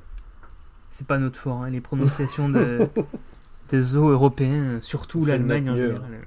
c'est 0.91 1.07
pas 1.07 1.19
notre 1.19 1.39
fort 1.39 1.63
hein, 1.63 1.71
les 1.71 1.81
prononciations 1.81 2.49
de, 2.49 2.89
de 3.73 3.83
zoos 3.83 4.09
européens, 4.11 4.79
surtout 4.83 5.25
l'Allemagne 5.27 5.71
en 5.71 5.77
général. 5.77 6.21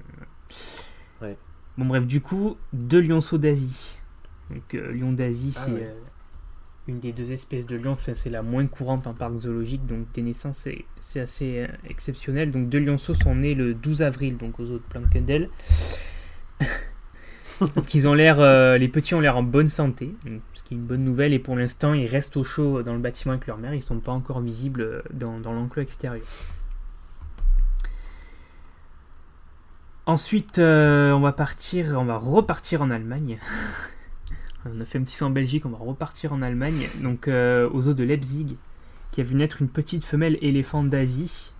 Ouais. 1.22 1.38
Bon 1.78 1.86
bref 1.86 2.05
du 2.05 2.19
coup 2.22 2.57
deux 2.74 3.01
lionceaux 3.01 3.38
d'Asie. 3.38 3.95
Donc 4.49 4.74
euh, 4.76 4.91
lion 4.93 5.11
d'Asie 5.13 5.53
Ah 5.57 5.61
c'est 5.65 5.72
ouais. 5.72 5.84
euh, 5.84 5.93
une 6.88 6.99
des 6.99 7.11
deux 7.11 7.32
espèces 7.32 7.65
de 7.65 7.75
lions, 7.75 7.91
enfin, 7.91 8.13
c'est 8.13 8.29
la 8.29 8.41
moins 8.41 8.65
courante 8.67 9.07
en 9.07 9.13
parc 9.13 9.38
zoologique, 9.39 9.86
donc 9.86 10.11
des 10.13 10.21
naissances 10.21 10.67
c'est, 11.01 11.19
assez 11.19 11.59
euh, 11.59 11.67
exceptionnel. 11.89 12.51
Donc 12.51 12.69
deux 12.69 12.79
lionceaux 12.79 13.13
sont 13.13 13.36
nés 13.36 13.53
le 13.53 13.73
12 13.73 14.01
avril, 14.01 14.38
donc 14.38 14.59
aux 14.59 14.69
eaux 14.71 14.79
de 14.79 14.84
Plankendel. 14.89 15.49
donc 17.75 17.93
ils 17.93 18.07
ont 18.07 18.13
l'air, 18.13 18.39
euh, 18.39 18.77
les 18.77 18.88
petits 18.88 19.13
ont 19.15 19.19
l'air 19.19 19.38
en 19.38 19.43
bonne 19.43 19.67
santé, 19.67 20.13
ce 20.53 20.63
qui 20.63 20.73
est 20.73 20.77
une 20.77 20.86
bonne 20.86 21.03
nouvelle, 21.03 21.34
et 21.34 21.39
pour 21.39 21.55
l'instant 21.55 21.93
ils 21.93 22.07
restent 22.07 22.38
au 22.38 22.43
chaud 22.43 22.82
dans 22.84 22.93
le 22.93 22.99
bâtiment 22.99 23.34
avec 23.34 23.47
leur 23.47 23.57
mère, 23.57 23.73
ils 23.73 23.84
sont 23.84 23.99
pas 23.99 24.11
encore 24.11 24.41
visibles 24.41 24.82
euh, 24.82 25.01
dans, 25.13 25.39
dans 25.39 25.53
l'enclos 25.53 25.84
extérieur. 25.84 26.25
Ensuite, 30.07 30.57
euh, 30.57 31.11
on 31.11 31.19
va 31.19 31.32
partir, 31.32 31.95
on 31.99 32.05
va 32.05 32.17
repartir 32.17 32.82
en 32.82 32.89
Allemagne. 32.89 33.38
On 34.66 34.80
a 34.80 34.86
fait 34.86 34.99
un 34.99 35.03
petit 35.03 35.16
saut 35.16 35.26
en 35.26 35.30
Belgique, 35.32 35.66
on 35.66 35.70
va 35.70 35.78
repartir 35.80 36.34
en 36.34 36.41
Allemagne, 36.41 36.88
donc 37.01 37.28
euh, 37.28 37.68
aux 37.72 37.88
eaux 37.88 37.93
de 37.95 38.03
Leipzig, 38.03 38.57
qui 39.12 39.22
a 39.22 39.24
vu 39.24 39.36
naître 39.36 39.62
une 39.62 39.70
petite 39.70 40.05
femelle 40.05 40.38
éléphant 40.41 40.84
d'Asie. 40.84 41.51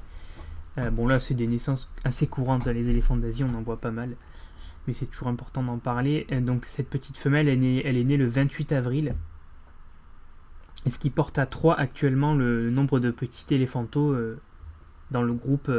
Euh, 0.78 0.92
bon 0.92 1.08
là, 1.08 1.20
c'est 1.20 1.34
des 1.34 1.48
naissances 1.48 1.90
assez 2.04 2.28
courantes, 2.28 2.68
les 2.68 2.90
éléphants 2.90 3.18
d'Asie, 3.18 3.44
on 3.44 3.54
en 3.56 3.62
voit 3.62 3.82
pas 3.82 3.92
mal, 3.92 4.16
mais 4.88 4.94
c'est 4.94 5.08
toujours 5.08 5.30
important 5.30 5.64
d'en 5.64 5.80
parler. 5.80 6.28
Euh, 6.32 6.42
donc 6.42 6.66
cette 6.66 6.90
petite 6.90 7.18
femelle, 7.18 7.48
elle 7.48 7.58
est, 7.58 7.62
née, 7.62 7.82
elle 7.86 7.98
est 7.98 8.04
née 8.04 8.18
le 8.18 8.28
28 8.28 8.72
avril, 8.72 9.16
ce 10.88 10.98
qui 11.00 11.10
porte 11.10 11.40
à 11.40 11.46
3 11.48 11.76
actuellement 11.80 12.36
le 12.36 12.70
nombre 12.70 13.00
de 13.00 13.10
petits 13.12 13.52
éléphantos 13.54 14.12
euh, 14.14 14.40
dans 15.10 15.24
le 15.24 15.34
groupe 15.34 15.72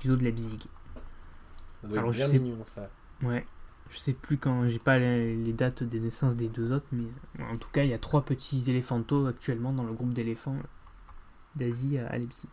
du 0.00 0.08
zoo 0.08 0.16
de 0.16 0.22
Leipzig. 0.22 0.58
Alors, 1.96 2.12
je 2.12 2.18
bien 2.18 2.26
sais- 2.28 2.38
mignon 2.38 2.64
ça. 2.68 2.90
Ouais, 3.22 3.44
je 3.90 3.98
sais 3.98 4.12
plus 4.12 4.38
quand, 4.38 4.68
j'ai 4.68 4.78
pas 4.78 4.98
les, 4.98 5.52
dates 5.52 5.82
des 5.82 6.00
naissances 6.00 6.36
des 6.36 6.48
deux 6.48 6.72
autres, 6.72 6.86
mais 6.92 7.04
euh, 7.40 7.52
en 7.52 7.56
tout 7.56 7.68
cas, 7.72 7.82
il 7.82 7.90
y 7.90 7.94
a 7.94 7.98
trois 7.98 8.22
petits 8.22 8.62
éléphantos 8.68 9.26
actuellement 9.26 9.72
dans 9.72 9.82
le 9.82 9.92
groupe 9.92 10.12
d'éléphants 10.12 10.56
euh, 10.56 10.62
d'Asie 11.56 11.98
à 11.98 12.16
Leipzig. 12.16 12.48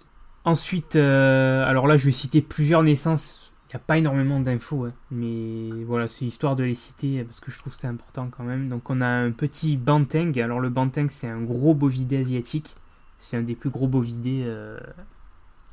Ensuite, 0.46 0.96
euh, 0.96 1.66
alors 1.66 1.88
là, 1.88 1.98
je 1.98 2.06
vais 2.06 2.12
citer 2.12 2.42
plusieurs 2.42 2.84
naissances. 2.84 3.54
Il 3.66 3.76
n'y 3.76 3.76
a 3.76 3.84
pas 3.86 3.98
énormément 3.98 4.40
d'infos, 4.40 4.86
hein, 4.86 4.94
mais 5.12 5.84
voilà, 5.84 6.08
c'est 6.08 6.26
histoire 6.26 6.56
de 6.56 6.64
les 6.64 6.76
citer 6.76 7.24
parce 7.26 7.42
que 7.42 7.52
je 7.52 7.58
trouve 7.60 7.74
c'est 7.74 7.88
important 7.88 8.30
quand 8.30 8.46
même. 8.46 8.70
Donc, 8.70 8.90
on 8.90 9.02
a 9.02 9.08
un 9.08 9.32
petit 9.32 9.76
banteng. 9.76 10.40
Alors, 10.40 10.62
le 10.62 10.70
banteng, 10.70 11.10
c'est 11.10 11.28
un 11.28 11.42
gros 11.42 11.76
bovidé 11.76 12.18
asiatique. 12.18 12.74
C'est 13.20 13.36
un 13.36 13.42
des 13.42 13.56
plus 13.56 13.70
gros 13.70 13.88
bovidés 13.88 14.50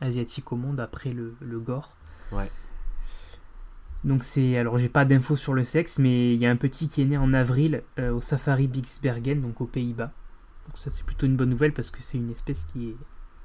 asiatiques 0.00 0.50
au 0.50 0.56
monde 0.56 0.80
après 0.80 1.12
le, 1.12 1.36
le 1.40 1.60
gore. 1.60 1.94
Ouais. 2.32 2.50
Donc 4.04 4.22
c'est 4.22 4.58
alors 4.58 4.76
j'ai 4.76 4.90
pas 4.90 5.06
d'infos 5.06 5.36
sur 5.36 5.54
le 5.54 5.64
sexe, 5.64 5.98
mais 5.98 6.34
il 6.34 6.40
y 6.40 6.46
a 6.46 6.50
un 6.50 6.56
petit 6.56 6.88
qui 6.88 7.00
est 7.02 7.06
né 7.06 7.16
en 7.16 7.32
avril 7.32 7.82
euh, 7.98 8.12
au 8.12 8.20
Safari 8.20 8.68
Bixbergen, 8.68 9.40
donc 9.40 9.60
aux 9.62 9.66
Pays-Bas. 9.66 10.12
Donc 10.66 10.78
ça 10.78 10.90
c'est 10.90 11.04
plutôt 11.04 11.26
une 11.26 11.36
bonne 11.36 11.48
nouvelle 11.48 11.72
parce 11.72 11.90
que 11.90 12.02
c'est 12.02 12.18
une 12.18 12.30
espèce 12.30 12.66
qui 12.72 12.90
est, 12.90 12.96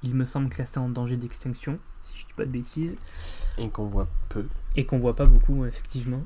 il 0.04 0.16
me 0.16 0.26
semble, 0.26 0.50
classée 0.50 0.80
en 0.80 0.90
danger 0.90 1.16
d'extinction, 1.16 1.80
si 2.04 2.20
je 2.20 2.26
dis 2.26 2.34
pas 2.34 2.46
de 2.46 2.52
bêtises, 2.52 2.96
Et 3.58 3.70
qu'on 3.70 3.86
voit 3.86 4.08
peu. 4.28 4.46
et 4.76 4.86
qu'on 4.86 5.00
voit 5.00 5.16
pas 5.16 5.26
beaucoup 5.26 5.66
effectivement. 5.66 6.24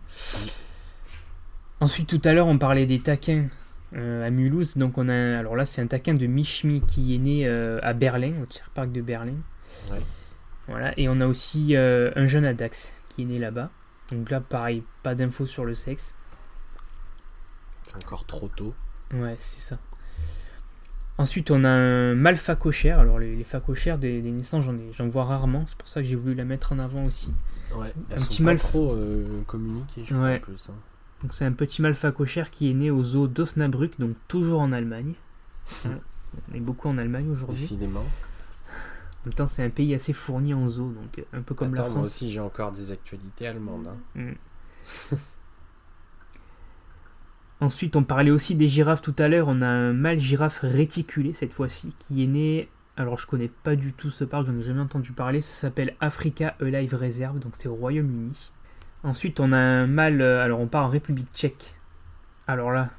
Ensuite 1.80 2.08
tout 2.08 2.22
à 2.24 2.34
l'heure 2.34 2.48
on 2.48 2.58
parlait 2.58 2.88
des 2.88 3.00
taquins 3.00 3.46
euh, 3.96 4.26
à 4.26 4.32
Mulhouse, 4.32 4.78
donc 4.78 4.98
on 4.98 5.10
a 5.10 5.38
alors 5.38 5.56
là 5.56 5.68
c'est 5.68 5.82
un 5.82 5.88
taquin 5.88 6.16
de 6.16 6.26
Michmi 6.26 6.82
qui 6.82 7.14
est 7.14 7.20
né 7.20 7.48
euh, 7.48 7.78
à 7.84 7.94
Berlin, 7.94 8.34
au 8.42 8.48
Tierpark 8.48 8.92
de 8.92 9.02
Berlin. 9.02 9.36
Ouais. 9.92 10.02
Voilà, 10.68 10.98
et 10.98 11.08
on 11.08 11.20
a 11.20 11.28
aussi 11.28 11.76
un 11.76 12.26
jeune 12.26 12.46
Adax 12.46 12.94
qui 13.10 13.24
est 13.24 13.26
né 13.26 13.38
là-bas. 13.38 13.70
Donc 14.12 14.30
là, 14.30 14.42
pareil, 14.42 14.84
pas 15.02 15.16
d'infos 15.16 15.46
sur 15.46 15.66
le 15.66 15.76
sexe. 15.76 16.16
C'est 17.84 17.96
encore 17.96 18.26
trop 18.26 18.48
tôt. 18.48 18.74
Ouais, 19.14 19.36
c'est 19.40 19.62
ça. 19.62 19.78
Ensuite, 21.18 21.52
on 21.52 21.64
a 21.64 21.70
un 21.70 22.16
mâle 22.16 22.38
facochère. 22.38 23.00
Alors, 23.00 23.20
les, 23.20 23.36
les 23.36 23.44
facochères 23.44 23.98
des, 24.00 24.22
des 24.22 24.32
naissances, 24.32 24.66
j'en, 24.98 25.08
vois 25.08 25.26
rarement. 25.26 25.64
C'est 25.68 25.78
pour 25.78 25.88
ça 25.88 26.02
que 26.02 26.08
j'ai 26.08 26.16
voulu 26.16 26.34
la 26.34 26.44
mettre 26.46 26.74
en 26.74 26.80
avant 26.80 27.06
aussi. 27.06 27.32
Ouais. 27.76 27.94
Un 28.12 28.16
Elles 28.16 28.24
petit 28.24 28.58
trop 28.58 28.94
euh, 28.94 29.42
communiquées, 29.46 30.04
je 30.06 30.14
crois, 30.14 30.26
Ouais. 30.26 30.40
plus. 30.40 30.68
hein. 30.70 30.76
Donc, 31.22 31.34
c'est 31.34 31.46
un 31.46 31.52
petit 31.52 31.82
mâle 31.82 31.94
facochère 31.96 32.50
qui 32.52 32.70
est 32.70 32.74
né 32.74 32.90
au 32.92 33.04
zoo 33.04 33.28
d'Osnabrück, 33.28 34.00
donc 34.00 34.16
toujours 34.28 34.60
en 34.62 34.72
Allemagne. 34.72 35.14
On 35.86 36.56
est 36.56 36.60
beaucoup 36.60 36.90
en 36.90 36.98
Allemagne 36.98 37.30
aujourd'hui. 37.30 37.60
Décidément. 37.62 38.04
En 39.26 39.30
même 39.30 39.34
temps, 39.36 39.48
c'est 39.48 39.64
un 39.64 39.70
pays 39.70 39.96
assez 39.96 40.12
fourni 40.14 40.54
en 40.54 40.68
zoo, 40.68 40.92
donc 40.92 41.18
euh, 41.20 41.24
un 41.38 41.42
peu 41.42 41.56
comme 41.56 41.74
Attends, 41.74 41.84
la 41.84 41.90
moi 41.90 41.98
France. 42.00 42.06
aussi 42.10 42.30
j'ai 42.32 42.40
encore 42.42 42.72
des 42.74 42.92
actualités 42.92 43.48
allemandes. 43.48 43.88
hein. 43.88 44.22
Mm. 45.12 45.16
Ensuite, 47.62 47.96
on 47.96 48.04
parlait 48.04 48.32
aussi 48.32 48.56
des 48.56 48.68
girafes 48.68 49.02
tout 49.02 49.16
à 49.18 49.28
l'heure. 49.30 49.48
On 49.48 49.62
a 49.62 49.68
un 49.68 49.94
mâle 49.94 50.20
girafe 50.20 50.60
réticulé 50.64 51.34
cette 51.34 51.54
fois-ci 51.54 51.94
qui 52.00 52.24
est 52.24 52.28
né. 52.28 52.68
Alors, 52.98 53.18
je 53.18 53.26
connais 53.26 53.48
pas 53.64 53.76
du 53.76 53.94
tout 53.94 54.10
ce 54.10 54.24
parc, 54.26 54.46
j'en 54.48 54.58
ai 54.58 54.62
jamais 54.62 54.82
entendu 54.82 55.14
parler. 55.14 55.42
Ça 55.42 55.62
s'appelle 55.62 55.96
Africa 56.02 56.56
Alive 56.60 56.94
Reserve, 56.96 57.40
donc 57.40 57.54
c'est 57.56 57.70
au 57.70 57.76
Royaume-Uni. 57.76 58.52
Ensuite, 59.04 59.40
on 59.40 59.52
a 59.54 59.58
un 59.58 59.88
mâle. 59.88 60.22
euh, 60.22 60.44
Alors, 60.44 60.60
on 60.60 60.68
part 60.68 60.86
en 60.86 60.90
République 60.90 61.30
tchèque. 61.34 61.76
Alors 62.48 62.72
là, 62.72 62.90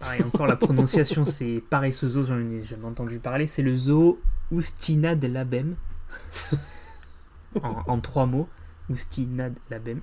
pareil, 0.00 0.22
encore 0.24 0.46
la 0.48 0.56
prononciation, 0.56 1.24
c'est 1.24 1.62
pareil, 1.70 1.94
ce 1.94 2.08
zoo, 2.08 2.24
j'en 2.24 2.38
ai 2.40 2.62
jamais 2.64 2.86
entendu 2.86 3.20
parler. 3.20 3.46
C'est 3.46 3.62
le 3.62 3.76
zoo 3.76 4.20
Oustina 4.50 5.14
de 5.14 5.26
Labem. 5.26 5.74
en, 7.62 7.82
en 7.86 8.00
trois 8.00 8.26
mots. 8.26 8.48
Oustina 8.90 9.50
de 9.50 9.56
Labem. 9.70 10.00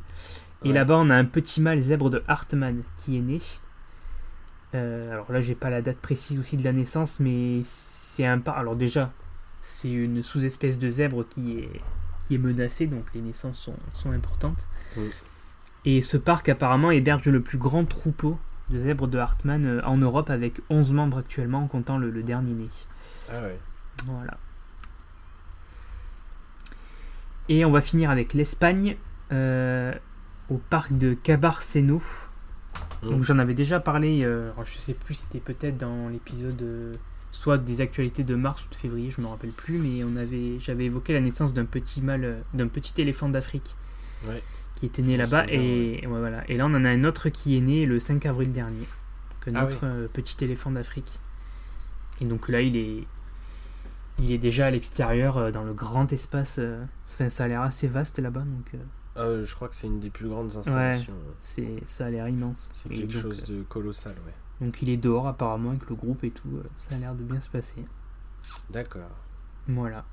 Et 0.64 0.68
Ouais. 0.70 0.74
là-bas, 0.74 0.98
on 0.98 1.10
a 1.10 1.16
un 1.16 1.26
petit 1.26 1.60
mâle 1.62 1.82
zèbre 1.82 2.10
de 2.10 2.24
Hartmann 2.28 2.84
qui 2.98 3.18
est 3.18 3.22
né. 3.22 3.40
Euh, 4.76 5.12
alors 5.12 5.32
là, 5.32 5.42
j'ai 5.42 5.56
pas 5.56 5.70
la 5.70 5.82
date 5.82 5.98
précise 5.98 6.40
aussi 6.40 6.56
de 6.58 6.64
la 6.64 6.72
naissance, 6.72 7.20
mais 7.20 7.62
c'est 7.66 8.26
un 8.26 8.40
par. 8.40 8.58
Alors 8.58 8.76
déjà, 8.76 9.12
c'est 9.62 9.92
une 9.92 10.24
sous-espèce 10.24 10.80
de 10.80 10.90
zèbre 10.90 11.28
qui 11.28 11.60
est, 11.60 11.82
qui 12.28 12.36
est 12.36 12.38
menacée, 12.38 12.88
donc 12.88 13.06
les 13.14 13.22
naissances 13.22 13.60
sont, 13.60 13.76
sont 13.94 14.12
importantes. 14.12 14.68
Et 15.84 16.02
ce 16.02 16.16
parc 16.18 16.48
apparemment 16.50 16.92
héberge 16.92 17.28
le 17.28 17.42
plus 17.42 17.58
grand 17.58 17.86
troupeau 17.86 18.40
de 18.70 18.80
zèbres 18.80 19.08
de 19.08 19.18
Hartmann 19.18 19.66
euh, 19.66 19.82
en 19.84 19.98
Europe 19.98 20.30
avec 20.30 20.62
11 20.70 20.92
membres 20.94 21.18
actuellement 21.18 21.64
en 21.64 21.68
comptant 21.68 21.98
le, 21.98 22.10
le 22.12 22.24
dernier 22.24 22.54
né. 22.54 22.68
Ah 23.32 23.42
ouais. 23.42 23.60
Voilà. 24.06 24.38
Et 27.50 27.66
on 27.66 27.72
va 27.72 27.82
finir 27.82 28.10
avec 28.10 28.34
l'Espagne 28.34 28.98
euh, 29.32 29.94
au 30.50 30.58
parc 30.58 30.94
de 30.98 31.14
Cabarceno. 31.14 32.02
Donc 33.04 33.20
Mm. 33.20 33.24
j'en 33.24 33.40
avais 33.40 33.54
déjà 33.54 33.80
parlé, 33.80 34.22
euh, 34.24 34.52
alors 34.54 34.66
je 34.66 34.78
sais 34.78 34.94
plus, 34.94 35.16
c'était 35.16 35.40
peut-être 35.40 35.78
dans 35.78 36.08
l'épisode 36.10 36.62
euh, 36.62 36.94
soit 37.32 37.58
des 37.58 37.82
actualités 37.82 38.24
de 38.24 38.36
mars 38.36 38.64
ou 38.66 38.70
de 38.70 38.76
février, 38.76 39.10
je 39.12 39.20
me 39.22 39.28
rappelle 39.28 39.52
plus, 39.52 39.78
mais 39.80 40.04
on 40.04 40.16
avait, 40.16 40.60
j'avais 40.60 40.86
évoqué 40.86 41.14
la 41.14 41.20
naissance 41.20 41.54
d'un 41.54 41.66
petit 41.66 42.02
mâle, 42.02 42.24
euh, 42.24 42.42
d'un 42.54 42.68
petit 42.68 43.02
éléphant 43.02 43.28
d'Afrique 43.30 43.76
Ouais. 44.28 44.44
qui 44.76 44.86
était 44.86 45.02
né 45.02 45.18
là-bas 45.18 45.46
et 45.48 46.02
ouais, 46.06 46.20
voilà. 46.20 46.48
Et 46.50 46.56
là 46.58 46.68
on 46.68 46.74
en 46.76 46.84
a 46.84 46.90
un 46.90 47.04
autre 47.04 47.30
qui 47.30 47.58
est 47.58 47.62
né 47.62 47.86
le 47.88 48.00
5 48.00 48.26
avril 48.28 48.52
dernier, 48.52 48.88
que 49.42 49.50
Ah 49.56 49.64
notre 49.64 50.08
petit 50.14 50.38
éléphant 50.46 50.70
d'Afrique. 50.72 51.12
Et 52.22 52.26
donc 52.26 52.50
là 52.50 52.62
il 52.62 52.78
est, 52.78 53.04
il 54.20 54.32
est 54.32 54.38
déjà 54.38 54.68
à 54.68 54.72
l'extérieur 54.72 55.38
euh, 55.38 55.52
dans 55.52 55.64
le 55.64 55.74
grand 55.74 56.12
espace. 56.14 56.58
euh, 56.60 56.84
Enfin 57.10 57.30
ça 57.30 57.44
a 57.44 57.48
l'air 57.48 57.62
assez 57.62 57.88
vaste 57.88 58.20
là-bas, 58.20 58.42
donc 58.42 58.72
euh, 58.74 58.78
Euh, 59.18 59.44
je 59.46 59.54
crois 59.56 59.68
que 59.68 59.76
c'est 59.76 59.88
une 59.88 60.00
des 60.00 60.10
plus 60.10 60.30
grandes 60.30 60.56
installations. 60.56 61.14
c'est, 61.42 61.84
ça 61.88 62.06
a 62.06 62.10
l'air 62.10 62.28
immense. 62.30 62.72
C'est 62.74 62.90
quelque 62.90 63.12
donc, 63.14 63.22
chose 63.22 63.44
de 63.44 63.64
colossal, 63.64 64.16
ouais. 64.26 64.66
Donc 64.66 64.82
il 64.82 64.90
est 64.90 64.98
dehors 64.98 65.28
apparemment 65.28 65.72
avec 65.72 65.90
le 65.90 65.96
groupe 65.96 66.24
et 66.24 66.32
tout, 66.32 66.50
ça 66.78 66.96
a 66.96 67.00
l'air 67.00 67.16
de 67.16 67.24
bien 67.24 67.42
se 67.42 67.50
passer. 67.50 67.84
D'accord. 68.70 69.10
Voilà. 69.68 70.06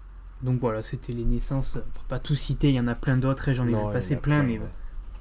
Donc 0.43 0.61
voilà, 0.61 0.83
c'était 0.83 1.13
les 1.13 1.25
naissances. 1.25 1.79
Pour 1.95 2.05
pas 2.05 2.19
tout 2.19 2.35
citer, 2.35 2.69
il 2.71 2.75
y 2.75 2.81
en 2.81 2.89
a 2.89 2.95
plein 2.95 3.17
d'autres 3.17 3.49
et 3.49 3.55
j'en 3.55 3.67
ai 3.67 3.73
Non, 3.73 3.93
il 3.93 4.15
a 4.15 4.17
plein, 4.17 4.43
mais 4.43 4.55
ouais. 4.55 4.59
bon, 4.59 4.69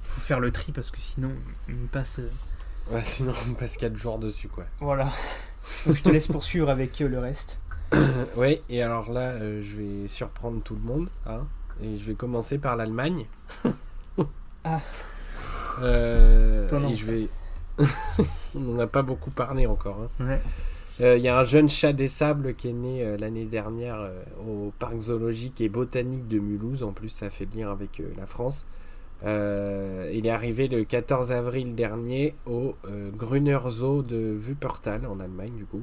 faut 0.02 0.20
faire 0.20 0.40
le 0.40 0.50
tri 0.52 0.72
parce 0.72 0.90
que 0.90 1.00
sinon 1.00 1.30
on 1.68 1.86
passe. 1.88 2.20
Ouais, 2.90 3.02
sinon 3.02 3.32
on 3.48 3.54
passe 3.54 3.76
4 3.76 3.96
jours 3.96 4.18
dessus, 4.18 4.48
quoi. 4.48 4.64
Voilà. 4.80 5.10
Donc 5.86 5.96
je 5.96 6.02
te 6.02 6.08
laisse 6.08 6.26
poursuivre 6.28 6.70
avec 6.70 6.98
le 7.00 7.18
reste. 7.18 7.60
ouais, 8.36 8.62
et 8.68 8.82
alors 8.82 9.12
là, 9.12 9.30
euh, 9.32 9.62
je 9.62 9.76
vais 9.76 10.08
surprendre 10.08 10.62
tout 10.62 10.74
le 10.74 10.80
monde, 10.82 11.08
hein, 11.26 11.46
et 11.82 11.96
je 11.96 12.04
vais 12.04 12.14
commencer 12.14 12.58
par 12.58 12.76
l'Allemagne. 12.76 13.26
Ah. 14.64 14.80
Euh, 15.82 16.68
et 16.90 16.96
je 16.96 17.06
vais. 17.06 17.28
On 18.56 18.58
n'en 18.60 18.78
a 18.80 18.86
pas 18.88 19.02
beaucoup 19.02 19.30
parlé 19.30 19.66
encore. 19.66 20.08
hein. 20.20 20.24
Ouais. 20.26 20.40
Euh, 21.00 21.16
Il 21.16 21.22
y 21.22 21.28
a 21.28 21.38
un 21.38 21.44
jeune 21.44 21.68
chat 21.68 21.92
des 21.92 22.08
sables 22.08 22.54
qui 22.54 22.68
est 22.68 22.72
né 22.72 23.04
euh, 23.04 23.16
l'année 23.16 23.44
dernière 23.44 24.00
euh, 24.00 24.22
au 24.46 24.72
parc 24.78 24.98
zoologique 24.98 25.60
et 25.60 25.68
botanique 25.68 26.26
de 26.26 26.40
Mulhouse. 26.40 26.82
En 26.82 26.92
plus, 26.92 27.08
ça 27.08 27.30
fait 27.30 27.46
le 27.54 27.60
lien 27.60 27.70
avec 27.70 28.02
la 28.16 28.26
France. 28.26 28.66
Il 29.24 30.26
est 30.26 30.30
arrivé 30.30 30.66
le 30.66 30.84
14 30.84 31.30
avril 31.32 31.74
dernier 31.76 32.34
au 32.46 32.74
Grüner 33.16 33.58
Zoo 33.68 34.02
de 34.02 34.36
Wuppertal 34.36 35.06
en 35.06 35.20
Allemagne, 35.20 35.54
du 35.56 35.64
coup. 35.64 35.82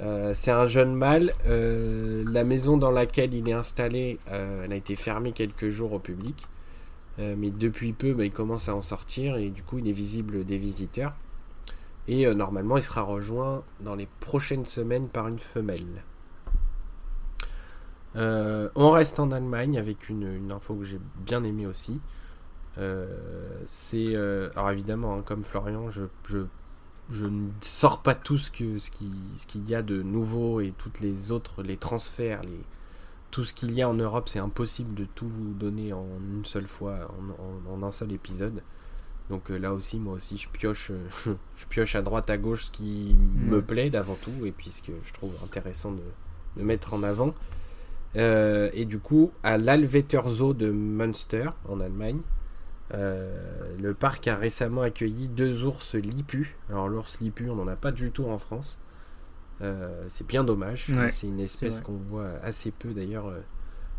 Euh, 0.00 0.32
c'est 0.34 0.50
un 0.50 0.66
jeune 0.66 0.94
mâle. 0.94 1.32
Euh, 1.46 2.24
la 2.26 2.44
maison 2.44 2.76
dans 2.76 2.90
laquelle 2.90 3.34
il 3.34 3.48
est 3.48 3.52
installé, 3.52 4.18
euh, 4.30 4.68
a 4.68 4.74
été 4.74 4.96
fermée 4.96 5.32
quelques 5.32 5.68
jours 5.68 5.92
au 5.92 5.98
public. 5.98 6.46
Mais 7.16 7.50
depuis 7.52 7.92
peu, 7.92 8.12
bah, 8.12 8.24
il 8.24 8.32
commence 8.32 8.68
à 8.68 8.74
en 8.74 8.82
sortir 8.82 9.36
et 9.36 9.48
du 9.48 9.62
coup, 9.62 9.78
il 9.78 9.86
est 9.86 9.92
visible 9.92 10.44
des 10.44 10.58
visiteurs. 10.58 11.14
Et 12.08 12.26
normalement, 12.34 12.76
il 12.76 12.82
sera 12.82 13.02
rejoint 13.02 13.62
dans 13.78 13.94
les 13.94 14.08
prochaines 14.18 14.64
semaines 14.64 15.06
par 15.06 15.28
une 15.28 15.38
femelle. 15.38 16.02
On 18.16 18.90
reste 18.90 19.20
en 19.20 19.30
Allemagne 19.30 19.78
avec 19.78 20.08
une, 20.08 20.50
info 20.50 20.74
que 20.74 20.82
j'ai 20.82 20.98
bien 21.24 21.44
aimée 21.44 21.68
aussi. 21.68 22.00
C'est 23.64 24.16
alors 24.16 24.72
évidemment, 24.72 25.14
hein, 25.14 25.22
comme 25.24 25.44
Florian, 25.44 25.90
je, 25.90 26.02
je 27.10 27.26
ne 27.26 27.48
sors 27.60 28.02
pas 28.02 28.14
tout 28.14 28.38
ce 28.38 28.50
que 28.50 28.78
ce 28.78 28.90
qui 28.90 29.10
ce 29.36 29.46
qu'il 29.46 29.68
y 29.68 29.74
a 29.74 29.82
de 29.82 30.02
nouveau 30.02 30.60
et 30.60 30.72
toutes 30.76 31.00
les 31.00 31.32
autres 31.32 31.62
les 31.62 31.76
transferts, 31.76 32.42
les 32.42 32.60
tout 33.30 33.44
ce 33.44 33.52
qu'il 33.52 33.72
y 33.72 33.82
a 33.82 33.88
en 33.88 33.94
Europe, 33.94 34.28
c'est 34.28 34.38
impossible 34.38 34.94
de 34.94 35.06
tout 35.06 35.28
vous 35.28 35.54
donner 35.54 35.92
en 35.92 36.06
une 36.36 36.44
seule 36.44 36.68
fois, 36.68 37.10
en, 37.18 37.72
en- 37.72 37.82
en 37.82 37.82
un 37.86 37.90
seul 37.90 38.12
épisode. 38.12 38.62
Donc 39.28 39.50
euh, 39.50 39.56
là 39.58 39.72
aussi, 39.74 39.98
moi 39.98 40.14
aussi, 40.14 40.36
je 40.36 40.48
pioche, 40.48 40.92
euh, 40.92 41.34
je 41.56 41.64
pioche 41.68 41.96
à 41.96 42.02
droite, 42.02 42.30
à 42.30 42.36
gauche 42.38 42.66
ce 42.66 42.70
qui 42.70 43.16
me 43.36 43.60
plaît 43.60 43.90
d'avant 43.90 44.16
tout, 44.22 44.46
et 44.46 44.52
puis 44.52 44.70
ce 44.70 44.82
que 44.82 44.92
je 45.02 45.12
trouve 45.12 45.32
intéressant 45.42 45.90
de, 45.92 46.02
de 46.58 46.62
mettre 46.62 46.94
en 46.94 47.02
avant. 47.02 47.34
Euh, 48.16 48.70
et 48.72 48.84
du 48.84 49.00
coup, 49.00 49.32
à 49.42 49.58
l'Alveter 49.58 50.20
Zoo 50.28 50.54
de 50.54 50.70
Münster, 50.70 51.50
en 51.68 51.80
Allemagne, 51.80 52.20
le 52.92 53.92
parc 53.94 54.28
a 54.28 54.36
récemment 54.36 54.82
accueilli 54.82 55.28
deux 55.28 55.64
ours 55.64 55.94
lipus. 55.94 56.54
Alors 56.70 56.88
l'ours 56.88 57.20
lipu, 57.20 57.48
on 57.50 57.56
n'en 57.56 57.68
a 57.68 57.76
pas 57.76 57.92
du 57.92 58.10
tout 58.10 58.24
en 58.26 58.38
France. 58.38 58.78
Euh, 59.62 60.04
c'est 60.08 60.26
bien 60.26 60.44
dommage. 60.44 60.86
Ouais, 60.90 61.10
c'est 61.10 61.26
une 61.28 61.40
espèce 61.40 61.80
qu'on 61.82 61.96
voit 62.10 62.30
assez 62.42 62.70
peu 62.70 62.92
d'ailleurs 62.92 63.28
euh, 63.28 63.40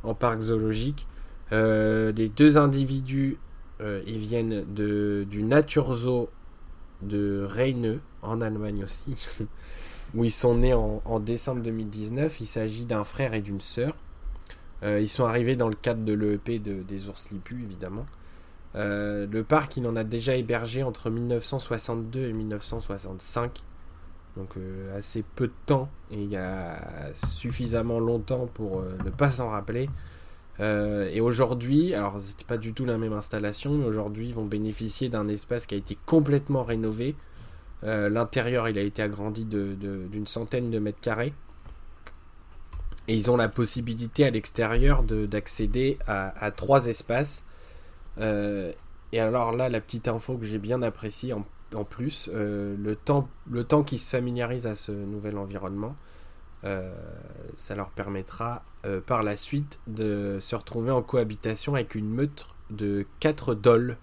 en 0.04 0.14
parc 0.14 0.42
zoologique. 0.42 1.08
Euh, 1.52 2.12
les 2.12 2.30
deux 2.30 2.58
individus, 2.58 3.38
euh, 3.82 4.02
ils 4.06 4.18
viennent 4.18 4.66
de, 4.74 5.26
du 5.30 5.44
Naturzoo 5.44 6.30
de 7.02 7.46
Reineux, 7.48 8.00
en 8.22 8.42
Allemagne 8.42 8.84
aussi, 8.84 9.16
où 10.16 10.24
ils 10.24 10.32
sont 10.32 10.56
nés 10.58 10.74
en, 10.74 11.02
en 11.06 11.20
décembre 11.20 11.62
2019. 11.62 12.40
Il 12.42 12.48
s'agit 12.48 12.86
d'un 12.86 13.04
frère 13.04 13.34
et 13.34 13.42
d'une 13.42 13.62
sœur. 13.62 13.96
Euh, 14.84 15.00
ils 15.00 15.10
sont 15.10 15.26
arrivés 15.26 15.56
dans 15.56 15.70
le 15.70 15.76
cadre 15.76 16.04
de 16.04 16.14
l'EEP 16.14 16.60
de- 16.62 16.84
des 16.84 17.08
ours 17.08 17.30
lipus, 17.32 17.64
évidemment. 17.64 18.06
Euh, 18.76 19.26
le 19.32 19.44
parc, 19.44 19.78
il 19.78 19.88
en 19.88 19.96
a 19.96 20.04
déjà 20.04 20.36
hébergé 20.36 20.84
entre 20.84 21.10
1962 21.10 22.28
et 22.28 22.34
1965. 22.34 23.64
Donc 24.38 24.58
euh, 24.58 24.98
assez 24.98 25.24
peu 25.36 25.48
de 25.48 25.54
temps 25.66 25.90
et 26.12 26.22
il 26.22 26.30
y 26.30 26.36
a 26.36 26.78
suffisamment 27.14 28.00
longtemps 28.00 28.50
pour 28.54 28.80
euh, 28.80 28.98
ne 29.06 29.10
pas 29.10 29.32
s'en 29.32 29.50
rappeler. 29.50 29.90
Et 30.58 31.20
aujourd'hui, 31.20 31.94
alors 31.94 32.22
c'était 32.22 32.46
pas 32.46 32.56
du 32.58 32.72
tout 32.72 32.86
la 32.86 32.98
même 32.98 33.12
installation, 33.12 33.74
mais 33.74 33.84
aujourd'hui 33.84 34.30
ils 34.30 34.34
vont 34.34 34.46
bénéficier 34.46 35.10
d'un 35.10 35.28
espace 35.28 35.66
qui 35.66 35.76
a 35.76 35.78
été 35.78 35.98
complètement 36.06 36.64
rénové. 36.64 37.14
L'intérieur 37.84 38.70
il 38.70 38.78
a 38.78 38.82
été 38.82 39.02
agrandi 39.02 39.44
d'une 39.44 40.28
centaine 40.28 40.72
de 40.72 40.80
mètres 40.80 41.02
carrés. 41.02 41.34
Et 43.10 43.16
ils 43.16 43.30
ont 43.30 43.36
la 43.36 43.50
possibilité 43.50 44.24
à 44.24 44.30
l'extérieur 44.30 45.04
de- 45.04 45.26
d'accéder 45.26 46.00
à 46.08 46.52
trois 46.52 46.88
espaces. 46.88 47.44
Euh, 48.20 48.72
et 49.12 49.20
alors 49.20 49.52
là, 49.56 49.70
la 49.70 49.82
petite 49.82 50.08
info 50.08 50.38
que 50.38 50.46
j'ai 50.46 50.60
bien 50.60 50.82
appréciée 50.82 51.34
en, 51.34 51.46
en 51.74 51.84
plus, 51.84 52.30
euh, 52.34 52.76
le 52.78 52.96
temps, 52.96 53.28
le 53.50 53.64
temps 53.64 53.84
qu'ils 53.84 54.00
se 54.00 54.10
familiarisent 54.10 54.68
à 54.68 54.76
ce 54.76 54.92
nouvel 54.92 55.38
environnement, 55.38 55.96
euh, 56.64 56.94
ça 57.54 57.76
leur 57.76 57.92
permettra 57.92 58.64
euh, 58.86 59.02
par 59.02 59.24
la 59.24 59.38
suite 59.38 59.80
de 59.88 60.38
se 60.42 60.56
retrouver 60.56 60.92
en 60.92 61.02
cohabitation 61.02 61.76
avec 61.76 61.96
une 61.96 62.10
meute 62.10 62.48
de 62.72 63.06
4 63.20 63.54
dolls. 63.56 63.98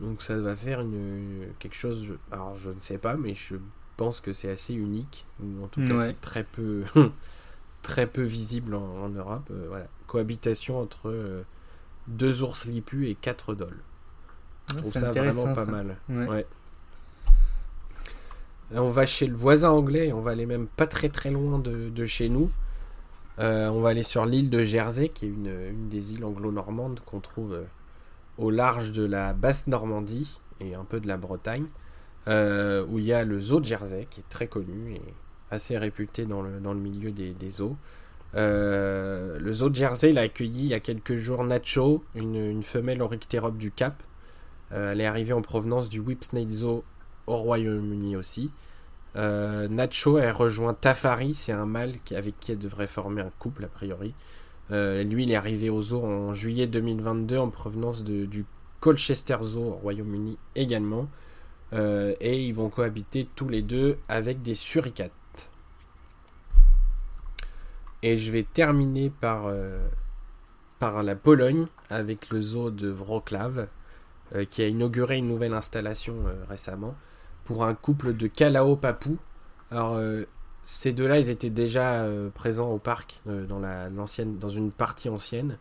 Donc 0.00 0.22
ça 0.22 0.38
va 0.38 0.56
faire 0.56 0.80
une, 0.80 1.48
quelque 1.58 1.74
chose, 1.76 2.04
je- 2.06 2.14
alors 2.34 2.56
je 2.56 2.70
ne 2.70 2.80
sais 2.80 2.96
pas, 2.96 3.16
mais 3.16 3.34
je 3.34 3.56
pense 3.98 4.20
que 4.20 4.32
c'est 4.32 4.50
assez 4.50 4.72
unique, 4.72 5.26
ou 5.42 5.62
en 5.62 5.68
tout 5.68 5.80
cas 5.86 5.94
Ouais. 5.94 6.06
c'est 6.06 6.20
très 6.22 6.42
peu, 6.44 6.84
très 7.82 8.06
peu 8.06 8.22
visible 8.22 8.74
en, 8.74 8.82
en 9.04 9.08
Europe. 9.10 9.42
Euh, 9.50 9.66
voilà, 9.68 9.86
cohabitation 10.06 10.80
entre 10.80 11.10
deux 12.08 12.42
ours 12.42 12.64
lipus 12.66 13.08
et 13.08 13.14
quatre 13.14 13.54
dolls. 13.54 13.80
Je 14.68 14.74
trouve 14.76 14.92
ça 14.92 15.10
vraiment 15.10 15.46
pas 15.46 15.54
ça. 15.54 15.64
mal. 15.64 15.96
Ouais. 16.08 16.26
Ouais. 16.26 16.46
Là, 18.72 18.84
on 18.84 18.88
va 18.88 19.04
chez 19.04 19.26
le 19.26 19.34
voisin 19.34 19.70
anglais, 19.70 20.12
on 20.12 20.20
va 20.20 20.30
aller 20.30 20.46
même 20.46 20.68
pas 20.68 20.86
très 20.86 21.08
très 21.08 21.30
loin 21.30 21.58
de, 21.58 21.88
de 21.88 22.06
chez 22.06 22.28
nous. 22.28 22.50
Euh, 23.40 23.68
on 23.68 23.80
va 23.80 23.88
aller 23.88 24.02
sur 24.02 24.26
l'île 24.26 24.50
de 24.50 24.62
Jersey, 24.62 25.08
qui 25.08 25.26
est 25.26 25.30
une, 25.30 25.52
une 25.70 25.88
des 25.88 26.12
îles 26.12 26.24
anglo-normandes 26.24 27.00
qu'on 27.04 27.20
trouve 27.20 27.54
euh, 27.54 27.64
au 28.38 28.50
large 28.50 28.92
de 28.92 29.04
la 29.04 29.32
basse 29.32 29.66
Normandie 29.66 30.38
et 30.60 30.74
un 30.74 30.84
peu 30.84 31.00
de 31.00 31.08
la 31.08 31.16
Bretagne, 31.16 31.66
euh, 32.28 32.86
où 32.88 32.98
il 32.98 33.06
y 33.06 33.12
a 33.12 33.24
le 33.24 33.40
zoo 33.40 33.60
de 33.60 33.64
Jersey, 33.64 34.06
qui 34.10 34.20
est 34.20 34.28
très 34.28 34.46
connu 34.46 34.94
et 34.94 35.02
assez 35.50 35.76
réputé 35.76 36.26
dans 36.26 36.42
le, 36.42 36.60
dans 36.60 36.74
le 36.74 36.80
milieu 36.80 37.10
des, 37.10 37.30
des 37.32 37.50
zoos. 37.50 37.76
Euh, 38.36 39.38
le 39.40 39.52
zoo 39.52 39.68
de 39.70 39.74
Jersey 39.74 40.12
l'a 40.12 40.22
accueilli 40.22 40.60
il 40.60 40.66
y 40.66 40.74
a 40.74 40.80
quelques 40.80 41.16
jours 41.16 41.42
Nacho, 41.44 42.04
une, 42.14 42.62
femelle 42.62 43.02
Oryctérope 43.02 43.56
du 43.56 43.70
Cap. 43.70 44.02
Euh, 44.72 44.92
elle 44.92 45.00
est 45.00 45.06
arrivée 45.06 45.32
en 45.32 45.42
provenance 45.42 45.88
du 45.88 46.00
Whipsnade 46.00 46.50
Zoo 46.50 46.84
au 47.26 47.36
Royaume-Uni 47.36 48.16
aussi. 48.16 48.50
Euh, 49.16 49.66
Nacho 49.68 50.18
a 50.18 50.32
rejoint 50.32 50.74
Tafari, 50.74 51.34
c'est 51.34 51.52
un 51.52 51.66
mâle 51.66 51.92
avec 52.12 52.38
qui 52.38 52.52
elle 52.52 52.58
devrait 52.58 52.86
former 52.86 53.22
un 53.22 53.32
couple 53.38 53.64
a 53.64 53.68
priori. 53.68 54.14
Lui, 54.70 55.24
il 55.24 55.32
est 55.32 55.36
arrivé 55.36 55.68
au 55.68 55.82
zoo 55.82 56.04
en 56.04 56.32
juillet 56.32 56.68
2022 56.68 57.38
en 57.38 57.48
provenance 57.48 58.04
du 58.04 58.44
Colchester 58.78 59.38
Zoo 59.42 59.62
au 59.64 59.72
Royaume-Uni 59.72 60.38
également. 60.54 61.08
Et 61.72 62.44
ils 62.44 62.54
vont 62.54 62.68
cohabiter 62.68 63.26
tous 63.34 63.48
les 63.48 63.62
deux 63.62 63.98
avec 64.08 64.42
des 64.42 64.54
suricates. 64.54 65.10
Et 68.02 68.16
je 68.16 68.32
vais 68.32 68.42
terminer 68.42 69.10
par, 69.10 69.52
par 70.78 71.02
la 71.02 71.16
Pologne 71.16 71.66
avec 71.90 72.30
le 72.30 72.40
zoo 72.40 72.70
de 72.70 72.88
Wrocław 72.88 73.66
qui 74.48 74.62
a 74.62 74.68
inauguré 74.68 75.18
une 75.18 75.28
nouvelle 75.28 75.52
installation 75.52 76.14
récemment 76.48 76.94
pour 77.44 77.64
un 77.64 77.74
couple 77.74 78.14
de 78.14 78.28
Kalao 78.28 78.76
Papou. 78.76 79.18
Alors, 79.70 79.94
euh, 79.94 80.24
ces 80.64 80.92
deux-là, 80.92 81.18
ils 81.18 81.30
étaient 81.30 81.50
déjà 81.50 82.02
euh, 82.02 82.30
présents 82.30 82.70
au 82.70 82.78
parc 82.78 83.20
euh, 83.26 83.44
dans, 83.46 83.58
la, 83.58 83.88
l'ancienne, 83.88 84.38
dans 84.38 84.48
une 84.48 84.72
partie 84.72 85.08
ancienne. 85.08 85.58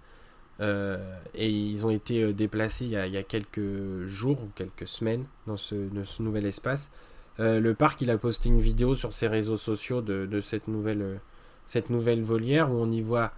et 0.59 1.49
ils 1.49 1.85
ont 1.85 1.89
été 1.89 2.33
déplacés 2.33 2.85
il 2.85 2.91
y, 2.91 3.17
a, 3.17 3.23
quelques 3.23 4.05
jours 4.05 4.37
ou 4.43 4.49
quelques 4.55 4.87
semaines 4.87 5.25
dans 5.47 5.55
ce, 5.55 5.75
nouvel 6.21 6.45
espace. 6.45 6.91
le 7.37 7.71
parc, 7.71 8.01
il 8.01 8.11
a 8.11 8.17
posté 8.17 8.49
une 8.49 8.59
vidéo 8.59 8.93
sur 8.93 9.13
ses 9.13 9.27
réseaux 9.27 9.57
sociaux 9.57 10.01
de, 10.01 10.41
cette, 10.41 10.67
nouvelle, 10.67 11.21
cette 11.70 11.89
nouvelle 11.89 12.24
volière 12.24 12.72
où 12.72 12.76
on 12.76 12.91
y 12.91 13.01
voit 13.01 13.32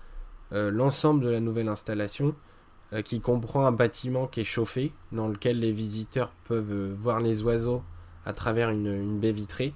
l'ensemble 0.51 1.23
de 1.23 1.29
la 1.29 1.39
nouvelle 1.39 1.69
installation 1.69 2.35
qui 3.05 3.21
comprend 3.21 3.65
un 3.65 3.71
bâtiment 3.71 4.27
qui 4.27 4.41
est 4.41 4.45
chauffé 4.45 4.91
dans 5.13 5.29
lequel 5.29 5.59
les 5.59 5.71
visiteurs 5.71 6.33
peuvent 6.43 6.91
voir 6.91 7.21
les 7.21 7.43
oiseaux 7.43 7.83
à 8.25 8.33
travers 8.33 8.69
une, 8.69 9.19
baie 9.19 9.31
vitrée. 9.31 9.73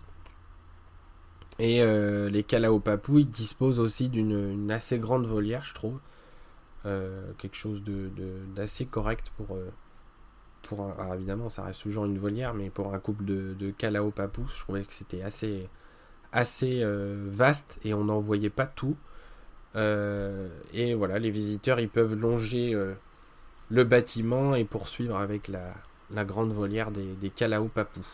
Et 1.57 1.81
euh, 1.81 2.29
les 2.29 2.43
Kalaopapou, 2.43 3.19
ils 3.19 3.29
disposent 3.29 3.79
aussi 3.79 4.09
d'une 4.09 4.69
assez 4.71 4.99
grande 4.99 5.25
volière, 5.25 5.63
je 5.63 5.73
trouve. 5.73 5.99
Euh, 6.85 7.31
quelque 7.37 7.55
chose 7.55 7.81
d'assez 8.55 8.85
correct 8.85 9.31
pour. 9.37 9.55
Euh, 9.55 9.71
pour 10.63 10.91
alors 10.99 11.13
évidemment, 11.13 11.49
ça 11.49 11.63
reste 11.63 11.81
toujours 11.81 12.05
une 12.05 12.17
volière, 12.17 12.53
mais 12.55 12.69
pour 12.71 12.93
un 12.93 12.99
couple 12.99 13.23
de, 13.23 13.53
de 13.53 13.69
Kalaopapou, 13.69 14.47
je 14.47 14.59
trouvais 14.59 14.83
que 14.83 14.93
c'était 14.93 15.21
assez, 15.21 15.69
assez 16.35 16.83
vaste 17.27 17.79
et 17.83 17.93
on 17.93 18.03
n'en 18.05 18.19
voyait 18.19 18.51
pas 18.51 18.67
tout. 18.67 18.95
et 19.75 20.93
voilà, 20.93 21.17
les 21.17 21.31
visiteurs, 21.31 21.79
ils 21.79 21.89
peuvent 21.89 22.15
longer 22.15 22.75
le 23.69 23.83
bâtiment 23.83 24.55
et 24.55 24.65
poursuivre 24.65 25.17
avec 25.17 25.47
la, 25.47 26.25
grande 26.25 26.51
volière 26.51 26.91
des, 26.91 27.13
des 27.15 27.29
Kalaopapou. 27.29 28.05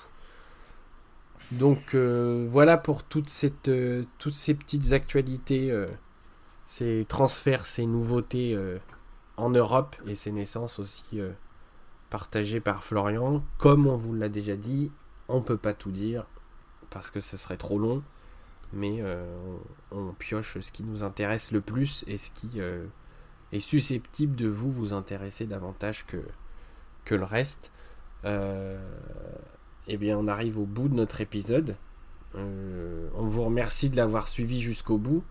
Donc 1.51 1.95
euh, 1.95 2.45
voilà 2.47 2.77
pour 2.77 3.03
toute 3.03 3.29
cette, 3.29 3.67
euh, 3.67 4.05
toutes 4.17 4.33
ces 4.33 4.53
petites 4.53 4.93
actualités, 4.93 5.69
euh, 5.69 5.87
ces 6.65 7.05
transferts, 7.07 7.65
ces 7.65 7.85
nouveautés 7.85 8.57
en 9.35 9.49
Europe 9.49 9.97
et 10.07 10.15
ces 10.15 10.31
naissances 10.31 10.79
aussi 10.79 11.19
partagées 12.09 12.61
par 12.61 12.83
Florian. 12.85 13.43
Comme 13.57 13.87
on 13.87 13.97
vous 13.97 14.13
l'a 14.13 14.29
déjà 14.29 14.55
dit, 14.55 14.89
on 15.27 15.37
ne 15.37 15.43
peut 15.43 15.57
pas 15.57 15.73
tout 15.73 15.91
dire 15.91 16.25
parce 16.89 17.09
que 17.09 17.19
ce 17.19 17.35
serait 17.35 17.57
trop 17.57 17.77
long, 17.77 18.03
mais 18.73 19.03
on, 19.91 20.13
pioche 20.13 20.59
ce 20.59 20.71
qui 20.71 20.83
nous 20.83 21.03
intéresse 21.03 21.51
le 21.51 21.61
plus 21.61 22.03
et 22.07 22.17
ce 22.17 22.31
qui 22.31 22.59
est 23.51 23.59
susceptible 23.59 24.35
de 24.35 24.47
vous 24.47 24.71
vous 24.71 24.93
intéresser 24.93 25.45
davantage 25.45 26.05
que, 26.05 27.15
le 27.15 27.23
reste 27.23 27.71
eh 29.87 29.97
bien, 29.97 30.17
on 30.17 30.27
arrive 30.27 30.57
au 30.57 30.65
bout 30.65 30.87
de 30.87 30.93
notre 30.93 31.21
épisode. 31.21 31.75
Euh, 32.35 33.09
on 33.15 33.25
vous 33.25 33.43
remercie 33.43 33.89
de 33.89 33.97
l'avoir 33.97 34.27
suivi 34.27 34.61
jusqu'au 34.61 34.97
bout. 34.97 35.23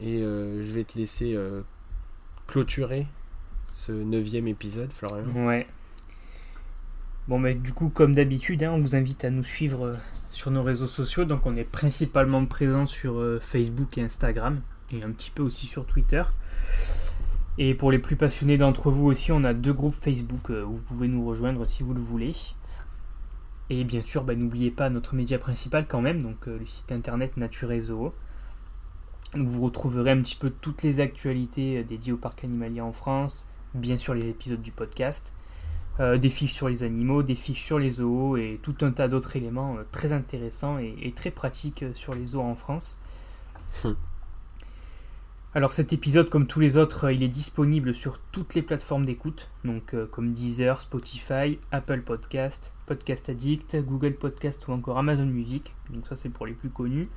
Et 0.00 0.20
euh, 0.20 0.62
je 0.62 0.70
vais 0.72 0.84
te 0.84 0.98
laisser 0.98 1.34
euh, 1.34 1.62
clôturer 2.46 3.06
ce 3.72 3.92
neuvième 3.92 4.48
épisode, 4.48 4.92
Florian. 4.92 5.24
Ouais. 5.46 5.66
Bon, 7.28 7.38
mais 7.38 7.54
du 7.54 7.72
coup, 7.72 7.88
comme 7.88 8.14
d'habitude, 8.14 8.62
hein, 8.62 8.72
on 8.72 8.80
vous 8.80 8.96
invite 8.96 9.24
à 9.24 9.30
nous 9.30 9.44
suivre 9.44 9.92
sur 10.30 10.50
nos 10.50 10.62
réseaux 10.62 10.88
sociaux. 10.88 11.24
Donc, 11.24 11.46
on 11.46 11.56
est 11.56 11.64
principalement 11.64 12.44
présent 12.46 12.86
sur 12.86 13.22
Facebook 13.40 13.96
et 13.98 14.02
Instagram. 14.02 14.60
Et 14.90 15.02
un 15.02 15.10
petit 15.10 15.30
peu 15.30 15.42
aussi 15.42 15.66
sur 15.66 15.86
Twitter. 15.86 16.22
Et 17.58 17.74
pour 17.74 17.92
les 17.92 17.98
plus 17.98 18.16
passionnés 18.16 18.58
d'entre 18.58 18.90
vous 18.90 19.06
aussi, 19.06 19.32
on 19.32 19.44
a 19.44 19.54
deux 19.54 19.72
groupes 19.72 19.94
Facebook 19.94 20.50
où 20.50 20.74
vous 20.74 20.82
pouvez 20.82 21.08
nous 21.08 21.26
rejoindre 21.26 21.66
si 21.66 21.82
vous 21.82 21.94
le 21.94 22.00
voulez. 22.00 22.34
Et 23.70 23.84
bien 23.84 24.02
sûr, 24.02 24.24
bah, 24.24 24.34
n'oubliez 24.34 24.70
pas 24.70 24.90
notre 24.90 25.14
média 25.14 25.38
principal 25.38 25.86
quand 25.86 26.02
même, 26.02 26.22
donc 26.22 26.46
euh, 26.46 26.58
le 26.58 26.66
site 26.66 26.92
internet 26.92 27.38
Nature 27.38 27.72
vous 29.34 29.62
retrouverez 29.62 30.10
un 30.10 30.20
petit 30.20 30.36
peu 30.36 30.50
toutes 30.50 30.82
les 30.82 31.00
actualités 31.00 31.78
euh, 31.78 31.82
dédiées 31.82 32.12
au 32.12 32.18
parc 32.18 32.44
animalier 32.44 32.82
en 32.82 32.92
France, 32.92 33.46
bien 33.72 33.96
sûr 33.96 34.12
les 34.12 34.28
épisodes 34.28 34.60
du 34.60 34.72
podcast, 34.72 35.32
euh, 36.00 36.18
des 36.18 36.30
fiches 36.30 36.54
sur 36.54 36.68
les 36.68 36.82
animaux, 36.82 37.22
des 37.22 37.34
fiches 37.34 37.62
sur 37.62 37.78
les 37.78 37.92
zoos 37.92 38.36
et 38.36 38.58
tout 38.62 38.74
un 38.82 38.90
tas 38.90 39.08
d'autres 39.08 39.36
éléments 39.36 39.76
très 39.90 40.12
intéressants 40.12 40.78
et, 40.78 41.12
très 41.14 41.30
pratiques 41.30 41.84
sur 41.94 42.14
les 42.14 42.26
zoos 42.26 42.40
en 42.40 42.54
France. 42.54 42.98
Hum. 43.84 43.96
Alors 45.54 45.72
cet 45.72 45.92
épisode, 45.92 46.30
comme 46.30 46.46
tous 46.46 46.60
les 46.60 46.78
autres, 46.78 47.10
il 47.12 47.22
est 47.22 47.28
disponible 47.28 47.94
sur 47.94 48.18
toutes 48.18 48.54
les 48.54 48.62
plateformes 48.62 49.04
d'écoute, 49.04 49.50
donc 49.64 49.94
comme 50.10 50.32
Deezer, 50.32 50.80
Spotify, 50.80 51.58
Apple 51.70 52.00
Podcast, 52.00 52.72
Podcast 52.86 53.28
Addict, 53.28 53.76
Google 53.76 54.14
Podcast 54.14 54.66
ou 54.66 54.72
encore 54.72 54.96
Amazon 54.96 55.26
Music. 55.26 55.74
Donc 55.90 56.06
ça 56.06 56.16
c'est 56.16 56.30
pour 56.30 56.46
les 56.46 56.54
plus 56.54 56.70
connus. 56.70 57.08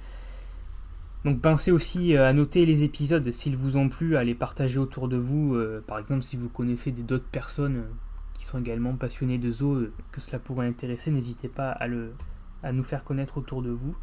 Donc 1.25 1.41
pensez 1.41 1.71
aussi 1.71 2.15
euh, 2.15 2.29
à 2.29 2.33
noter 2.33 2.67
les 2.67 2.83
épisodes 2.83 3.29
s'ils 3.31 3.57
vous 3.57 3.77
ont 3.77 3.89
plu, 3.89 4.15
à 4.15 4.23
les 4.23 4.35
partager 4.35 4.77
autour 4.77 5.07
de 5.07 5.17
vous. 5.17 5.55
Euh, 5.55 5.83
par 5.85 5.97
exemple 5.97 6.21
si 6.21 6.37
vous 6.37 6.49
connaissez 6.49 6.91
d'autres 6.91 7.25
personnes 7.25 7.77
euh, 7.77 7.91
qui 8.35 8.45
sont 8.45 8.59
également 8.59 8.95
passionnées 8.95 9.39
de 9.39 9.51
zoo, 9.51 9.87
que 10.11 10.21
cela 10.21 10.37
pourrait 10.37 10.67
intéresser, 10.67 11.09
n'hésitez 11.09 11.47
pas 11.47 11.71
à, 11.71 11.87
le, 11.87 12.13
à 12.61 12.71
nous 12.71 12.83
faire 12.83 13.03
connaître 13.03 13.37
autour 13.37 13.63
de 13.63 13.71
vous. 13.71 13.95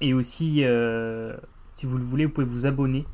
Et 0.00 0.12
aussi, 0.12 0.64
si 1.74 1.86
vous 1.86 1.98
le 1.98 2.04
voulez, 2.04 2.26
vous 2.26 2.32
pouvez 2.32 2.46
vous 2.46 2.66
abonner 2.66 3.06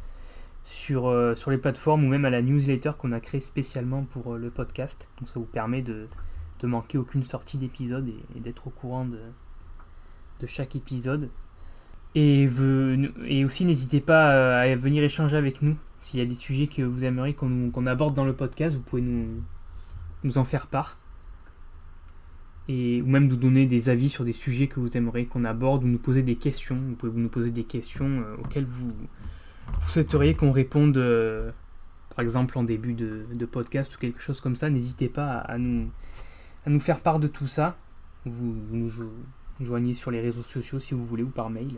sur, 0.64 1.12
sur 1.36 1.50
les 1.50 1.58
plateformes 1.58 2.04
ou 2.04 2.08
même 2.08 2.24
à 2.24 2.30
la 2.30 2.40
newsletter 2.40 2.92
qu'on 2.96 3.10
a 3.10 3.20
créée 3.20 3.40
spécialement 3.40 4.04
pour 4.04 4.36
le 4.36 4.50
podcast. 4.50 5.08
Donc 5.18 5.28
ça 5.28 5.38
vous 5.38 5.46
permet 5.46 5.82
de, 5.82 6.08
de 6.60 6.66
manquer 6.66 6.98
aucune 6.98 7.22
sortie 7.22 7.58
d'épisode 7.58 8.08
et, 8.36 8.40
d'être 8.40 8.66
au 8.66 8.70
courant 8.70 9.04
de, 9.04 9.18
de 10.40 10.46
chaque 10.46 10.76
épisode. 10.76 11.28
Et, 12.14 12.48
et 13.26 13.44
aussi 13.44 13.64
n'hésitez 13.64 14.00
pas 14.00 14.32
euh, 14.32 14.72
à 14.72 14.76
venir 14.76 15.02
échanger 15.02 15.36
avec 15.36 15.62
nous. 15.62 15.76
S'il 16.00 16.18
y 16.18 16.22
a 16.22 16.26
des 16.26 16.34
sujets 16.34 16.66
que 16.66 16.82
vous 16.82 17.04
aimeriez 17.04 17.34
qu'on 17.34 17.86
aborde 17.86 18.14
dans 18.14 18.24
le 18.24 18.32
podcast, 18.32 18.74
vous 18.74 18.82
pouvez 18.82 19.02
nous, 19.02 20.38
en 20.38 20.44
faire 20.44 20.66
part. 20.66 20.98
Et, 22.68 23.02
ou 23.02 23.06
même 23.06 23.26
nous 23.26 23.36
donner 23.36 23.66
des 23.66 23.88
avis 23.88 24.08
sur 24.08 24.24
des 24.24 24.32
sujets 24.32 24.66
que 24.66 24.80
vous 24.80 24.96
aimeriez 24.96 25.26
qu'on 25.26 25.44
aborde 25.44 25.84
ou 25.84 25.88
nous 25.88 25.98
poser 25.98 26.22
des 26.22 26.36
questions. 26.36 26.76
Vous 26.76 26.94
pouvez 26.94 27.12
nous 27.20 27.28
poser 27.28 27.50
des 27.50 27.64
questions 27.64 28.22
euh, 28.22 28.36
auxquelles 28.38 28.64
vous, 28.64 28.92
souhaiteriez 29.82 30.34
qu'on 30.34 30.52
réponde, 30.52 30.96
euh, 30.96 31.50
par 32.14 32.22
exemple 32.22 32.58
en 32.58 32.62
début 32.62 32.94
de, 32.94 33.46
podcast 33.46 33.94
ou 33.94 33.98
quelque 33.98 34.20
chose 34.20 34.40
comme 34.40 34.56
ça. 34.56 34.70
N'hésitez 34.70 35.08
pas 35.08 35.36
à 35.38 35.58
nous 35.58 35.90
faire 36.80 37.00
part 37.00 37.18
de 37.18 37.28
tout 37.28 37.46
ça. 37.46 37.76
Vous, 38.24 38.54
nous 38.70 38.90
joignez 39.60 39.94
sur 39.94 40.10
les 40.10 40.20
réseaux 40.20 40.42
sociaux 40.42 40.78
si 40.78 40.94
vous 40.94 41.04
voulez 41.04 41.24
ou 41.24 41.30
par 41.30 41.50
mail. 41.50 41.76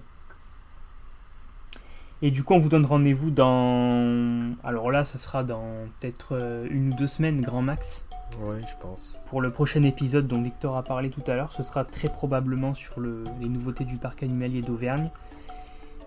Et 2.25 2.31
du 2.31 2.45
coup, 2.45 2.55
on 2.55 2.59
vous 2.59 2.69
donne 2.69 2.85
rendez-vous 2.85 3.33
dans. 3.33 4.55
Alors 4.63 4.93
là, 4.93 5.05
ce 5.05 5.19
sera 5.19 5.43
dans 5.43 5.65
peut-être 5.99 6.37
euh, 6.37 6.69
une 6.71 6.93
ou 6.93 6.97
deux 6.97 7.09
semaines, 7.09 7.43
grand 7.43 7.63
max. 7.63 8.07
Ouais, 8.41 8.61
je 8.61 8.81
pense. 8.81 9.19
Pour 9.27 9.41
le 9.41 9.51
prochain 9.51 9.83
épisode 9.83 10.29
dont 10.29 10.41
Victor 10.41 10.77
a 10.77 10.85
parlé 10.85 11.11
tout 11.11 11.23
à 11.27 11.35
l'heure, 11.35 11.53
ce 11.53 11.65
sera 11.65 11.85
très 11.85 12.09
probablement 12.09 12.75
sur 12.75 13.01
les 13.01 13.49
nouveautés 13.49 13.85
du 13.85 13.97
parc 13.97 14.23
animalier 14.23 14.63
d'Auvergne. 14.63 15.11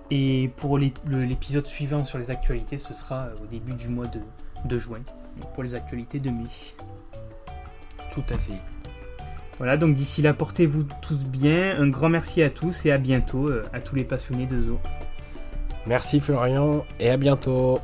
Et 0.09 0.51
pour 0.55 0.77
l'épisode 0.77 1.67
suivant 1.67 2.03
sur 2.03 2.17
les 2.17 2.31
actualités, 2.31 2.77
ce 2.77 2.93
sera 2.93 3.27
au 3.43 3.47
début 3.47 3.73
du 3.73 3.89
mois 3.89 4.07
de, 4.07 4.21
de 4.63 4.77
juin. 4.77 5.01
pour 5.53 5.63
les 5.63 5.75
actualités 5.75 6.19
de 6.19 6.29
mai. 6.29 6.43
Tout 8.11 8.23
à 8.29 8.37
fait. 8.37 8.59
Voilà, 9.57 9.77
donc 9.77 9.93
d'ici 9.93 10.21
là, 10.21 10.33
portez-vous 10.33 10.83
tous 11.01 11.25
bien. 11.25 11.79
Un 11.79 11.87
grand 11.89 12.09
merci 12.09 12.41
à 12.41 12.49
tous 12.49 12.85
et 12.85 12.91
à 12.91 12.97
bientôt 12.97 13.49
euh, 13.49 13.65
à 13.73 13.79
tous 13.79 13.95
les 13.95 14.03
passionnés 14.03 14.45
de 14.45 14.61
zoo. 14.61 14.79
Merci 15.87 16.19
Florian 16.19 16.85
et 16.99 17.09
à 17.09 17.17
bientôt. 17.17 17.79